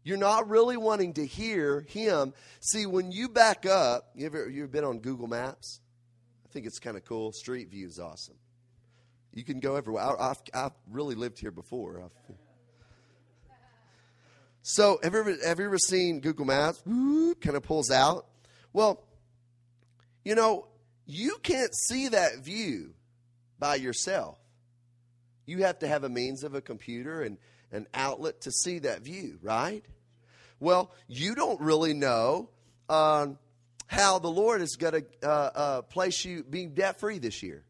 You're 0.03 0.16
not 0.16 0.49
really 0.49 0.78
wanting 0.78 1.16
to 1.16 1.26
hear 1.26 1.82
Him. 1.82 2.34
See, 2.62 2.86
when 2.86 3.12
you 3.12 3.28
back 3.28 3.66
up, 3.66 4.12
you 4.16 4.28
ever 4.28 4.49
you've 4.49 4.72
been 4.72 4.86
on 4.86 4.99
Google 4.99 5.28
Maps? 5.28 5.82
I 6.45 6.53
think 6.53 6.66
it's 6.66 6.80
kind 6.80 6.95
of 6.95 7.03
cool. 7.03 7.34
Street 7.34 7.70
View 7.70 7.86
is 7.86 7.99
awesome. 7.99 8.38
You 9.34 9.43
can 9.43 9.60
go 9.60 9.76
everywhere. 9.76 10.03
I, 10.03 10.30
have 10.30 10.41
I've 10.53 10.72
really 10.89 11.16
lived 11.16 11.38
here 11.38 11.51
before. 11.51 12.01
I've, 12.05 12.36
so, 14.70 14.99
have 15.03 15.13
you, 15.13 15.20
ever, 15.20 15.38
have 15.45 15.59
you 15.59 15.65
ever 15.65 15.78
seen 15.78 16.20
Google 16.20 16.45
Maps? 16.45 16.82
kind 16.82 17.55
of 17.55 17.63
pulls 17.63 17.91
out. 17.91 18.28
Well, 18.74 19.03
you 20.24 20.36
know, 20.36 20.68
you 21.05 21.38
can't 21.41 21.74
see 21.74 22.09
that 22.09 22.39
view 22.39 22.93
by 23.59 23.76
yourself. 23.76 24.38
You 25.45 25.63
have 25.63 25.80
to 25.80 25.88
have 25.88 26.03
a 26.03 26.09
means 26.09 26.43
of 26.43 26.53
a 26.53 26.61
computer 26.61 27.22
and, 27.22 27.38
an 27.72 27.88
outlet 27.93 28.41
to 28.41 28.51
see 28.51 28.80
that 28.80 29.01
view, 29.01 29.39
right? 29.41 29.84
Well, 30.59 30.91
you 31.07 31.36
don't 31.36 31.59
really 31.61 31.93
know 31.93 32.49
um, 32.89 33.38
how 33.88 34.20
the 34.20 34.30
Lord 34.30 34.61
is 34.61 34.76
going 34.76 34.93
to 34.93 35.28
uh, 35.28 35.51
uh, 35.55 35.82
place 35.84 36.24
you 36.26 36.43
being 36.43 36.74
debt 36.74 36.99
free 36.99 37.20
this 37.20 37.43
year. 37.43 37.63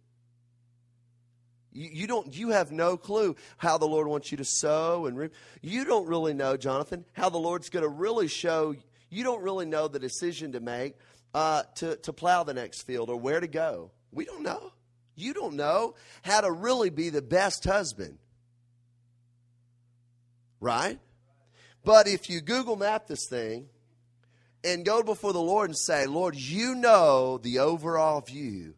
You, 1.71 1.89
you, 1.91 2.07
don't. 2.07 2.35
You 2.35 2.49
have 2.49 2.71
no 2.71 2.97
clue 2.97 3.35
how 3.57 3.77
the 3.77 3.87
Lord 3.87 4.07
wants 4.07 4.31
you 4.31 4.37
to 4.37 4.45
sow 4.45 5.05
and 5.05 5.17
reap. 5.17 5.33
You 5.61 5.85
don't 5.85 6.07
really 6.07 6.33
know, 6.33 6.57
Jonathan, 6.57 7.05
how 7.13 7.29
the 7.29 7.37
Lord's 7.37 7.69
going 7.69 7.83
to 7.83 7.89
really 7.89 8.27
show. 8.27 8.75
You 9.09 9.23
don't 9.23 9.41
really 9.41 9.65
know 9.65 9.87
the 9.87 9.99
decision 9.99 10.53
to 10.53 10.59
make 10.59 10.95
uh, 11.33 11.63
to 11.75 11.95
to 11.97 12.13
plow 12.13 12.43
the 12.43 12.53
next 12.53 12.83
field 12.83 13.09
or 13.09 13.17
where 13.17 13.39
to 13.39 13.47
go. 13.47 13.91
We 14.11 14.25
don't 14.25 14.43
know. 14.43 14.71
You 15.15 15.33
don't 15.33 15.55
know 15.55 15.95
how 16.21 16.41
to 16.41 16.51
really 16.51 16.89
be 16.89 17.09
the 17.09 17.21
best 17.21 17.63
husband, 17.63 18.19
right? 20.59 20.99
But 21.83 22.07
if 22.07 22.29
you 22.29 22.41
Google 22.41 22.75
Map 22.75 23.07
this 23.07 23.27
thing 23.27 23.69
and 24.63 24.85
go 24.85 25.01
before 25.01 25.33
the 25.33 25.41
Lord 25.41 25.69
and 25.69 25.77
say, 25.77 26.05
Lord, 26.05 26.35
you 26.35 26.75
know 26.75 27.37
the 27.37 27.59
overall 27.59 28.21
view. 28.21 28.75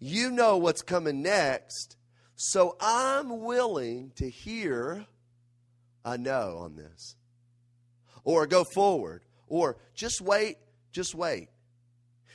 You 0.00 0.30
know 0.30 0.56
what's 0.56 0.82
coming 0.82 1.22
next. 1.22 1.96
So 2.34 2.76
I'm 2.80 3.40
willing 3.40 4.12
to 4.16 4.28
hear 4.28 5.06
a 6.04 6.16
no 6.16 6.56
on 6.58 6.74
this. 6.74 7.14
Or 8.24 8.46
go 8.46 8.64
forward. 8.64 9.22
Or 9.46 9.76
just 9.94 10.22
wait, 10.22 10.56
just 10.90 11.14
wait. 11.14 11.48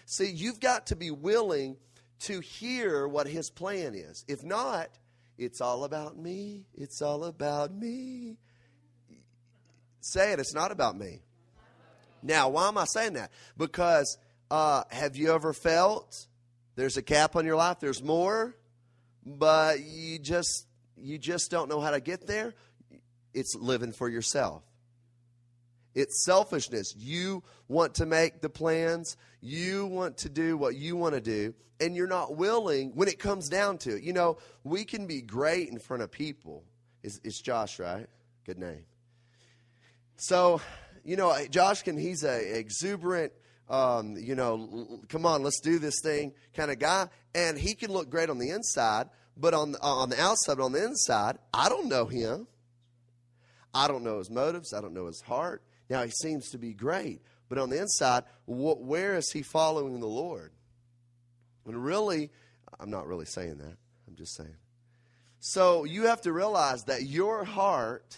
See, 0.06 0.30
you've 0.30 0.60
got 0.60 0.88
to 0.88 0.96
be 0.96 1.10
willing 1.10 1.78
to 2.20 2.40
hear 2.40 3.08
what 3.08 3.28
his 3.28 3.50
plan 3.50 3.96
is. 3.96 4.24
If 4.28 4.44
not, 4.44 4.90
it's 5.38 5.60
all 5.60 5.84
about 5.84 6.18
me. 6.18 6.66
It's 6.76 7.02
all 7.02 7.26
about 7.26 7.74
me. 7.74 8.38
Say 10.02 10.34
it, 10.34 10.40
it's 10.40 10.54
not 10.54 10.72
about 10.72 10.96
me. 10.96 11.24
Now, 12.22 12.50
why 12.50 12.68
am 12.68 12.78
I 12.78 12.86
saying 12.86 13.14
that? 13.14 13.32
Because 13.58 14.18
uh, 14.52 14.84
have 14.92 15.16
you 15.16 15.34
ever 15.34 15.52
felt 15.52 16.28
there's 16.76 16.98
a 16.98 17.02
cap 17.02 17.36
on 17.36 17.46
your 17.46 17.56
life, 17.56 17.80
there's 17.80 18.04
more, 18.04 18.56
but 19.26 19.82
you 19.84 20.20
just 20.20 20.68
you 20.98 21.18
just 21.18 21.52
don't 21.52 21.70
know 21.70 21.82
how 21.82 21.92
to 21.92 22.00
get 22.00 22.28
there? 22.28 22.54
It's 23.34 23.56
living 23.56 23.92
for 23.92 24.10
yourself. 24.10 24.64
It's 25.94 26.26
selfishness. 26.26 26.94
You 26.98 27.44
want 27.68 27.96
to 27.96 28.06
make 28.06 28.42
the 28.42 28.50
plans, 28.50 29.16
you 29.42 29.86
want 29.86 30.18
to 30.20 30.30
do 30.30 30.58
what 30.58 30.76
you 30.76 30.96
want 30.96 31.16
to 31.16 31.22
do, 31.22 31.54
and 31.80 31.96
you're 31.96 32.08
not 32.08 32.36
willing 32.36 32.92
when 32.96 33.08
it 33.08 33.20
comes 33.20 33.50
down 33.50 33.78
to 33.80 33.96
it. 33.96 34.04
You 34.04 34.14
know, 34.14 34.38
we 34.64 34.84
can 34.84 35.08
be 35.08 35.22
great 35.22 35.70
in 35.70 35.80
front 35.80 36.04
of 36.04 36.12
people. 36.12 36.64
It's, 37.04 37.20
it's 37.24 37.40
Josh, 37.40 37.80
right? 37.80 38.08
Good 38.46 38.60
name. 38.60 38.86
So, 40.18 40.62
you 41.04 41.16
know, 41.16 41.36
Josh 41.50 41.84
can, 41.84 41.98
he's 41.98 42.24
a 42.24 42.58
exuberant, 42.58 43.32
um, 43.70 44.16
you 44.18 44.36
know, 44.36 45.00
come 45.10 45.26
on, 45.26 45.44
let's 45.44 45.60
do 45.60 45.80
this 45.80 46.00
thing 46.02 46.34
kind 46.54 46.72
of 46.72 46.80
guy. 46.80 47.08
And 47.34 47.58
he 47.58 47.76
can 47.76 47.92
look 47.92 48.10
great 48.10 48.30
on 48.30 48.38
the 48.38 48.52
inside, 48.52 49.10
but 49.36 49.54
on, 49.54 49.76
on 49.82 50.10
the 50.10 50.22
outside, 50.22 50.60
on 50.60 50.72
the 50.72 50.84
inside, 50.84 51.38
I 51.54 51.70
don't 51.70 51.88
know 51.88 52.06
him. 52.06 52.48
I 53.74 53.88
don't 53.88 54.04
know 54.04 54.20
his 54.20 54.30
motives. 54.30 54.74
I 54.74 54.82
don't 54.82 54.94
know 54.94 55.08
his 55.08 55.22
heart. 55.22 55.62
Now, 55.90 56.04
he 56.04 56.12
seems 56.12 56.50
to 56.52 56.58
be 56.58 56.74
great, 56.74 57.22
but 57.50 57.58
on 57.58 57.70
the 57.70 57.80
inside, 57.80 58.24
wh- 58.46 58.80
where 58.80 59.16
is 59.16 59.32
he 59.32 59.42
following 59.42 60.00
the 60.00 60.08
Lord? 60.08 60.52
And 61.66 61.84
really, 61.84 62.32
I'm 62.80 62.90
not 62.90 63.08
really 63.08 63.26
saying 63.26 63.58
that. 63.58 63.78
I'm 64.08 64.16
just 64.16 64.36
saying. 64.36 64.56
So 65.40 65.84
you 65.84 66.04
have 66.06 66.22
to 66.22 66.32
realize 66.32 66.84
that 66.86 67.04
your 67.04 67.44
heart 67.44 68.18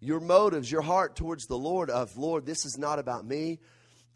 your 0.00 0.20
motives, 0.20 0.70
your 0.70 0.82
heart 0.82 1.16
towards 1.16 1.46
the 1.46 1.58
Lord 1.58 1.90
of, 1.90 2.16
Lord, 2.16 2.46
this 2.46 2.64
is 2.64 2.78
not 2.78 2.98
about 2.98 3.26
me. 3.26 3.58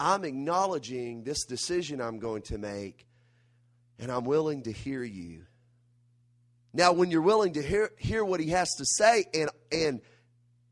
I'm 0.03 0.25
acknowledging 0.25 1.23
this 1.23 1.45
decision 1.45 2.01
I'm 2.01 2.19
going 2.19 2.43
to 2.43 2.59
make, 2.59 3.07
and 4.01 4.11
I'm 4.11 4.25
willing 4.25 4.65
to 4.65 4.73
hear 4.73 5.05
you. 5.05 5.45
Now, 6.75 6.93
when 6.93 7.13
you're 7.13 7.23
willing 7.23 7.53
to 7.53 7.63
hear, 7.63 7.93
hear 7.99 8.25
what 8.25 8.41
he 8.41 8.49
has 8.49 8.69
to 8.79 8.85
say 8.85 9.27
and, 9.33 9.49
and 9.71 10.01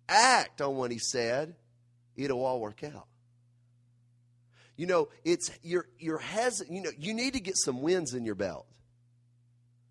act 0.09 0.61
on 0.61 0.75
what 0.75 0.91
he 0.91 0.99
said, 0.99 1.55
it'll 2.17 2.45
all 2.45 2.59
work 2.59 2.83
out. 2.83 3.07
You 4.77 4.87
know, 4.87 5.11
it's 5.25 5.49
you're 5.63 5.87
you're 5.99 6.19
hesitant, 6.19 6.75
you 6.75 6.83
know, 6.83 6.91
you 6.99 7.15
need 7.15 7.35
to 7.35 7.41
get 7.41 7.55
some 7.57 7.83
wins 7.83 8.15
in 8.15 8.25
your 8.25 8.35
belt 8.35 8.67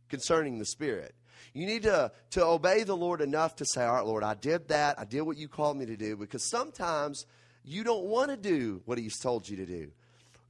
concerning 0.10 0.60
the 0.60 0.66
spirit. 0.66 1.16
You 1.54 1.66
need 1.66 1.84
to, 1.84 2.12
to 2.32 2.44
obey 2.44 2.84
the 2.84 2.98
Lord 2.98 3.22
enough 3.22 3.56
to 3.58 3.66
say, 3.66 3.86
All 3.86 3.94
right, 3.94 4.06
Lord, 4.06 4.24
I 4.24 4.34
did 4.34 4.68
that. 4.68 5.00
I 5.00 5.06
did 5.06 5.22
what 5.22 5.38
you 5.38 5.48
called 5.48 5.78
me 5.78 5.86
to 5.86 5.96
do. 5.96 6.18
Because 6.18 6.50
sometimes 6.50 7.26
you 7.64 7.84
don't 7.84 8.06
want 8.06 8.32
to 8.32 8.38
do 8.38 8.82
what 8.86 8.98
He's 8.98 9.20
told 9.20 9.48
you 9.48 9.58
to 9.58 9.66
do. 9.66 9.92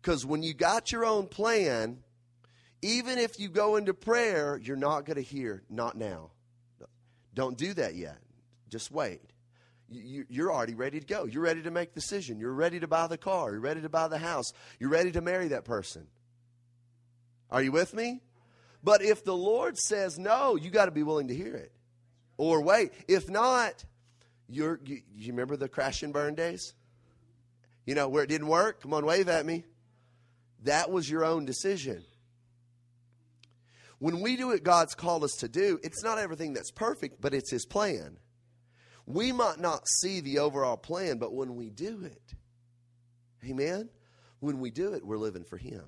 Because 0.01 0.25
when 0.25 0.43
you 0.43 0.53
got 0.53 0.91
your 0.91 1.05
own 1.05 1.27
plan, 1.27 1.99
even 2.81 3.17
if 3.17 3.39
you 3.39 3.49
go 3.49 3.75
into 3.75 3.93
prayer, 3.93 4.59
you're 4.61 4.77
not 4.77 5.05
going 5.05 5.17
to 5.17 5.21
hear, 5.21 5.63
not 5.69 5.97
now. 5.97 6.31
Don't 7.33 7.57
do 7.57 7.73
that 7.73 7.95
yet. 7.95 8.17
Just 8.69 8.91
wait. 8.91 9.21
You're 9.91 10.53
already 10.53 10.75
ready 10.75 10.99
to 10.99 11.05
go. 11.05 11.25
You're 11.25 11.43
ready 11.43 11.63
to 11.63 11.71
make 11.71 11.93
the 11.93 11.99
decision. 11.99 12.39
You're 12.39 12.53
ready 12.53 12.79
to 12.79 12.87
buy 12.87 13.07
the 13.07 13.17
car. 13.17 13.51
You're 13.51 13.59
ready 13.59 13.81
to 13.81 13.89
buy 13.89 14.07
the 14.07 14.17
house. 14.17 14.51
You're 14.79 14.91
ready 14.91 15.11
to 15.11 15.21
marry 15.21 15.49
that 15.49 15.65
person. 15.65 16.07
Are 17.49 17.61
you 17.61 17.71
with 17.71 17.93
me? 17.93 18.21
But 18.83 19.01
if 19.01 19.23
the 19.23 19.35
Lord 19.35 19.77
says 19.77 20.17
no, 20.19 20.55
you 20.55 20.69
got 20.69 20.85
to 20.85 20.91
be 20.91 21.03
willing 21.03 21.29
to 21.29 21.35
hear 21.35 21.55
it. 21.55 21.71
Or 22.37 22.61
wait. 22.61 22.93
If 23.07 23.29
not, 23.29 23.83
you're, 24.47 24.79
you, 24.85 25.01
you 25.15 25.33
remember 25.33 25.57
the 25.57 25.67
crash 25.67 26.03
and 26.03 26.13
burn 26.13 26.35
days? 26.35 26.73
You 27.89 27.95
know, 27.95 28.07
where 28.07 28.21
it 28.23 28.27
didn't 28.27 28.45
work? 28.45 28.83
Come 28.83 28.93
on, 28.93 29.03
wave 29.03 29.27
at 29.29 29.47
me. 29.47 29.63
That 30.61 30.91
was 30.91 31.09
your 31.09 31.25
own 31.25 31.45
decision. 31.45 32.03
When 33.97 34.21
we 34.21 34.35
do 34.35 34.49
what 34.49 34.61
God's 34.61 34.93
called 34.93 35.23
us 35.23 35.37
to 35.39 35.47
do, 35.47 35.79
it's 35.81 36.03
not 36.03 36.19
everything 36.19 36.53
that's 36.53 36.69
perfect, 36.69 37.19
but 37.19 37.33
it's 37.33 37.49
His 37.49 37.65
plan. 37.65 38.17
We 39.07 39.31
might 39.31 39.59
not 39.59 39.87
see 39.87 40.19
the 40.19 40.37
overall 40.37 40.77
plan, 40.77 41.17
but 41.17 41.33
when 41.33 41.55
we 41.55 41.71
do 41.71 42.03
it, 42.03 42.35
amen? 43.43 43.89
When 44.39 44.59
we 44.59 44.69
do 44.69 44.93
it, 44.93 45.03
we're 45.03 45.17
living 45.17 45.43
for 45.43 45.57
Him. 45.57 45.85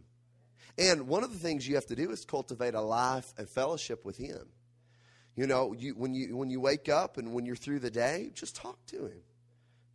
And 0.79 1.07
one 1.07 1.23
of 1.23 1.31
the 1.31 1.37
things 1.37 1.67
you 1.67 1.75
have 1.75 1.85
to 1.85 1.95
do 1.95 2.09
is 2.09 2.25
cultivate 2.25 2.73
a 2.73 2.81
life 2.81 3.31
and 3.37 3.47
fellowship 3.47 4.05
with 4.05 4.17
Him. 4.17 4.47
You 5.35 5.45
know, 5.45 5.73
you, 5.73 5.93
when, 5.93 6.15
you, 6.15 6.35
when 6.35 6.49
you 6.49 6.61
wake 6.61 6.89
up 6.89 7.19
and 7.19 7.31
when 7.31 7.45
you're 7.45 7.55
through 7.55 7.81
the 7.81 7.91
day, 7.91 8.31
just 8.33 8.55
talk 8.55 8.83
to 8.87 9.05
Him. 9.05 9.21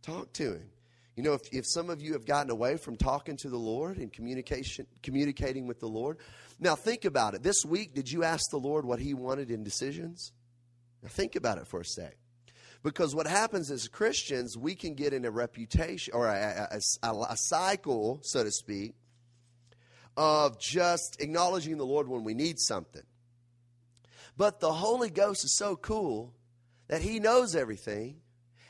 Talk 0.03 0.31
to 0.31 0.53
Him. 0.53 0.69
You 1.17 1.23
know, 1.23 1.33
if, 1.33 1.41
if 1.51 1.65
some 1.65 1.89
of 1.89 1.99
you 1.99 2.13
have 2.13 2.27
gotten 2.27 2.51
away 2.51 2.77
from 2.77 2.95
talking 2.95 3.37
to 3.37 3.49
the 3.49 3.57
Lord 3.57 3.97
and 3.97 4.13
communication, 4.13 4.85
communicating 5.01 5.65
with 5.65 5.79
the 5.79 5.87
Lord, 5.87 6.17
now 6.59 6.75
think 6.75 7.05
about 7.05 7.33
it. 7.33 7.41
This 7.41 7.65
week, 7.65 7.95
did 7.95 8.09
you 8.09 8.23
ask 8.23 8.51
the 8.51 8.59
Lord 8.59 8.85
what 8.85 8.99
He 8.99 9.15
wanted 9.15 9.49
in 9.49 9.63
decisions? 9.63 10.31
Now 11.01 11.09
think 11.09 11.35
about 11.35 11.57
it 11.57 11.65
for 11.65 11.81
a 11.81 11.85
sec. 11.85 12.15
Because 12.83 13.15
what 13.15 13.25
happens 13.25 13.71
as 13.71 13.87
Christians, 13.87 14.55
we 14.55 14.75
can 14.75 14.93
get 14.93 15.11
in 15.11 15.25
a 15.25 15.31
reputation 15.31 16.13
or 16.13 16.27
a, 16.27 16.69
a, 16.71 17.07
a, 17.07 17.21
a 17.31 17.35
cycle, 17.35 18.19
so 18.21 18.43
to 18.43 18.51
speak, 18.51 18.93
of 20.15 20.59
just 20.59 21.17
acknowledging 21.19 21.77
the 21.77 21.85
Lord 21.85 22.07
when 22.07 22.23
we 22.23 22.35
need 22.35 22.59
something. 22.59 23.01
But 24.37 24.59
the 24.59 24.71
Holy 24.71 25.09
Ghost 25.09 25.43
is 25.43 25.57
so 25.57 25.75
cool 25.77 26.35
that 26.89 27.01
He 27.01 27.19
knows 27.19 27.55
everything 27.55 28.17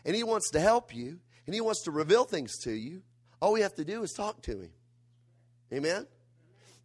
and 0.05 0.15
He 0.15 0.23
wants 0.23 0.49
to 0.51 0.61
help 0.61 0.95
you 0.95 1.19
and 1.47 1.55
He 1.55 1.61
wants 1.61 1.81
to 1.83 1.91
reveal 1.91 2.25
things 2.25 2.59
to 2.59 2.71
you. 2.71 3.01
All 3.41 3.53
we 3.53 3.61
have 3.61 3.73
to 3.75 3.85
do 3.85 4.03
is 4.03 4.11
talk 4.11 4.43
to 4.43 4.59
Him. 4.59 4.71
Amen? 5.73 6.05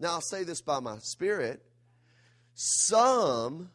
Now, 0.01 0.13
I'll 0.13 0.21
say 0.23 0.45
this 0.45 0.63
by 0.63 0.81
my 0.81 0.99
spirit. 0.99 1.63
Some 2.55 3.71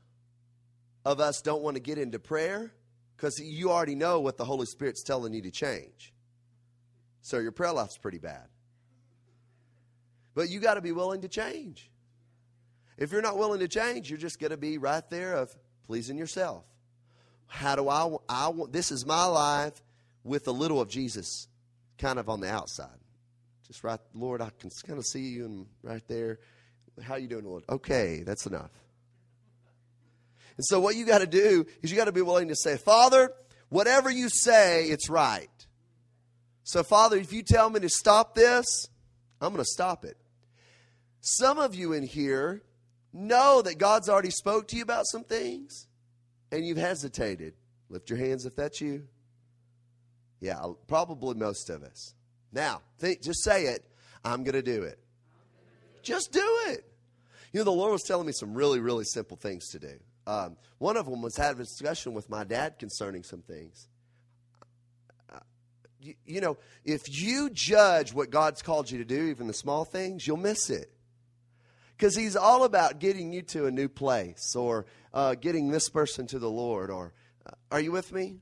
of 1.06 1.20
us 1.20 1.42
don't 1.42 1.62
want 1.62 1.76
to 1.76 1.82
get 1.82 1.98
into 1.98 2.20
prayer 2.20 2.74
because 3.16 3.40
you 3.40 3.72
already 3.72 3.96
know 3.96 4.20
what 4.20 4.38
the 4.38 4.46
Holy 4.46 4.66
Spirit's 4.66 5.04
telling 5.04 5.34
you 5.34 5.42
to 5.44 5.52
change. 5.52 6.14
So 7.22 7.40
your 7.40 7.52
prayer 7.52 7.74
life's 7.74 7.98
pretty 7.98 8.20
bad. 8.20 8.48
But 10.36 10.50
you 10.50 10.60
got 10.60 10.76
to 10.76 10.82
be 10.82 10.92
willing 10.92 11.22
to 11.22 11.28
change. 11.28 11.90
If 12.98 13.12
you're 13.12 13.22
not 13.22 13.38
willing 13.38 13.60
to 13.60 13.68
change, 13.68 14.10
you're 14.10 14.20
just 14.20 14.40
going 14.40 14.52
to 14.52 14.58
be 14.58 14.78
right 14.78 15.08
there 15.10 15.34
of 15.34 15.56
pleasing 15.86 16.18
yourself. 16.18 16.64
How 17.48 17.76
do 17.76 17.90
I, 17.90 18.16
I 18.28 18.50
want, 18.50 18.74
this 18.74 18.92
is 18.92 19.06
my 19.06 19.26
life 19.26 19.82
with 20.28 20.48
a 20.48 20.52
little 20.52 20.80
of 20.82 20.90
Jesus 20.90 21.48
kind 21.98 22.20
of 22.20 22.30
on 22.30 22.42
the 22.42 22.50
outside. 22.50 23.00
Just 23.66 23.84
right, 23.84 24.00
Lord, 24.14 24.42
I 24.42 24.52
can 24.60 24.70
kind 24.86 25.00
of 25.00 25.06
see 25.06 25.22
you 25.22 25.46
and 25.46 25.66
right 25.84 26.08
there. 26.08 26.40
How 27.02 27.16
you 27.16 27.28
doing, 27.28 27.46
Lord? 27.46 27.64
Okay, 27.70 28.24
that's 28.26 28.46
enough. 28.46 28.72
And 30.58 30.66
so 30.66 30.80
what 30.80 30.96
you 30.96 31.06
got 31.06 31.20
to 31.20 31.28
do 31.28 31.66
is 31.82 31.92
you 31.92 31.98
got 31.98 32.06
to 32.06 32.12
be 32.12 32.22
willing 32.22 32.48
to 32.48 32.56
say, 32.56 32.78
Father, 32.78 33.32
whatever 33.70 34.10
you 34.10 34.30
say, 34.30 34.86
it's 34.86 35.10
right. 35.10 35.50
So, 36.64 36.84
Father, 36.84 37.18
if 37.18 37.32
you 37.32 37.44
tell 37.44 37.70
me 37.70 37.80
to 37.82 37.90
stop 37.90 38.36
this, 38.36 38.66
I'm 39.40 39.54
going 39.54 39.64
to 39.64 39.70
stop 39.70 40.04
it. 40.04 40.18
Some 41.22 41.60
of 41.60 41.76
you 41.76 41.94
in 41.94 42.04
here 42.04 42.64
know 43.14 43.62
that 43.62 43.78
God's 43.78 44.10
already 44.10 44.32
spoke 44.32 44.68
to 44.70 44.76
you 44.76 44.84
about 44.84 45.06
some 45.08 45.24
things. 45.24 45.88
and 46.52 46.66
you've 46.66 46.78
hesitated. 46.78 47.54
Lift 47.90 48.10
your 48.10 48.20
hands 48.20 48.46
if 48.46 48.56
that's 48.56 48.82
you. 48.82 49.08
Yeah, 50.40 50.62
probably 50.88 51.36
most 51.36 51.70
of 51.70 51.84
us. 51.84 52.14
Now, 52.52 52.82
think, 53.00 53.22
just 53.22 53.44
say 53.44 53.66
it. 53.66 53.84
I'm 54.24 54.44
going 54.44 54.54
to 54.54 54.62
do 54.62 54.84
it. 54.84 55.00
Just 56.04 56.32
do 56.32 56.60
it. 56.68 56.86
You 57.52 57.62
know, 57.62 57.64
the 57.66 57.72
Lord 57.72 57.92
was 57.92 58.04
telling 58.04 58.28
me 58.28 58.34
some 58.34 58.54
really, 58.54 58.80
really 58.80 59.06
simple 59.06 59.38
things 59.38 59.70
to 59.70 59.80
do. 59.80 60.00
Um, 60.26 60.58
one 60.78 60.98
of 60.98 61.06
them 61.06 61.22
was 61.22 61.38
having 61.38 61.62
a 61.62 61.64
discussion 61.64 62.14
with 62.14 62.30
my 62.30 62.44
dad 62.44 62.78
concerning 62.80 63.24
some 63.24 63.42
things. 63.42 63.88
Uh, 65.34 65.40
you, 66.00 66.16
you 66.26 66.42
know, 66.42 66.58
if 66.84 67.02
you 67.10 67.50
judge 67.52 68.14
what 68.14 68.30
God's 68.30 68.62
called 68.62 68.92
you 68.92 68.98
to 69.00 69.06
do, 69.06 69.28
even 69.28 69.48
the 69.48 69.54
small 69.54 69.86
things, 69.86 70.28
you'll 70.28 70.38
miss 70.38 70.70
it 70.70 70.92
because 71.98 72.16
he's 72.16 72.36
all 72.36 72.64
about 72.64 73.00
getting 73.00 73.34
you 73.34 73.42
to 73.42 73.66
a 73.66 73.72
new 73.72 73.90
place 73.90 74.56
or 74.56 74.86
uh, 75.14 75.36
getting 75.36 75.70
this 75.70 75.90
person 75.90 76.28
to 76.28 76.40
the 76.40 76.50
Lord. 76.50 76.92
Or 76.92 77.14
uh, 77.46 77.52
are 77.72 77.80
you 77.80 77.92
with 77.92 78.12
me? 78.12 78.38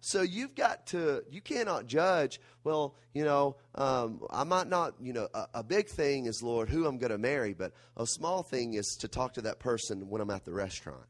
So 0.00 0.22
you've 0.22 0.54
got 0.54 0.86
to, 0.88 1.24
you 1.30 1.40
cannot 1.40 1.86
judge, 1.86 2.40
well, 2.62 2.94
you 3.14 3.24
know, 3.24 3.56
um, 3.74 4.22
I 4.30 4.44
might 4.44 4.68
not, 4.68 4.94
you 5.00 5.12
know, 5.12 5.28
a, 5.34 5.46
a 5.54 5.64
big 5.64 5.88
thing 5.88 6.26
is, 6.26 6.40
Lord, 6.42 6.68
who 6.68 6.86
I'm 6.86 6.98
going 6.98 7.10
to 7.10 7.18
marry, 7.18 7.52
but 7.52 7.72
a 7.96 8.06
small 8.06 8.42
thing 8.42 8.74
is 8.74 8.96
to 9.00 9.08
talk 9.08 9.34
to 9.34 9.42
that 9.42 9.58
person 9.58 10.08
when 10.08 10.20
I'm 10.20 10.30
at 10.30 10.44
the 10.44 10.52
restaurant. 10.52 11.06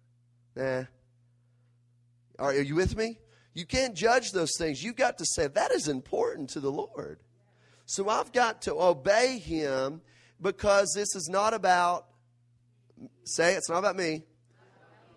Nah. 0.57 0.84
Are, 2.39 2.51
are 2.51 2.62
you 2.62 2.74
with 2.74 2.97
me? 2.97 3.18
You 3.53 3.66
can't 3.66 3.95
judge 3.95 4.32
those 4.32 4.53
things. 4.57 4.82
You've 4.82 4.97
got 4.97 5.18
to 5.18 5.24
say, 5.26 5.49
that 5.49 5.70
is 5.72 5.89
important 5.89 6.51
to 6.51 6.61
the 6.61 6.72
Lord. 6.72 7.20
So 7.84 8.09
I've 8.09 8.32
got 8.32 8.62
to 8.62 8.74
obey 8.74 9.39
Him 9.39 10.01
because 10.41 10.93
this 10.95 11.14
is 11.14 11.28
not 11.30 11.53
about, 11.53 12.07
say 13.24 13.55
it's 13.55 13.68
not 13.68 13.78
about 13.78 13.97
me. 13.97 14.24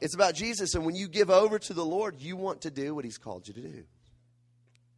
It's 0.02 0.16
about 0.16 0.34
Jesus. 0.34 0.74
And 0.74 0.84
when 0.84 0.96
you 0.96 1.08
give 1.08 1.30
over 1.30 1.60
to 1.60 1.74
the 1.74 1.86
Lord, 1.86 2.20
you 2.20 2.36
want 2.36 2.62
to 2.62 2.72
do 2.72 2.96
what 2.96 3.06
He's 3.06 3.20
called 3.20 3.48
you 3.48 3.54
to 3.54 3.62
do. 3.62 3.84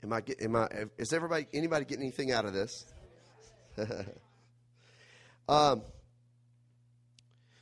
Am 0.02 0.14
I, 0.14 0.24
am 0.42 0.56
I, 0.56 0.70
is 0.98 1.14
everybody, 1.14 1.46
anybody 1.54 1.86
getting 1.86 2.04
anything 2.04 2.32
out 2.32 2.46
of 2.46 2.54
this? 2.54 2.86
um, 5.50 5.82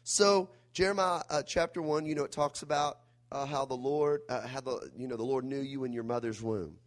so 0.03 0.49
Jeremiah 0.73 1.21
uh, 1.29 1.41
chapter 1.43 1.81
one, 1.81 2.05
you 2.05 2.15
know, 2.15 2.23
it 2.23 2.31
talks 2.31 2.61
about 2.61 2.99
uh, 3.31 3.45
how 3.45 3.65
the 3.65 3.75
Lord, 3.75 4.21
uh, 4.29 4.47
how 4.47 4.61
the, 4.61 4.91
you 4.95 5.07
know, 5.07 5.17
the 5.17 5.23
Lord 5.23 5.43
knew 5.43 5.59
you 5.59 5.83
in 5.83 5.93
your 5.93 6.03
mother's 6.03 6.41
womb. 6.41 6.77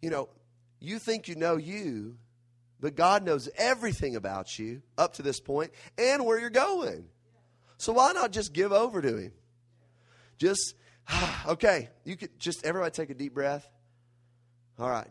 You 0.00 0.10
know, 0.10 0.28
you 0.80 0.98
think 0.98 1.28
you 1.28 1.34
know 1.34 1.56
you, 1.56 2.16
but 2.80 2.96
God 2.96 3.24
knows 3.24 3.48
everything 3.56 4.16
about 4.16 4.58
you 4.58 4.82
up 4.96 5.14
to 5.14 5.22
this 5.22 5.40
point 5.40 5.72
and 5.98 6.24
where 6.24 6.38
you're 6.40 6.50
going. 6.50 7.06
So 7.78 7.92
why 7.92 8.12
not 8.12 8.32
just 8.32 8.52
give 8.52 8.72
over 8.72 9.00
to 9.02 9.16
Him? 9.16 9.32
Just, 10.40 10.74
okay, 11.46 11.90
you 12.04 12.16
could 12.16 12.40
just, 12.40 12.64
everybody 12.64 12.90
take 12.90 13.10
a 13.10 13.14
deep 13.14 13.34
breath. 13.34 13.68
All 14.78 14.90
right, 14.90 15.06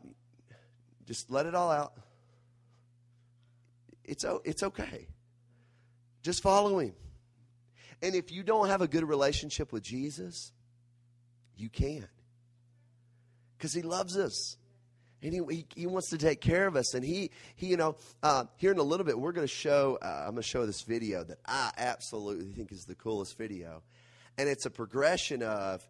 just 1.05 1.31
let 1.31 1.45
it 1.45 1.55
all 1.55 1.71
out. 1.71 1.93
It's, 4.03 4.25
it's 4.43 4.63
okay. 4.63 5.07
Just 6.23 6.41
follow 6.41 6.79
Him. 6.79 6.93
And 8.01 8.15
if 8.15 8.31
you 8.31 8.41
don't 8.41 8.67
have 8.67 8.81
a 8.81 8.87
good 8.87 9.07
relationship 9.07 9.71
with 9.71 9.83
Jesus, 9.83 10.51
you 11.55 11.69
can. 11.69 12.07
Because 13.55 13.73
He 13.73 13.83
loves 13.83 14.17
us 14.17 14.57
and 15.21 15.33
he, 15.33 15.41
he, 15.49 15.65
he, 15.75 15.85
wants 15.85 16.09
to 16.09 16.17
take 16.17 16.41
care 16.41 16.65
of 16.65 16.75
us 16.75 16.93
and 16.93 17.03
he, 17.03 17.29
he 17.55 17.67
you 17.67 17.77
know 17.77 17.95
uh, 18.23 18.45
here 18.55 18.71
in 18.71 18.77
a 18.77 18.83
little 18.83 19.05
bit 19.05 19.19
we're 19.19 19.33
going 19.33 19.45
to 19.45 19.53
show 19.53 19.97
uh, 20.01 20.23
i'm 20.25 20.31
going 20.31 20.37
to 20.37 20.43
show 20.43 20.65
this 20.65 20.81
video 20.81 21.23
that 21.23 21.39
i 21.45 21.71
absolutely 21.77 22.45
think 22.53 22.71
is 22.71 22.85
the 22.85 22.95
coolest 22.95 23.37
video 23.37 23.81
and 24.39 24.47
it's 24.47 24.65
a 24.65 24.71
progression 24.71 25.43
of 25.43 25.85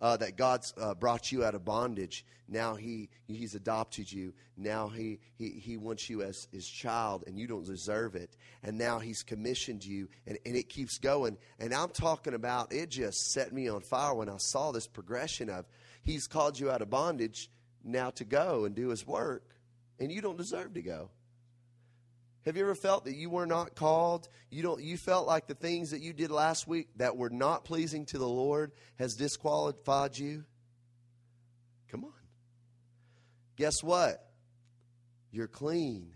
uh, 0.00 0.16
that 0.16 0.36
god's 0.36 0.74
uh, 0.76 0.92
brought 0.92 1.30
you 1.30 1.44
out 1.44 1.54
of 1.54 1.64
bondage. 1.64 2.26
Now 2.48 2.74
he 2.74 3.08
he's 3.28 3.54
adopted 3.54 4.10
you. 4.10 4.34
Now 4.56 4.88
he, 4.88 5.20
he 5.38 5.50
he 5.50 5.76
wants 5.76 6.10
you 6.10 6.22
as 6.22 6.48
his 6.50 6.66
child 6.66 7.22
and 7.28 7.38
you 7.38 7.46
don't 7.46 7.64
deserve 7.64 8.16
it. 8.16 8.36
And 8.64 8.76
now 8.76 8.98
he's 8.98 9.22
commissioned 9.22 9.84
you 9.84 10.08
and, 10.26 10.36
and 10.44 10.56
it 10.56 10.68
keeps 10.68 10.98
going. 10.98 11.38
And 11.60 11.72
i'm 11.72 11.90
talking 11.90 12.34
about 12.34 12.72
it 12.72 12.90
just 12.90 13.30
set 13.30 13.52
me 13.52 13.68
on 13.68 13.82
fire 13.82 14.14
when 14.14 14.28
i 14.28 14.36
saw 14.38 14.72
this 14.72 14.88
progression 14.88 15.48
of 15.48 15.64
he's 16.02 16.26
called 16.26 16.58
you 16.58 16.72
out 16.72 16.82
of 16.82 16.90
bondage 16.90 17.48
now 17.84 18.10
to 18.10 18.24
go 18.24 18.64
and 18.64 18.74
do 18.74 18.88
his 18.88 19.06
work, 19.06 19.44
and 20.00 20.10
you 20.10 20.20
don't 20.20 20.36
deserve 20.36 20.74
to 20.74 20.82
go. 20.82 21.10
Have 22.44 22.56
you 22.56 22.62
ever 22.62 22.74
felt 22.74 23.04
that 23.04 23.14
you 23.14 23.30
were 23.30 23.46
not 23.46 23.76
called? 23.76 24.28
You 24.50 24.62
don't 24.62 24.82
you 24.82 24.96
felt 24.96 25.26
like 25.26 25.46
the 25.46 25.54
things 25.54 25.90
that 25.90 26.00
you 26.00 26.12
did 26.12 26.30
last 26.30 26.66
week 26.66 26.88
that 26.96 27.16
were 27.16 27.30
not 27.30 27.64
pleasing 27.64 28.04
to 28.06 28.18
the 28.18 28.28
Lord 28.28 28.72
has 28.98 29.14
disqualified 29.14 30.18
you? 30.18 30.44
Come 31.90 32.04
on. 32.04 32.12
Guess 33.56 33.82
what? 33.82 34.26
You're 35.30 35.46
clean 35.46 36.14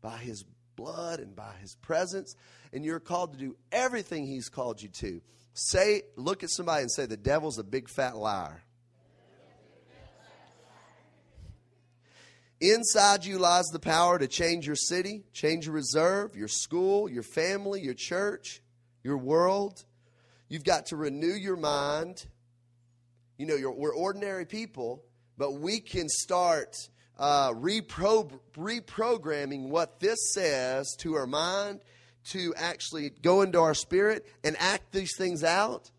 by 0.00 0.18
his 0.18 0.44
blood 0.74 1.20
and 1.20 1.36
by 1.36 1.52
his 1.60 1.76
presence, 1.76 2.34
and 2.72 2.84
you're 2.84 3.00
called 3.00 3.32
to 3.32 3.38
do 3.38 3.56
everything 3.70 4.26
he's 4.26 4.48
called 4.48 4.82
you 4.82 4.88
to. 4.88 5.20
Say, 5.54 6.02
look 6.16 6.42
at 6.42 6.50
somebody 6.50 6.82
and 6.82 6.90
say, 6.90 7.06
The 7.06 7.16
devil's 7.16 7.58
a 7.58 7.64
big 7.64 7.88
fat 7.88 8.16
liar. 8.16 8.62
Inside 12.62 13.24
you 13.24 13.40
lies 13.40 13.64
the 13.72 13.80
power 13.80 14.20
to 14.20 14.28
change 14.28 14.68
your 14.68 14.76
city, 14.76 15.24
change 15.32 15.66
your 15.66 15.74
reserve, 15.74 16.36
your 16.36 16.46
school, 16.46 17.10
your 17.10 17.24
family, 17.24 17.80
your 17.80 17.92
church, 17.92 18.62
your 19.02 19.18
world. 19.18 19.84
You've 20.48 20.62
got 20.62 20.86
to 20.86 20.96
renew 20.96 21.34
your 21.34 21.56
mind. 21.56 22.24
You 23.36 23.46
know, 23.46 23.74
we're 23.76 23.92
ordinary 23.92 24.46
people, 24.46 25.02
but 25.36 25.54
we 25.54 25.80
can 25.80 26.08
start 26.08 26.76
uh, 27.18 27.50
repro- 27.50 28.38
reprogramming 28.56 29.68
what 29.68 29.98
this 29.98 30.32
says 30.32 30.94
to 31.00 31.14
our 31.14 31.26
mind 31.26 31.80
to 32.26 32.54
actually 32.56 33.10
go 33.10 33.42
into 33.42 33.58
our 33.58 33.74
spirit 33.74 34.24
and 34.44 34.56
act 34.60 34.92
these 34.92 35.16
things 35.18 35.42
out, 35.42 35.90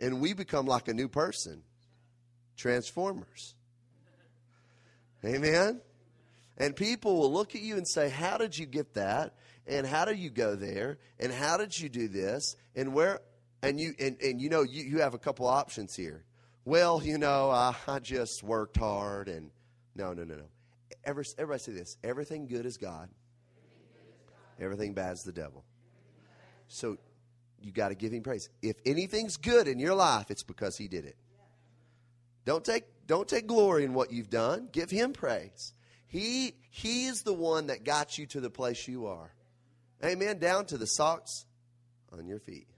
and 0.00 0.22
we 0.22 0.32
become 0.32 0.64
like 0.64 0.88
a 0.88 0.94
new 0.94 1.08
person. 1.08 1.62
Transformers. 2.56 3.54
Amen? 5.22 5.82
And 6.58 6.74
people 6.74 7.16
will 7.18 7.32
look 7.32 7.54
at 7.54 7.60
you 7.60 7.76
and 7.76 7.86
say, 7.86 8.08
How 8.08 8.38
did 8.38 8.56
you 8.56 8.66
get 8.66 8.94
that? 8.94 9.34
And 9.66 9.86
how 9.86 10.04
did 10.04 10.18
you 10.18 10.30
go 10.30 10.54
there? 10.54 10.98
And 11.18 11.32
how 11.32 11.56
did 11.56 11.78
you 11.78 11.88
do 11.88 12.08
this? 12.08 12.56
And 12.74 12.94
where 12.94 13.20
and 13.62 13.80
you 13.80 13.94
and, 13.98 14.16
and 14.22 14.40
you 14.40 14.48
know 14.48 14.62
you, 14.62 14.84
you 14.84 15.00
have 15.00 15.14
a 15.14 15.18
couple 15.18 15.46
options 15.46 15.94
here. 15.94 16.24
Well, 16.64 17.02
you 17.02 17.18
know, 17.18 17.50
I, 17.50 17.74
I 17.86 17.98
just 17.98 18.42
worked 18.42 18.76
hard 18.76 19.28
and 19.28 19.50
no, 19.94 20.12
no, 20.12 20.24
no, 20.24 20.34
no. 20.34 20.44
Every, 21.04 21.24
everybody 21.38 21.60
say 21.60 21.72
this. 21.72 21.96
Everything 22.02 22.46
good 22.46 22.66
is 22.66 22.76
God. 22.76 23.08
Everything 24.60 24.92
bad 24.92 25.12
is 25.12 25.22
the 25.22 25.32
devil. 25.32 25.64
So 26.68 26.98
you 27.60 27.72
got 27.72 27.90
to 27.90 27.94
give 27.94 28.12
him 28.12 28.22
praise. 28.22 28.48
If 28.62 28.76
anything's 28.84 29.36
good 29.36 29.68
in 29.68 29.78
your 29.78 29.94
life, 29.94 30.30
it's 30.30 30.42
because 30.42 30.76
he 30.76 30.88
did 30.88 31.04
it. 31.04 31.16
Don't 32.44 32.64
take 32.64 32.84
don't 33.06 33.28
take 33.28 33.46
glory 33.46 33.84
in 33.84 33.94
what 33.94 34.12
you've 34.12 34.30
done. 34.30 34.68
Give 34.72 34.90
him 34.90 35.12
praise. 35.12 35.72
He, 36.08 36.54
he 36.70 37.06
is 37.06 37.22
the 37.22 37.32
one 37.32 37.66
that 37.66 37.84
got 37.84 38.18
you 38.18 38.26
to 38.26 38.40
the 38.40 38.50
place 38.50 38.86
you 38.86 39.06
are. 39.06 39.32
Amen. 40.04 40.38
Down 40.38 40.66
to 40.66 40.78
the 40.78 40.86
socks 40.86 41.46
on 42.12 42.26
your 42.26 42.38
feet. 42.38 42.68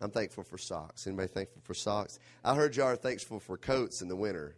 I'm 0.00 0.10
thankful 0.10 0.44
for 0.44 0.58
socks. 0.58 1.06
Anybody 1.06 1.28
thankful 1.28 1.62
for 1.62 1.74
socks? 1.74 2.18
I 2.42 2.54
heard 2.54 2.76
y'all 2.76 2.86
are 2.86 2.96
thankful 2.96 3.38
for 3.38 3.58
coats 3.58 4.00
in 4.00 4.08
the 4.08 4.16
winter. 4.16 4.54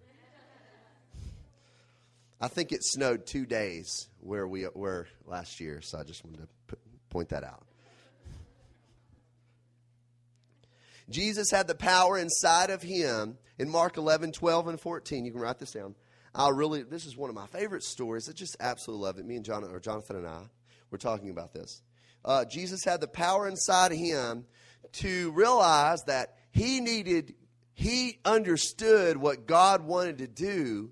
I 2.40 2.48
think 2.48 2.72
it 2.72 2.82
snowed 2.82 3.26
two 3.26 3.46
days 3.46 4.08
where 4.20 4.46
we 4.46 4.66
were 4.74 5.06
last 5.26 5.60
year, 5.60 5.80
so 5.80 5.98
I 5.98 6.02
just 6.02 6.24
wanted 6.24 6.48
to 6.68 6.76
point 7.08 7.28
that 7.28 7.44
out. 7.44 7.64
Jesus 11.08 11.50
had 11.50 11.68
the 11.68 11.74
power 11.74 12.18
inside 12.18 12.70
of 12.70 12.82
him 12.82 13.36
in 13.58 13.68
Mark 13.68 13.96
11, 13.96 14.32
12, 14.32 14.68
and 14.68 14.80
14. 14.80 15.24
You 15.24 15.32
can 15.32 15.40
write 15.40 15.58
this 15.58 15.72
down. 15.72 15.94
I 16.34 16.48
really, 16.48 16.82
this 16.82 17.04
is 17.04 17.16
one 17.16 17.28
of 17.28 17.36
my 17.36 17.46
favorite 17.46 17.82
stories. 17.82 18.28
I 18.28 18.32
just 18.32 18.56
absolutely 18.58 19.04
love 19.04 19.18
it. 19.18 19.26
Me 19.26 19.36
and 19.36 19.44
John, 19.44 19.64
or 19.64 19.80
Jonathan 19.80 20.16
and 20.16 20.26
I 20.26 20.42
were 20.90 20.98
talking 20.98 21.30
about 21.30 21.52
this. 21.52 21.82
Uh, 22.24 22.44
Jesus 22.44 22.84
had 22.84 23.00
the 23.00 23.08
power 23.08 23.48
inside 23.48 23.92
of 23.92 23.98
him 23.98 24.46
to 24.92 25.30
realize 25.32 26.02
that 26.04 26.36
he 26.50 26.80
needed, 26.80 27.34
he 27.74 28.18
understood 28.24 29.16
what 29.16 29.46
God 29.46 29.82
wanted 29.84 30.18
to 30.18 30.26
do. 30.26 30.90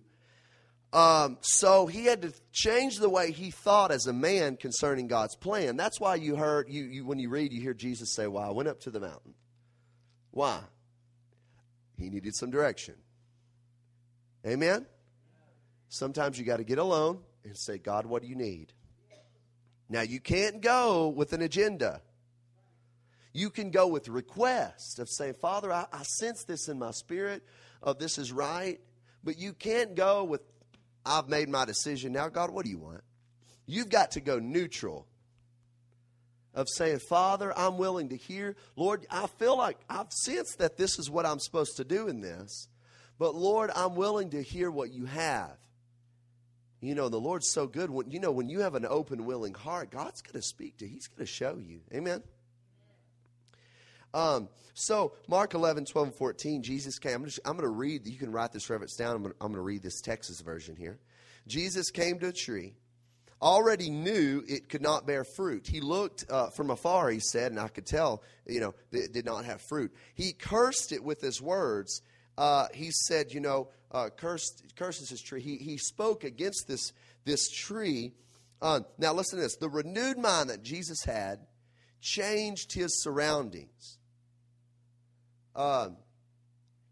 Um, 0.92 1.38
so 1.40 1.86
he 1.86 2.06
had 2.06 2.22
to 2.22 2.32
change 2.52 2.98
the 2.98 3.08
way 3.08 3.30
he 3.30 3.50
thought 3.50 3.92
as 3.92 4.06
a 4.06 4.12
man 4.12 4.56
concerning 4.56 5.06
God's 5.06 5.36
plan. 5.36 5.76
That's 5.76 6.00
why 6.00 6.16
you 6.16 6.34
heard 6.34 6.68
you, 6.68 6.84
you 6.84 7.06
when 7.06 7.20
you 7.20 7.28
read, 7.28 7.52
you 7.52 7.60
hear 7.60 7.74
Jesus 7.74 8.12
say, 8.12 8.26
"Well, 8.26 8.42
I 8.42 8.50
went 8.50 8.68
up 8.68 8.80
to 8.80 8.90
the 8.90 8.98
mountain." 8.98 9.34
Why? 10.32 10.60
He 11.96 12.10
needed 12.10 12.34
some 12.34 12.50
direction. 12.50 12.96
Amen. 14.44 14.86
Sometimes 15.90 16.38
you 16.38 16.44
got 16.44 16.58
to 16.58 16.64
get 16.64 16.78
alone 16.78 17.18
and 17.44 17.58
say, 17.58 17.76
God, 17.76 18.06
what 18.06 18.22
do 18.22 18.28
you 18.28 18.36
need? 18.36 18.72
Now, 19.88 20.02
you 20.02 20.20
can't 20.20 20.60
go 20.60 21.08
with 21.08 21.32
an 21.32 21.42
agenda. 21.42 22.00
You 23.32 23.50
can 23.50 23.72
go 23.72 23.88
with 23.88 24.08
request 24.08 25.00
of 25.00 25.08
saying, 25.08 25.34
Father, 25.34 25.72
I, 25.72 25.86
I 25.92 26.04
sense 26.04 26.44
this 26.44 26.68
in 26.68 26.78
my 26.78 26.92
spirit 26.92 27.42
of 27.82 27.98
this 27.98 28.18
is 28.18 28.32
right. 28.32 28.80
But 29.24 29.38
you 29.38 29.52
can't 29.52 29.96
go 29.96 30.22
with, 30.22 30.42
I've 31.04 31.28
made 31.28 31.48
my 31.48 31.64
decision. 31.64 32.12
Now, 32.12 32.28
God, 32.28 32.50
what 32.50 32.64
do 32.64 32.70
you 32.70 32.78
want? 32.78 33.02
You've 33.66 33.90
got 33.90 34.12
to 34.12 34.20
go 34.20 34.38
neutral 34.38 35.08
of 36.54 36.68
saying, 36.68 37.00
Father, 37.08 37.52
I'm 37.58 37.78
willing 37.78 38.10
to 38.10 38.16
hear. 38.16 38.54
Lord, 38.76 39.06
I 39.10 39.26
feel 39.26 39.58
like 39.58 39.78
I've 39.88 40.12
sensed 40.12 40.58
that 40.58 40.76
this 40.76 41.00
is 41.00 41.10
what 41.10 41.26
I'm 41.26 41.40
supposed 41.40 41.76
to 41.78 41.84
do 41.84 42.06
in 42.06 42.20
this. 42.20 42.68
But 43.18 43.34
Lord, 43.34 43.70
I'm 43.74 43.96
willing 43.96 44.30
to 44.30 44.42
hear 44.42 44.70
what 44.70 44.92
you 44.92 45.04
have. 45.04 45.56
You 46.80 46.94
know, 46.94 47.08
the 47.08 47.20
Lord's 47.20 47.48
so 47.48 47.66
good. 47.66 47.90
When, 47.90 48.10
you 48.10 48.20
know, 48.20 48.32
when 48.32 48.48
you 48.48 48.60
have 48.60 48.74
an 48.74 48.86
open, 48.86 49.26
willing 49.26 49.54
heart, 49.54 49.90
God's 49.90 50.22
going 50.22 50.40
to 50.40 50.46
speak 50.46 50.78
to 50.78 50.86
you. 50.86 50.92
He's 50.92 51.08
going 51.08 51.26
to 51.26 51.30
show 51.30 51.58
you. 51.58 51.80
Amen? 51.92 52.22
Um, 54.14 54.48
so, 54.74 55.12
Mark 55.28 55.54
11, 55.54 55.84
12, 55.84 56.08
and 56.08 56.16
14, 56.16 56.62
Jesus 56.62 56.98
came. 56.98 57.22
I'm, 57.22 57.30
I'm 57.44 57.52
going 57.52 57.68
to 57.68 57.68
read, 57.68 58.06
you 58.06 58.16
can 58.16 58.32
write 58.32 58.52
this 58.52 58.70
reference 58.70 58.96
down. 58.96 59.14
I'm 59.14 59.22
going, 59.22 59.34
to, 59.34 59.36
I'm 59.40 59.48
going 59.48 59.56
to 59.56 59.62
read 59.62 59.82
this 59.82 60.00
Texas 60.00 60.40
version 60.40 60.74
here. 60.74 60.98
Jesus 61.46 61.90
came 61.90 62.18
to 62.20 62.28
a 62.28 62.32
tree, 62.32 62.74
already 63.42 63.90
knew 63.90 64.42
it 64.48 64.68
could 64.68 64.82
not 64.82 65.06
bear 65.06 65.24
fruit. 65.24 65.66
He 65.66 65.80
looked 65.80 66.24
uh, 66.30 66.50
from 66.50 66.70
afar, 66.70 67.10
he 67.10 67.20
said, 67.20 67.52
and 67.52 67.60
I 67.60 67.68
could 67.68 67.86
tell, 67.86 68.22
you 68.46 68.60
know, 68.60 68.74
it 68.92 69.12
did 69.12 69.26
not 69.26 69.44
have 69.44 69.60
fruit. 69.60 69.92
He 70.14 70.32
cursed 70.32 70.92
it 70.92 71.04
with 71.04 71.20
his 71.20 71.40
words. 71.40 72.02
Uh, 72.38 72.66
he 72.72 72.90
said, 72.90 73.32
you 73.32 73.40
know, 73.40 73.68
uh, 73.90 74.08
cursed, 74.16 74.74
curses 74.76 75.10
his 75.10 75.20
tree. 75.20 75.40
He, 75.40 75.56
he 75.56 75.76
spoke 75.76 76.24
against 76.24 76.68
this, 76.68 76.92
this 77.24 77.50
tree. 77.50 78.12
Uh, 78.62 78.80
now, 78.98 79.12
listen 79.12 79.38
to 79.38 79.42
this. 79.42 79.56
The 79.56 79.68
renewed 79.68 80.18
mind 80.18 80.50
that 80.50 80.62
Jesus 80.62 81.04
had 81.04 81.40
changed 82.00 82.72
his 82.72 83.02
surroundings. 83.02 83.98
Um, 85.56 85.96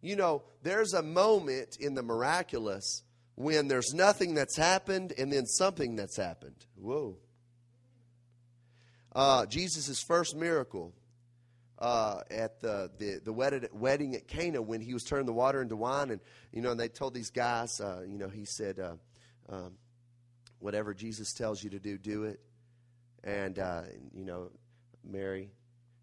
you 0.01 0.17
know, 0.17 0.43
there's 0.63 0.93
a 0.93 1.03
moment 1.03 1.77
in 1.81 1.95
the 1.95 2.03
miraculous 2.03 3.03
when 3.35 3.69
there's 3.69 3.95
nothing 3.95 4.35
that's 4.35 4.57
happened 4.57 5.13
and 5.17 5.33
then 5.33 5.47
something 5.47 5.97
that's 5.97 6.17
happened. 6.17 6.67
Whoa. 6.77 7.17
Uh, 9.15 9.47
Jesus' 9.47 10.03
first 10.03 10.37
miracle 10.37 10.93
uh, 11.79 12.20
at 12.31 12.61
the, 12.61 12.91
the, 12.99 13.20
the 13.24 13.33
wedded, 13.33 13.68
wedding 13.72 14.14
at 14.14 14.26
Cana 14.26 14.61
when 14.61 14.81
he 14.81 14.95
was 14.95 15.05
turning 15.05 15.26
the 15.26 15.33
water 15.33 15.62
into 15.62 15.76
wine. 15.76 16.11
And, 16.11 16.20
you 16.53 16.61
know, 16.61 16.72
and 16.72 16.81
they 16.81 16.89
told 16.89 17.14
these 17.14 17.31
guys, 17.31 17.81
uh, 17.81 18.03
you 18.09 18.18
know, 18.18 18.29
he 18.29 18.45
said, 18.45 18.79
uh, 18.79 18.95
um, 19.49 19.74
whatever 20.59 20.93
Jesus 20.93 21.33
tells 21.33 21.62
you 21.62 21.70
to 21.70 21.79
do, 21.79 21.97
do 21.97 22.24
it. 22.24 22.41
And, 23.22 23.59
uh, 23.59 23.83
you 24.12 24.24
know, 24.24 24.51
Mary, 25.05 25.51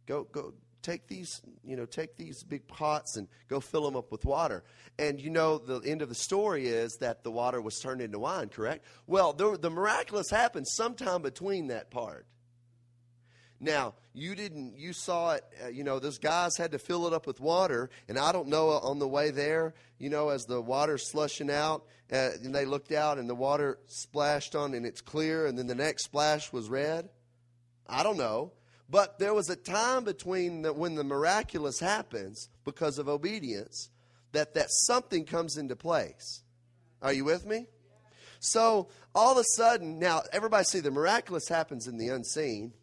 go, 0.05 0.23
go, 0.23 0.53
take 0.81 1.07
these, 1.07 1.41
you 1.63 1.75
know, 1.75 1.85
take 1.85 2.15
these 2.15 2.43
big 2.43 2.67
pots 2.67 3.17
and 3.17 3.27
go 3.47 3.59
fill 3.59 3.83
them 3.83 3.95
up 3.95 4.11
with 4.11 4.23
water. 4.23 4.63
And 4.99 5.19
you 5.19 5.31
know, 5.31 5.57
the 5.57 5.81
end 5.81 6.01
of 6.01 6.09
the 6.09 6.15
story 6.15 6.67
is 6.67 6.97
that 7.01 7.23
the 7.23 7.31
water 7.31 7.59
was 7.59 7.79
turned 7.79 8.01
into 8.01 8.19
wine, 8.19 8.49
correct? 8.49 8.85
Well, 9.07 9.33
the, 9.33 9.57
the 9.57 9.69
miraculous 9.69 10.29
happened 10.29 10.67
sometime 10.67 11.21
between 11.21 11.67
that 11.67 11.89
part. 11.89 12.27
Now, 13.59 13.93
you 14.13 14.35
didn't, 14.35 14.77
you 14.77 14.93
saw 14.93 15.33
it, 15.33 15.43
uh, 15.63 15.69
you 15.69 15.83
know, 15.83 15.99
those 15.99 16.17
guys 16.17 16.57
had 16.57 16.71
to 16.73 16.79
fill 16.79 17.07
it 17.07 17.13
up 17.13 17.25
with 17.25 17.39
water. 17.39 17.89
And 18.07 18.19
I 18.19 18.31
don't 18.31 18.47
know 18.47 18.69
uh, 18.69 18.79
on 18.79 18.99
the 18.99 19.07
way 19.07 19.31
there, 19.31 19.73
you 19.97 20.09
know, 20.09 20.29
as 20.29 20.45
the 20.45 20.61
water's 20.61 21.09
slushing 21.09 21.49
out, 21.49 21.85
uh, 22.11 22.31
and 22.43 22.53
they 22.53 22.65
looked 22.65 22.91
out 22.91 23.17
and 23.17 23.29
the 23.29 23.35
water 23.35 23.79
splashed 23.87 24.55
on 24.55 24.73
and 24.73 24.85
it's 24.85 25.01
clear, 25.01 25.47
and 25.47 25.57
then 25.57 25.67
the 25.67 25.75
next 25.75 26.05
splash 26.05 26.51
was 26.51 26.69
red. 26.69 27.09
I 27.87 28.03
don't 28.03 28.17
know. 28.17 28.51
But 28.89 29.17
there 29.17 29.33
was 29.33 29.49
a 29.49 29.55
time 29.55 30.03
between 30.03 30.61
the, 30.61 30.73
when 30.73 30.95
the 30.95 31.03
miraculous 31.03 31.79
happens 31.79 32.49
because 32.63 32.99
of 32.99 33.09
obedience 33.09 33.89
that 34.31 34.53
that 34.53 34.67
something 34.69 35.25
comes 35.25 35.57
into 35.57 35.75
place. 35.75 36.43
Are 37.01 37.13
you 37.13 37.25
with 37.25 37.45
me? 37.45 37.65
So 38.39 38.89
all 39.15 39.31
of 39.31 39.37
a 39.39 39.43
sudden, 39.55 39.97
now 39.97 40.21
everybody 40.31 40.65
see 40.65 40.81
the 40.81 40.91
miraculous 40.91 41.47
happens 41.47 41.87
in 41.87 41.97
the 41.97 42.09
unseen, 42.09 42.73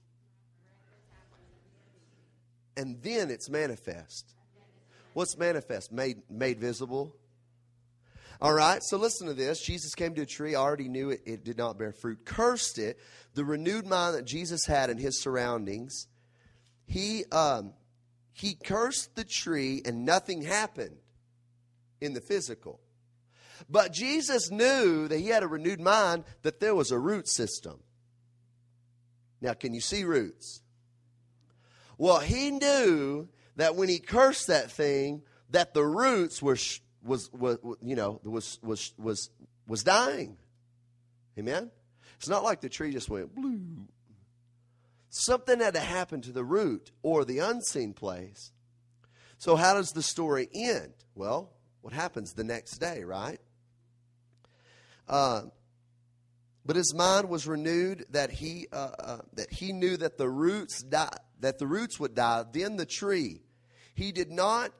and 2.76 3.02
then 3.02 3.30
it's 3.30 3.48
manifest. 3.48 4.34
What's 5.14 5.36
manifest? 5.36 5.92
Made 5.92 6.22
made 6.30 6.58
visible. 6.58 7.14
All 8.42 8.52
right, 8.52 8.82
so 8.82 8.96
listen 8.96 9.28
to 9.28 9.34
this. 9.34 9.60
Jesus 9.60 9.94
came 9.94 10.16
to 10.16 10.22
a 10.22 10.26
tree, 10.26 10.56
already 10.56 10.88
knew 10.88 11.10
it, 11.10 11.20
it 11.24 11.44
did 11.44 11.56
not 11.56 11.78
bear 11.78 11.92
fruit, 11.92 12.24
cursed 12.24 12.76
it. 12.76 12.98
The 13.34 13.44
renewed 13.44 13.86
mind 13.86 14.16
that 14.16 14.24
Jesus 14.24 14.66
had 14.66 14.90
in 14.90 14.98
his 14.98 15.22
surroundings, 15.22 16.08
he, 16.84 17.24
um, 17.30 17.72
he 18.32 18.56
cursed 18.56 19.14
the 19.14 19.22
tree 19.22 19.80
and 19.84 20.04
nothing 20.04 20.42
happened 20.42 20.96
in 22.00 22.14
the 22.14 22.20
physical. 22.20 22.80
But 23.70 23.92
Jesus 23.92 24.50
knew 24.50 25.06
that 25.06 25.20
he 25.20 25.28
had 25.28 25.44
a 25.44 25.48
renewed 25.48 25.80
mind 25.80 26.24
that 26.42 26.58
there 26.58 26.74
was 26.74 26.90
a 26.90 26.98
root 26.98 27.28
system. 27.28 27.78
Now, 29.40 29.54
can 29.54 29.72
you 29.72 29.80
see 29.80 30.02
roots? 30.02 30.61
Well, 32.02 32.18
he 32.18 32.50
knew 32.50 33.28
that 33.54 33.76
when 33.76 33.88
he 33.88 34.00
cursed 34.00 34.48
that 34.48 34.72
thing, 34.72 35.22
that 35.50 35.72
the 35.72 35.84
roots 35.84 36.42
were 36.42 36.58
was, 37.04 37.30
was 37.32 37.60
you 37.80 37.94
know 37.94 38.20
was 38.24 38.58
was 38.60 38.92
was 38.98 39.30
was 39.68 39.84
dying. 39.84 40.36
Amen. 41.38 41.70
It's 42.16 42.28
not 42.28 42.42
like 42.42 42.60
the 42.60 42.68
tree 42.68 42.90
just 42.90 43.08
went 43.08 43.32
blue. 43.32 43.86
Something 45.10 45.60
had 45.60 45.74
to 45.74 45.80
happen 45.80 46.22
to 46.22 46.32
the 46.32 46.42
root 46.42 46.90
or 47.04 47.24
the 47.24 47.38
unseen 47.38 47.92
place. 47.92 48.50
So 49.38 49.54
how 49.54 49.74
does 49.74 49.90
the 49.90 50.02
story 50.02 50.48
end? 50.52 50.94
Well, 51.14 51.52
what 51.82 51.92
happens 51.92 52.32
the 52.32 52.42
next 52.42 52.78
day, 52.78 53.04
right? 53.04 53.38
Uh, 55.08 55.42
but 56.66 56.74
his 56.74 56.94
mind 56.96 57.28
was 57.28 57.46
renewed 57.46 58.06
that 58.10 58.32
he 58.32 58.66
uh, 58.72 58.90
uh, 58.98 59.18
that 59.34 59.52
he 59.52 59.72
knew 59.72 59.96
that 59.96 60.18
the 60.18 60.28
roots 60.28 60.82
die, 60.82 61.16
that 61.42 61.58
the 61.58 61.66
roots 61.66 62.00
would 62.00 62.14
die. 62.14 62.44
Then 62.50 62.76
the 62.76 62.86
tree. 62.86 63.42
He 63.94 64.10
did 64.10 64.30
not 64.30 64.72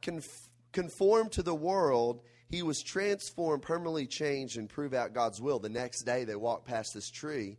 conform 0.72 1.28
to 1.30 1.42
the 1.42 1.54
world, 1.54 2.22
he 2.48 2.62
was 2.62 2.82
transformed, 2.82 3.62
permanently 3.62 4.06
changed, 4.06 4.56
and 4.56 4.68
prove 4.68 4.94
out 4.94 5.12
God's 5.12 5.40
will. 5.40 5.58
The 5.58 5.68
next 5.68 6.02
day, 6.02 6.24
they 6.24 6.36
walked 6.36 6.66
past 6.66 6.94
this 6.94 7.10
tree, 7.10 7.58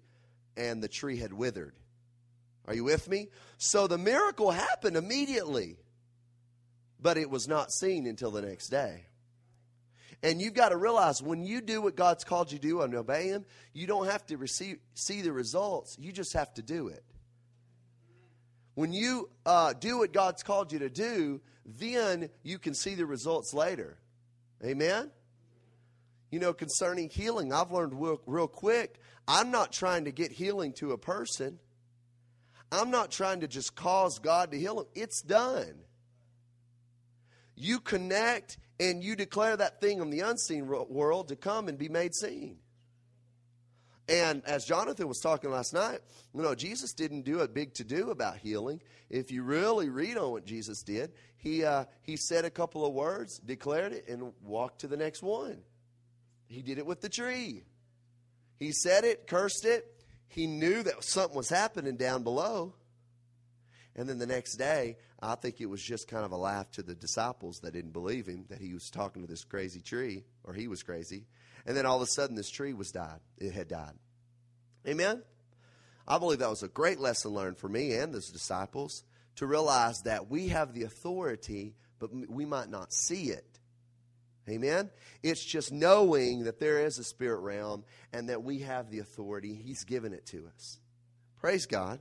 and 0.58 0.82
the 0.82 0.88
tree 0.88 1.18
had 1.18 1.32
withered. 1.32 1.76
Are 2.66 2.74
you 2.74 2.84
with 2.84 3.10
me? 3.10 3.30
So 3.58 3.88
the 3.88 3.97
miracle 3.97 4.51
happened 4.51 4.95
immediately, 4.95 5.78
but 6.99 7.18
it 7.18 7.30
was 7.30 7.47
not 7.47 7.72
seen 7.72 8.08
until 8.08 8.32
the 8.32 8.41
next 8.41 8.70
day. 8.70 9.06
And 10.24 10.41
you've 10.41 10.54
got 10.54 10.70
to 10.70 10.78
realize 10.78 11.22
when 11.22 11.43
you 11.43 11.60
do 11.60 11.82
what 11.82 11.95
God's 11.95 12.24
called 12.24 12.51
you 12.51 12.58
to 12.58 12.68
do 12.68 12.82
and 12.82 12.95
obey 12.95 13.28
Him, 13.28 13.45
you 13.74 13.86
don't 13.86 14.06
have 14.06 14.26
to 14.28 14.38
receive, 14.38 14.78
see 14.93 15.22
the 15.22 15.34
results. 15.34 15.97
You 15.99 16.12
just 16.12 16.34
have 16.34 16.54
to 16.54 16.62
do 16.62 16.88
it. 16.88 17.04
When 18.76 18.92
you 18.94 19.30
uh, 19.46 19.74
do 19.74 20.00
what 20.00 20.14
God's 20.14 20.44
called 20.44 20.72
you 20.72 20.80
to 20.80 20.90
do, 20.90 21.42
then 21.66 22.30
you 22.42 22.60
can 22.60 22.74
see 22.74 22.96
the 22.96 23.06
results 23.06 23.54
later. 23.54 23.98
Amen? 24.64 25.12
You 26.32 26.40
know, 26.40 26.54
concerning 26.54 27.10
healing, 27.10 27.54
I've 27.54 27.72
learned 27.72 27.94
real, 27.94 28.22
real 28.26 28.48
quick 28.48 29.00
I'm 29.28 29.52
not 29.52 29.72
trying 29.72 30.06
to 30.06 30.12
get 30.12 30.32
healing 30.32 30.74
to 30.74 30.92
a 30.92 30.98
person. 30.98 31.60
I'm 32.72 32.92
not 32.92 33.12
trying 33.12 33.42
to 33.42 33.48
just 33.48 33.76
cause 33.76 34.20
God 34.20 34.52
to 34.52 34.60
heal 34.60 34.76
them. 34.76 34.86
It's 34.96 35.22
done. 35.22 35.76
You 37.56 37.80
connect 37.80 38.58
and 38.80 39.04
you 39.04 39.16
declare 39.16 39.56
that 39.56 39.80
thing 39.80 40.02
in 40.02 40.10
the 40.10 40.22
unseen 40.22 40.68
world 40.68 41.28
to 41.28 41.36
come 41.36 41.68
and 41.68 41.78
be 41.78 41.88
made 41.88 42.16
seen. 42.16 42.58
And 44.08 44.43
as 44.45 44.66
Jonathan 44.66 45.08
was 45.08 45.20
talking 45.20 45.49
last 45.49 45.74
night, 45.74 45.99
you 46.34 46.41
know, 46.41 46.56
Jesus 46.56 46.93
didn't 46.93 47.22
do 47.22 47.39
a 47.39 47.47
big 47.47 47.74
to 47.76 47.86
do 47.86 48.12
about 48.12 48.38
healing. 48.38 48.82
If 49.10 49.32
you 49.32 49.43
really 49.43 49.89
read 49.89 50.18
on 50.18 50.32
what 50.32 50.45
Jesus 50.45 50.84
did, 50.84 51.14
he, 51.38 51.64
uh, 51.64 51.86
he 52.01 52.18
said 52.18 52.43
a 52.43 52.49
couple 52.49 52.86
of 52.86 52.93
words, 52.93 53.39
declared 53.39 53.93
it, 53.93 54.08
and 54.10 54.34
walked 54.43 54.82
to 54.82 54.88
the 54.88 54.97
next 54.97 55.24
one. 55.24 55.60
He 56.47 56.62
did 56.62 56.78
it 56.78 56.86
with 56.86 56.99
the 56.99 57.10
tree. 57.10 57.64
He 58.58 58.72
said 58.74 59.06
it, 59.06 59.26
cursed 59.28 59.66
it. 59.66 59.86
He 60.28 60.47
knew 60.47 60.84
that 60.84 61.04
something 61.04 61.36
was 61.36 61.49
happening 61.49 61.95
down 61.95 62.24
below. 62.24 62.74
And 63.95 64.10
then 64.10 64.18
the 64.18 64.26
next 64.26 64.58
day, 64.58 64.97
I 65.22 65.36
think 65.36 65.62
it 65.62 65.68
was 65.68 65.82
just 65.82 66.08
kind 66.08 66.26
of 66.26 66.32
a 66.32 66.38
laugh 66.38 66.72
to 66.72 66.84
the 66.84 66.95
disciples 66.95 67.60
that 67.60 67.74
didn't 67.74 67.93
believe 67.93 68.28
him 68.28 68.45
that 68.49 68.60
he 68.60 68.74
was 68.74 68.89
talking 68.89 69.22
to 69.22 69.28
this 69.28 69.43
crazy 69.43 69.82
tree, 69.82 70.26
or 70.43 70.54
he 70.54 70.68
was 70.68 70.84
crazy. 70.84 71.26
And 71.66 71.78
then 71.78 71.86
all 71.86 71.97
of 71.97 72.01
a 72.01 72.07
sudden, 72.07 72.36
this 72.36 72.49
tree 72.49 72.74
was 72.74 72.91
died. 72.91 73.20
It 73.38 73.53
had 73.53 73.68
died. 73.68 73.93
Amen? 74.88 75.24
I 76.07 76.18
believe 76.18 76.39
that 76.39 76.49
was 76.49 76.64
a 76.64 76.68
great 76.68 76.99
lesson 76.99 77.32
learned 77.32 77.57
for 77.57 77.70
me 77.70 77.93
and 77.93 78.14
those 78.14 78.30
disciples 78.30 79.03
to 79.38 79.47
realize 79.47 80.01
that 80.01 80.30
we 80.30 80.49
have 80.49 80.74
the 80.74 80.84
authority, 80.84 81.76
but 81.99 82.11
we 82.30 82.45
might 82.45 82.70
not 82.70 82.91
see 82.91 83.30
it. 83.30 83.45
Amen? 84.49 84.89
It's 85.22 85.43
just 85.43 85.72
knowing 85.72 86.43
that 86.43 86.59
there 86.59 86.86
is 86.86 86.99
a 86.99 87.03
spirit 87.03 87.39
realm 87.39 87.86
and 88.11 88.28
that 88.28 88.43
we 88.43 88.59
have 88.59 88.89
the 88.89 88.99
authority. 88.99 89.55
He's 89.55 89.86
given 89.86 90.14
it 90.14 90.26
to 90.28 90.49
us. 90.53 90.80
Praise 91.39 91.66
God. 91.66 91.99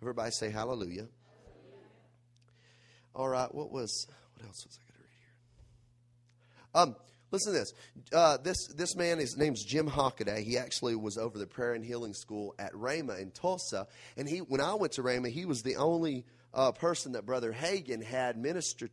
Everybody 0.00 0.30
say 0.30 0.50
hallelujah. 0.50 1.08
All 3.14 3.28
right, 3.28 3.52
what 3.52 3.70
was 3.72 4.06
what 4.34 4.46
else 4.46 4.64
was 4.64 4.78
I 4.78 4.82
going 4.82 4.94
to 4.94 5.02
read 5.02 5.10
here? 6.74 6.94
Um, 6.94 6.96
listen 7.34 7.52
to 7.52 7.58
this. 7.58 7.74
Uh, 8.12 8.36
this 8.38 8.68
this 8.68 8.96
man, 8.96 9.18
his 9.18 9.36
name's 9.36 9.62
Jim 9.64 9.88
Hockaday. 9.88 10.42
He 10.42 10.56
actually 10.56 10.94
was 10.94 11.18
over 11.18 11.38
the 11.38 11.46
prayer 11.46 11.74
and 11.74 11.84
healing 11.84 12.14
school 12.14 12.54
at 12.58 12.72
Rhema 12.72 13.20
in 13.20 13.30
Tulsa, 13.32 13.86
and 14.16 14.28
he 14.28 14.38
when 14.38 14.60
I 14.60 14.74
went 14.74 14.94
to 14.94 15.02
Rhema, 15.02 15.28
he 15.28 15.44
was 15.44 15.62
the 15.62 15.76
only 15.76 16.24
uh, 16.54 16.72
person 16.72 17.12
that 17.12 17.26
Brother 17.26 17.52
Hagin 17.52 18.02
had 18.02 18.38
ministered 18.38 18.90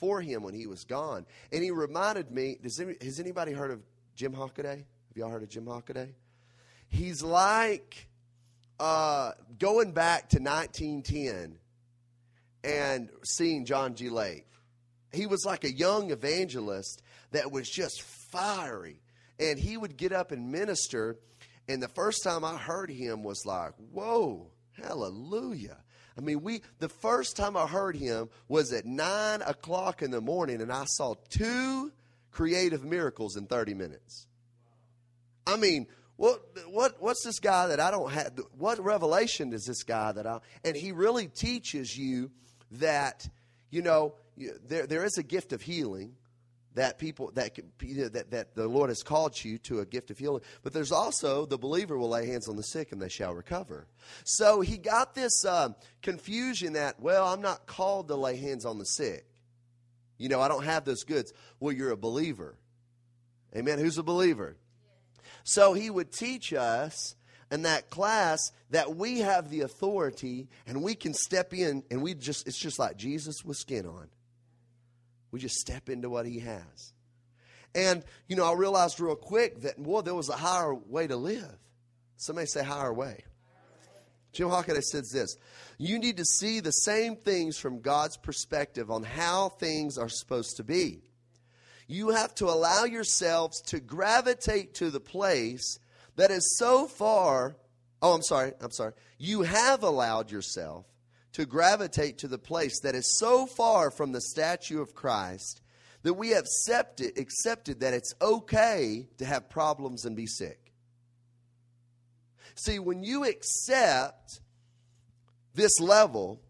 for 0.00 0.20
him 0.20 0.42
when 0.42 0.54
he 0.54 0.66
was 0.66 0.84
gone. 0.84 1.26
And 1.50 1.62
he 1.62 1.70
reminded 1.70 2.30
me. 2.30 2.58
Does 2.62 2.78
any, 2.78 2.94
has 3.00 3.18
anybody 3.18 3.52
heard 3.52 3.70
of 3.70 3.80
Jim 4.14 4.34
Hockaday? 4.34 4.76
Have 4.76 5.16
y'all 5.16 5.30
heard 5.30 5.42
of 5.42 5.48
Jim 5.48 5.64
Hockaday? 5.64 6.10
He's 6.88 7.22
like 7.22 8.08
uh, 8.78 9.32
going 9.58 9.92
back 9.92 10.28
to 10.30 10.38
1910 10.38 11.58
and 12.64 13.08
seeing 13.24 13.64
John 13.64 13.94
G. 13.94 14.10
Lake. 14.10 14.46
He 15.12 15.26
was 15.26 15.44
like 15.46 15.64
a 15.64 15.72
young 15.72 16.10
evangelist 16.10 17.02
that 17.32 17.52
was 17.52 17.68
just 17.68 18.02
fiery. 18.02 19.00
And 19.38 19.58
he 19.58 19.76
would 19.76 19.96
get 19.96 20.12
up 20.12 20.32
and 20.32 20.50
minister. 20.50 21.18
And 21.68 21.82
the 21.82 21.88
first 21.88 22.22
time 22.24 22.44
I 22.44 22.56
heard 22.56 22.90
him 22.90 23.22
was 23.22 23.44
like, 23.46 23.72
whoa, 23.92 24.50
hallelujah. 24.72 25.78
I 26.16 26.20
mean, 26.20 26.42
we 26.42 26.62
the 26.80 26.88
first 26.88 27.36
time 27.36 27.56
I 27.56 27.66
heard 27.66 27.94
him 27.94 28.28
was 28.48 28.72
at 28.72 28.84
nine 28.84 29.40
o'clock 29.42 30.02
in 30.02 30.10
the 30.10 30.20
morning, 30.20 30.60
and 30.60 30.72
I 30.72 30.84
saw 30.86 31.14
two 31.30 31.92
creative 32.32 32.84
miracles 32.84 33.36
in 33.36 33.46
30 33.46 33.74
minutes. 33.74 34.26
I 35.46 35.56
mean, 35.56 35.86
what 36.16 36.42
what 36.66 36.96
what's 37.00 37.24
this 37.24 37.38
guy 37.38 37.68
that 37.68 37.78
I 37.78 37.92
don't 37.92 38.10
have? 38.10 38.32
What 38.56 38.82
revelation 38.84 39.50
does 39.50 39.64
this 39.64 39.84
guy 39.84 40.10
that 40.10 40.26
I? 40.26 40.40
And 40.64 40.76
he 40.76 40.90
really 40.90 41.28
teaches 41.28 41.96
you 41.96 42.32
that 42.72 43.28
you 43.70 43.82
know 43.82 44.14
there 44.66 44.88
there 44.88 45.04
is 45.04 45.16
a 45.18 45.22
gift 45.22 45.52
of 45.52 45.62
healing 45.62 46.16
that 46.74 46.98
people 46.98 47.32
that 47.34 47.58
that 48.12 48.30
that 48.30 48.54
the 48.54 48.68
Lord 48.68 48.90
has 48.90 49.02
called 49.02 49.42
you 49.42 49.58
to 49.58 49.80
a 49.80 49.86
gift 49.86 50.10
of 50.10 50.18
healing. 50.18 50.42
But 50.62 50.72
there's 50.72 50.92
also 50.92 51.46
the 51.46 51.58
believer 51.58 51.98
will 51.98 52.10
lay 52.10 52.26
hands 52.26 52.48
on 52.48 52.56
the 52.56 52.62
sick 52.62 52.92
and 52.92 53.00
they 53.00 53.08
shall 53.08 53.34
recover. 53.34 53.86
So 54.24 54.60
he 54.60 54.78
got 54.78 55.14
this 55.14 55.44
uh, 55.44 55.70
confusion 56.02 56.74
that 56.74 57.00
well, 57.00 57.26
I'm 57.26 57.42
not 57.42 57.66
called 57.66 58.08
to 58.08 58.16
lay 58.16 58.36
hands 58.36 58.64
on 58.64 58.78
the 58.78 58.84
sick. 58.84 59.26
You 60.18 60.28
know, 60.28 60.40
I 60.40 60.48
don't 60.48 60.64
have 60.64 60.84
those 60.84 61.04
goods. 61.04 61.32
Well, 61.60 61.72
you're 61.72 61.92
a 61.92 61.96
believer. 61.96 62.56
Amen. 63.56 63.78
Who's 63.78 63.98
a 63.98 64.02
believer? 64.02 64.56
So 65.44 65.72
he 65.72 65.88
would 65.88 66.12
teach 66.12 66.52
us 66.52 67.14
in 67.50 67.62
that 67.62 67.88
class 67.88 68.52
that 68.70 68.96
we 68.96 69.20
have 69.20 69.48
the 69.48 69.62
authority 69.62 70.48
and 70.66 70.82
we 70.82 70.94
can 70.94 71.14
step 71.14 71.54
in 71.54 71.82
and 71.90 72.02
we 72.02 72.14
just 72.14 72.46
it's 72.46 72.58
just 72.58 72.78
like 72.78 72.96
Jesus 72.96 73.44
with 73.44 73.56
skin 73.56 73.86
on. 73.86 74.08
We 75.30 75.40
just 75.40 75.56
step 75.56 75.88
into 75.88 76.08
what 76.10 76.26
he 76.26 76.40
has. 76.40 76.92
And, 77.74 78.02
you 78.28 78.36
know, 78.36 78.50
I 78.50 78.54
realized 78.54 78.98
real 79.00 79.16
quick 79.16 79.60
that, 79.62 79.78
well, 79.78 80.02
there 80.02 80.14
was 80.14 80.28
a 80.28 80.36
higher 80.36 80.74
way 80.74 81.06
to 81.06 81.16
live. 81.16 81.56
Somebody 82.16 82.46
say 82.46 82.64
higher 82.64 82.92
way. 82.92 83.24
Jim 84.32 84.48
Hockaday 84.48 84.82
says 84.82 85.10
this 85.10 85.36
You 85.78 85.98
need 85.98 86.16
to 86.18 86.24
see 86.24 86.60
the 86.60 86.70
same 86.70 87.16
things 87.16 87.58
from 87.58 87.80
God's 87.80 88.16
perspective 88.16 88.90
on 88.90 89.02
how 89.02 89.48
things 89.48 89.98
are 89.98 90.08
supposed 90.08 90.56
to 90.56 90.64
be. 90.64 91.02
You 91.86 92.10
have 92.10 92.34
to 92.36 92.46
allow 92.46 92.84
yourselves 92.84 93.62
to 93.62 93.80
gravitate 93.80 94.74
to 94.74 94.90
the 94.90 95.00
place 95.00 95.78
that 96.16 96.30
is 96.30 96.58
so 96.58 96.86
far. 96.86 97.56
Oh, 98.02 98.14
I'm 98.14 98.22
sorry. 98.22 98.52
I'm 98.60 98.70
sorry. 98.70 98.92
You 99.18 99.42
have 99.42 99.82
allowed 99.82 100.30
yourself 100.30 100.86
to 101.32 101.46
gravitate 101.46 102.18
to 102.18 102.28
the 102.28 102.38
place 102.38 102.80
that 102.80 102.94
is 102.94 103.18
so 103.18 103.46
far 103.46 103.90
from 103.90 104.12
the 104.12 104.20
statue 104.20 104.80
of 104.80 104.94
Christ 104.94 105.60
that 106.02 106.14
we 106.14 106.30
have 106.30 106.44
accepted, 106.44 107.18
accepted 107.18 107.80
that 107.80 107.94
it's 107.94 108.14
okay 108.20 109.06
to 109.18 109.24
have 109.24 109.50
problems 109.50 110.04
and 110.04 110.16
be 110.16 110.26
sick. 110.26 110.72
See, 112.54 112.78
when 112.78 113.02
you 113.02 113.24
accept 113.24 114.40
this 115.54 115.78
level, 115.80 116.40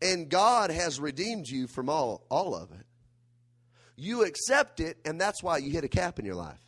and 0.00 0.28
God 0.28 0.70
has 0.70 1.00
redeemed 1.00 1.48
you 1.48 1.66
from 1.66 1.88
all, 1.88 2.26
all 2.30 2.54
of 2.54 2.70
it, 2.72 2.86
you 3.96 4.24
accept 4.24 4.80
it, 4.80 4.98
and 5.04 5.20
that's 5.20 5.42
why 5.42 5.58
you 5.58 5.70
hit 5.70 5.84
a 5.84 5.88
cap 5.88 6.18
in 6.18 6.24
your 6.24 6.34
life. 6.34 6.60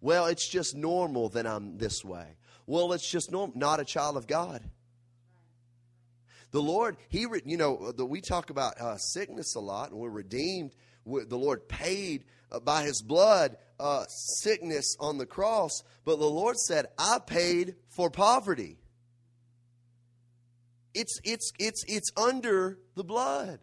Well, 0.00 0.26
it's 0.26 0.48
just 0.48 0.74
normal 0.74 1.28
that 1.30 1.46
I'm 1.46 1.78
this 1.78 2.04
way. 2.04 2.36
Well, 2.66 2.92
it's 2.92 3.10
just 3.10 3.30
normal. 3.30 3.56
Not 3.56 3.80
a 3.80 3.84
child 3.84 4.16
of 4.16 4.26
God. 4.26 4.62
The 6.52 6.62
Lord, 6.62 6.96
He, 7.08 7.26
you 7.44 7.56
know, 7.56 7.92
we 7.98 8.20
talk 8.20 8.50
about 8.50 8.80
uh, 8.80 8.96
sickness 8.96 9.54
a 9.56 9.60
lot, 9.60 9.90
and 9.90 9.98
we're 9.98 10.10
redeemed. 10.10 10.72
The 11.04 11.36
Lord 11.36 11.68
paid 11.68 12.24
uh, 12.50 12.60
by 12.60 12.84
His 12.84 13.02
blood 13.02 13.56
uh, 13.80 14.04
sickness 14.06 14.96
on 15.00 15.18
the 15.18 15.26
cross, 15.26 15.82
but 16.04 16.18
the 16.18 16.26
Lord 16.26 16.56
said, 16.58 16.86
"I 16.98 17.18
paid 17.26 17.74
for 17.88 18.10
poverty." 18.10 18.78
It's 20.94 21.18
it's 21.24 21.52
it's 21.58 21.82
it's 21.88 22.10
under 22.16 22.78
the 22.94 23.04
blood. 23.04 23.58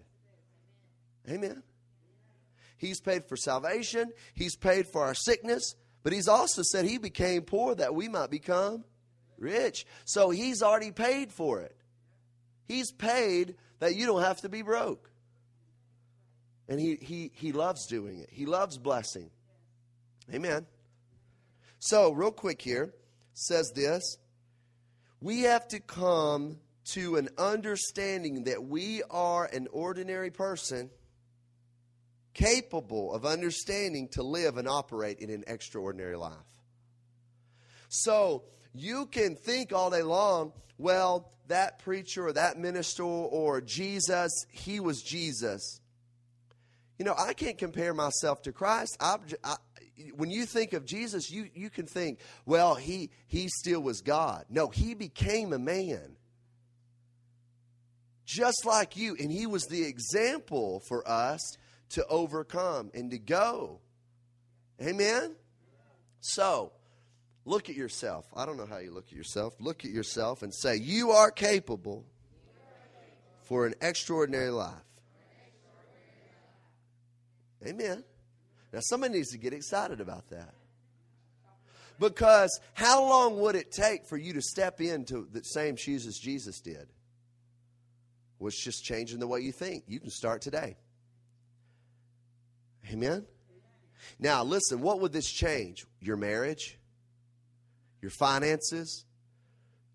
Amen. 1.29 1.63
He's 2.77 2.99
paid 3.01 3.25
for 3.25 3.35
salvation. 3.35 4.11
He's 4.33 4.55
paid 4.55 4.87
for 4.87 5.03
our 5.03 5.13
sickness. 5.13 5.75
But 6.01 6.13
he's 6.13 6.27
also 6.27 6.61
said 6.63 6.85
he 6.85 6.97
became 6.97 7.41
poor 7.41 7.75
that 7.75 7.93
we 7.93 8.07
might 8.07 8.31
become 8.31 8.85
rich. 9.37 9.85
So 10.05 10.29
he's 10.29 10.63
already 10.63 10.91
paid 10.91 11.31
for 11.31 11.59
it. 11.61 11.75
He's 12.69 12.91
paid 12.91 13.55
that 13.79 13.95
you 13.95 14.05
don't 14.05 14.21
have 14.21 14.41
to 14.41 14.49
be 14.49 14.61
broke. 14.61 15.09
And 16.69 16.79
he, 16.79 16.97
he, 17.01 17.31
he 17.33 17.51
loves 17.51 17.87
doing 17.87 18.19
it, 18.19 18.29
he 18.31 18.45
loves 18.45 18.77
blessing. 18.77 19.31
Amen. 20.31 20.67
So, 21.79 22.11
real 22.11 22.31
quick 22.31 22.61
here, 22.61 22.93
says 23.33 23.71
this 23.73 24.17
we 25.19 25.41
have 25.41 25.67
to 25.69 25.79
come 25.79 26.57
to 26.93 27.15
an 27.15 27.29
understanding 27.39 28.43
that 28.43 28.63
we 28.63 29.01
are 29.09 29.45
an 29.45 29.67
ordinary 29.71 30.29
person 30.29 30.91
capable 32.35 33.13
of 33.13 33.25
understanding 33.25 34.09
to 34.11 34.21
live 34.21 34.57
and 34.57 34.67
operate 34.67 35.19
in 35.19 35.31
an 35.31 35.43
extraordinary 35.47 36.15
life. 36.15 36.33
So, 37.89 38.43
you 38.73 39.07
can 39.07 39.35
think 39.35 39.73
all 39.73 39.89
day 39.89 40.03
long, 40.03 40.53
well, 40.77 41.31
that 41.47 41.79
preacher 41.79 42.27
or 42.27 42.33
that 42.33 42.57
minister 42.57 43.03
or 43.03 43.61
Jesus, 43.61 44.45
he 44.51 44.79
was 44.79 45.01
Jesus. 45.01 45.81
You 46.97 47.05
know, 47.05 47.15
I 47.17 47.33
can't 47.33 47.57
compare 47.57 47.93
myself 47.93 48.41
to 48.43 48.51
Christ. 48.51 48.97
I, 48.99 49.17
I, 49.43 49.55
when 50.15 50.29
you 50.29 50.45
think 50.45 50.73
of 50.73 50.85
Jesus, 50.85 51.31
you, 51.31 51.49
you 51.53 51.69
can 51.69 51.85
think, 51.85 52.19
well, 52.45 52.75
he, 52.75 53.09
he 53.27 53.47
still 53.49 53.81
was 53.81 54.01
God. 54.01 54.45
No, 54.49 54.67
he 54.67 54.93
became 54.93 55.53
a 55.53 55.59
man. 55.59 56.15
Just 58.25 58.65
like 58.65 58.95
you. 58.95 59.15
And 59.19 59.31
he 59.31 59.47
was 59.47 59.63
the 59.65 59.83
example 59.83 60.81
for 60.87 61.07
us 61.09 61.39
to 61.91 62.05
overcome 62.07 62.91
and 62.93 63.09
to 63.11 63.17
go. 63.17 63.79
Amen? 64.81 65.35
So, 66.21 66.71
Look 67.45 67.69
at 67.69 67.75
yourself. 67.75 68.25
I 68.35 68.45
don't 68.45 68.57
know 68.57 68.65
how 68.65 68.77
you 68.77 68.91
look 68.91 69.07
at 69.07 69.13
yourself. 69.13 69.55
Look 69.59 69.85
at 69.85 69.91
yourself 69.91 70.43
and 70.43 70.53
say, 70.53 70.75
You 70.75 71.11
are 71.11 71.31
capable 71.31 72.05
for 73.43 73.65
an 73.65 73.73
extraordinary 73.81 74.51
life. 74.51 74.73
Amen. 77.65 78.03
Now, 78.71 78.79
somebody 78.81 79.15
needs 79.15 79.31
to 79.31 79.37
get 79.37 79.53
excited 79.53 79.99
about 79.99 80.29
that. 80.29 80.53
Because 81.99 82.61
how 82.73 83.03
long 83.03 83.39
would 83.39 83.55
it 83.55 83.71
take 83.71 84.05
for 84.05 84.15
you 84.15 84.33
to 84.33 84.41
step 84.41 84.79
into 84.79 85.27
the 85.31 85.41
same 85.41 85.75
shoes 85.75 86.05
as 86.05 86.17
Jesus 86.17 86.61
did? 86.61 86.87
Was 88.39 88.55
just 88.55 88.85
changing 88.85 89.19
the 89.19 89.27
way 89.27 89.41
you 89.41 89.51
think. 89.51 89.83
You 89.87 89.99
can 89.99 90.09
start 90.09 90.41
today. 90.41 90.77
Amen. 92.89 93.25
Now, 94.17 94.43
listen, 94.43 94.79
what 94.79 95.01
would 95.01 95.11
this 95.11 95.29
change? 95.29 95.85
Your 95.99 96.15
marriage? 96.15 96.77
Your 98.01 98.11
finances, 98.11 99.05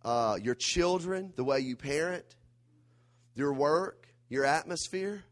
uh, 0.05 0.39
your 0.43 0.55
children, 0.55 1.33
the 1.37 1.45
way 1.45 1.61
you 1.61 1.77
parent, 1.77 2.25
your 3.35 3.53
work, 3.53 4.09
your 4.29 4.45
atmosphere, 4.45 5.25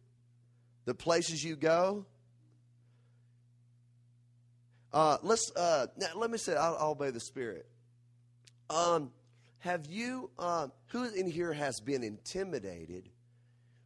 the 0.85 0.95
places 0.95 1.45
you 1.45 1.57
go. 1.57 2.07
Uh, 4.93 5.17
let's 5.23 5.51
uh, 5.57 5.87
let 6.15 6.31
me 6.31 6.39
say 6.39 6.55
I'll, 6.55 6.77
I'll, 6.79 6.91
obey 6.91 7.11
the 7.11 7.21
Spirit. 7.21 7.67
Um, 8.69 9.11
have 9.61 9.87
you 9.87 10.31
uh, 10.39 10.69
who 10.89 11.05
in 11.05 11.31
here 11.31 11.53
has 11.53 11.81
been 11.81 12.03
intimidated 12.03 13.09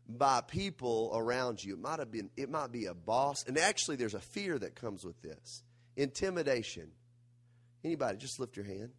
by 0.08 0.40
people 0.40 1.12
around 1.14 1.62
you? 1.62 1.74
It 1.74 1.80
might 1.80 2.00
have 2.00 2.10
been 2.10 2.30
it 2.36 2.50
might 2.50 2.72
be 2.72 2.86
a 2.86 2.94
boss, 2.94 3.44
and 3.46 3.56
actually, 3.56 3.96
there's 3.96 4.14
a 4.14 4.20
fear 4.20 4.58
that 4.58 4.74
comes 4.74 5.04
with 5.04 5.20
this 5.22 5.62
intimidation. 5.96 6.90
Anybody, 7.86 8.18
just 8.18 8.40
lift 8.40 8.56
your 8.56 8.66
hand. 8.66 8.90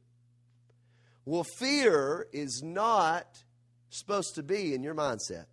Well, 1.25 1.43
fear 1.43 2.25
is 2.31 2.61
not 2.63 3.27
supposed 3.89 4.35
to 4.35 4.43
be 4.43 4.73
in 4.73 4.81
your 4.81 4.95
mindset. 4.95 5.47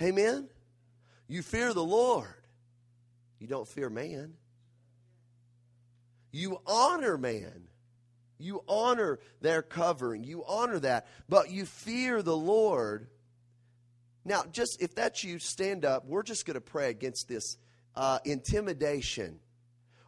Amen? 0.00 0.48
You 1.26 1.42
fear 1.42 1.74
the 1.74 1.82
Lord. 1.82 2.44
You 3.40 3.48
don't 3.48 3.66
fear 3.66 3.90
man. 3.90 4.34
You 6.30 6.60
honor 6.68 7.18
man. 7.18 7.64
You 8.38 8.62
honor 8.68 9.18
their 9.40 9.60
covering. 9.60 10.22
You 10.22 10.44
honor 10.46 10.78
that. 10.78 11.08
But 11.28 11.50
you 11.50 11.66
fear 11.66 12.22
the 12.22 12.36
Lord. 12.36 13.08
Now, 14.24 14.44
just 14.52 14.80
if 14.80 14.94
that's 14.94 15.24
you, 15.24 15.40
stand 15.40 15.84
up. 15.84 16.06
We're 16.06 16.22
just 16.22 16.46
going 16.46 16.54
to 16.54 16.60
pray 16.60 16.90
against 16.90 17.26
this 17.26 17.56
uh, 17.96 18.20
intimidation 18.24 19.40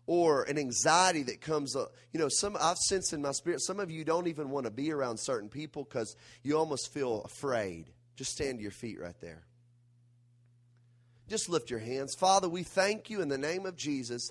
or 0.06 0.42
an 0.44 0.58
anxiety 0.58 1.22
that 1.24 1.40
comes 1.40 1.76
up. 1.76 1.94
You 2.12 2.20
know, 2.20 2.28
some 2.28 2.56
I've 2.60 2.78
sensed 2.78 3.12
in 3.12 3.22
my 3.22 3.32
spirit, 3.32 3.62
some 3.62 3.80
of 3.80 3.90
you 3.90 4.04
don't 4.04 4.26
even 4.26 4.50
want 4.50 4.66
to 4.66 4.70
be 4.70 4.92
around 4.92 5.18
certain 5.18 5.48
people 5.48 5.84
because 5.84 6.16
you 6.42 6.58
almost 6.58 6.92
feel 6.92 7.22
afraid. 7.22 7.90
Just 8.16 8.32
stand 8.32 8.58
to 8.58 8.62
your 8.62 8.72
feet 8.72 9.00
right 9.00 9.18
there. 9.20 9.42
Just 11.28 11.48
lift 11.48 11.70
your 11.70 11.78
hands. 11.78 12.14
Father, 12.14 12.48
we 12.48 12.62
thank 12.62 13.08
you 13.08 13.22
in 13.22 13.28
the 13.28 13.38
name 13.38 13.64
of 13.64 13.76
Jesus. 13.76 14.30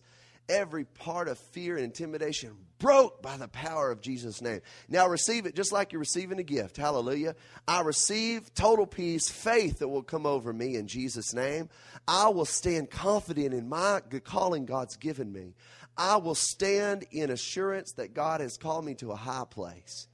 Every 0.52 0.84
part 0.84 1.30
of 1.30 1.38
fear 1.38 1.78
and 1.78 1.86
intimidation 1.86 2.58
broke 2.78 3.22
by 3.22 3.38
the 3.38 3.48
power 3.48 3.90
of 3.90 4.02
Jesus' 4.02 4.42
name. 4.42 4.60
Now 4.90 5.08
receive 5.08 5.46
it 5.46 5.56
just 5.56 5.72
like 5.72 5.94
you're 5.94 6.02
receiving 6.02 6.40
a 6.40 6.44
gift. 6.44 6.76
Hallelujah. 6.76 7.36
I 7.68 7.82
receive 7.82 8.54
total 8.54 8.86
peace, 8.86 9.30
faith 9.30 9.80
that 9.80 9.88
will 9.88 10.04
come 10.04 10.26
over 10.26 10.52
me 10.52 10.76
in 10.76 10.88
Jesus' 10.88 11.34
name. 11.34 11.70
I 12.06 12.28
will 12.30 12.46
stand 12.46 12.90
confident 12.90 13.54
in 13.54 13.70
my 13.70 14.02
calling 14.26 14.66
God's 14.66 14.98
given 14.98 15.32
me. 15.32 15.54
I 15.96 16.18
will 16.18 16.36
stand 16.36 17.06
in 17.12 17.30
assurance 17.30 17.94
that 17.94 18.14
God 18.14 18.42
has 18.42 18.58
called 18.58 18.84
me 18.84 18.96
to 18.96 19.12
a 19.12 19.16
high 19.16 19.46
place. 19.50 20.08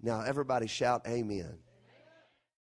Now, 0.00 0.20
everybody 0.20 0.68
shout, 0.68 1.06
Amen. 1.08 1.58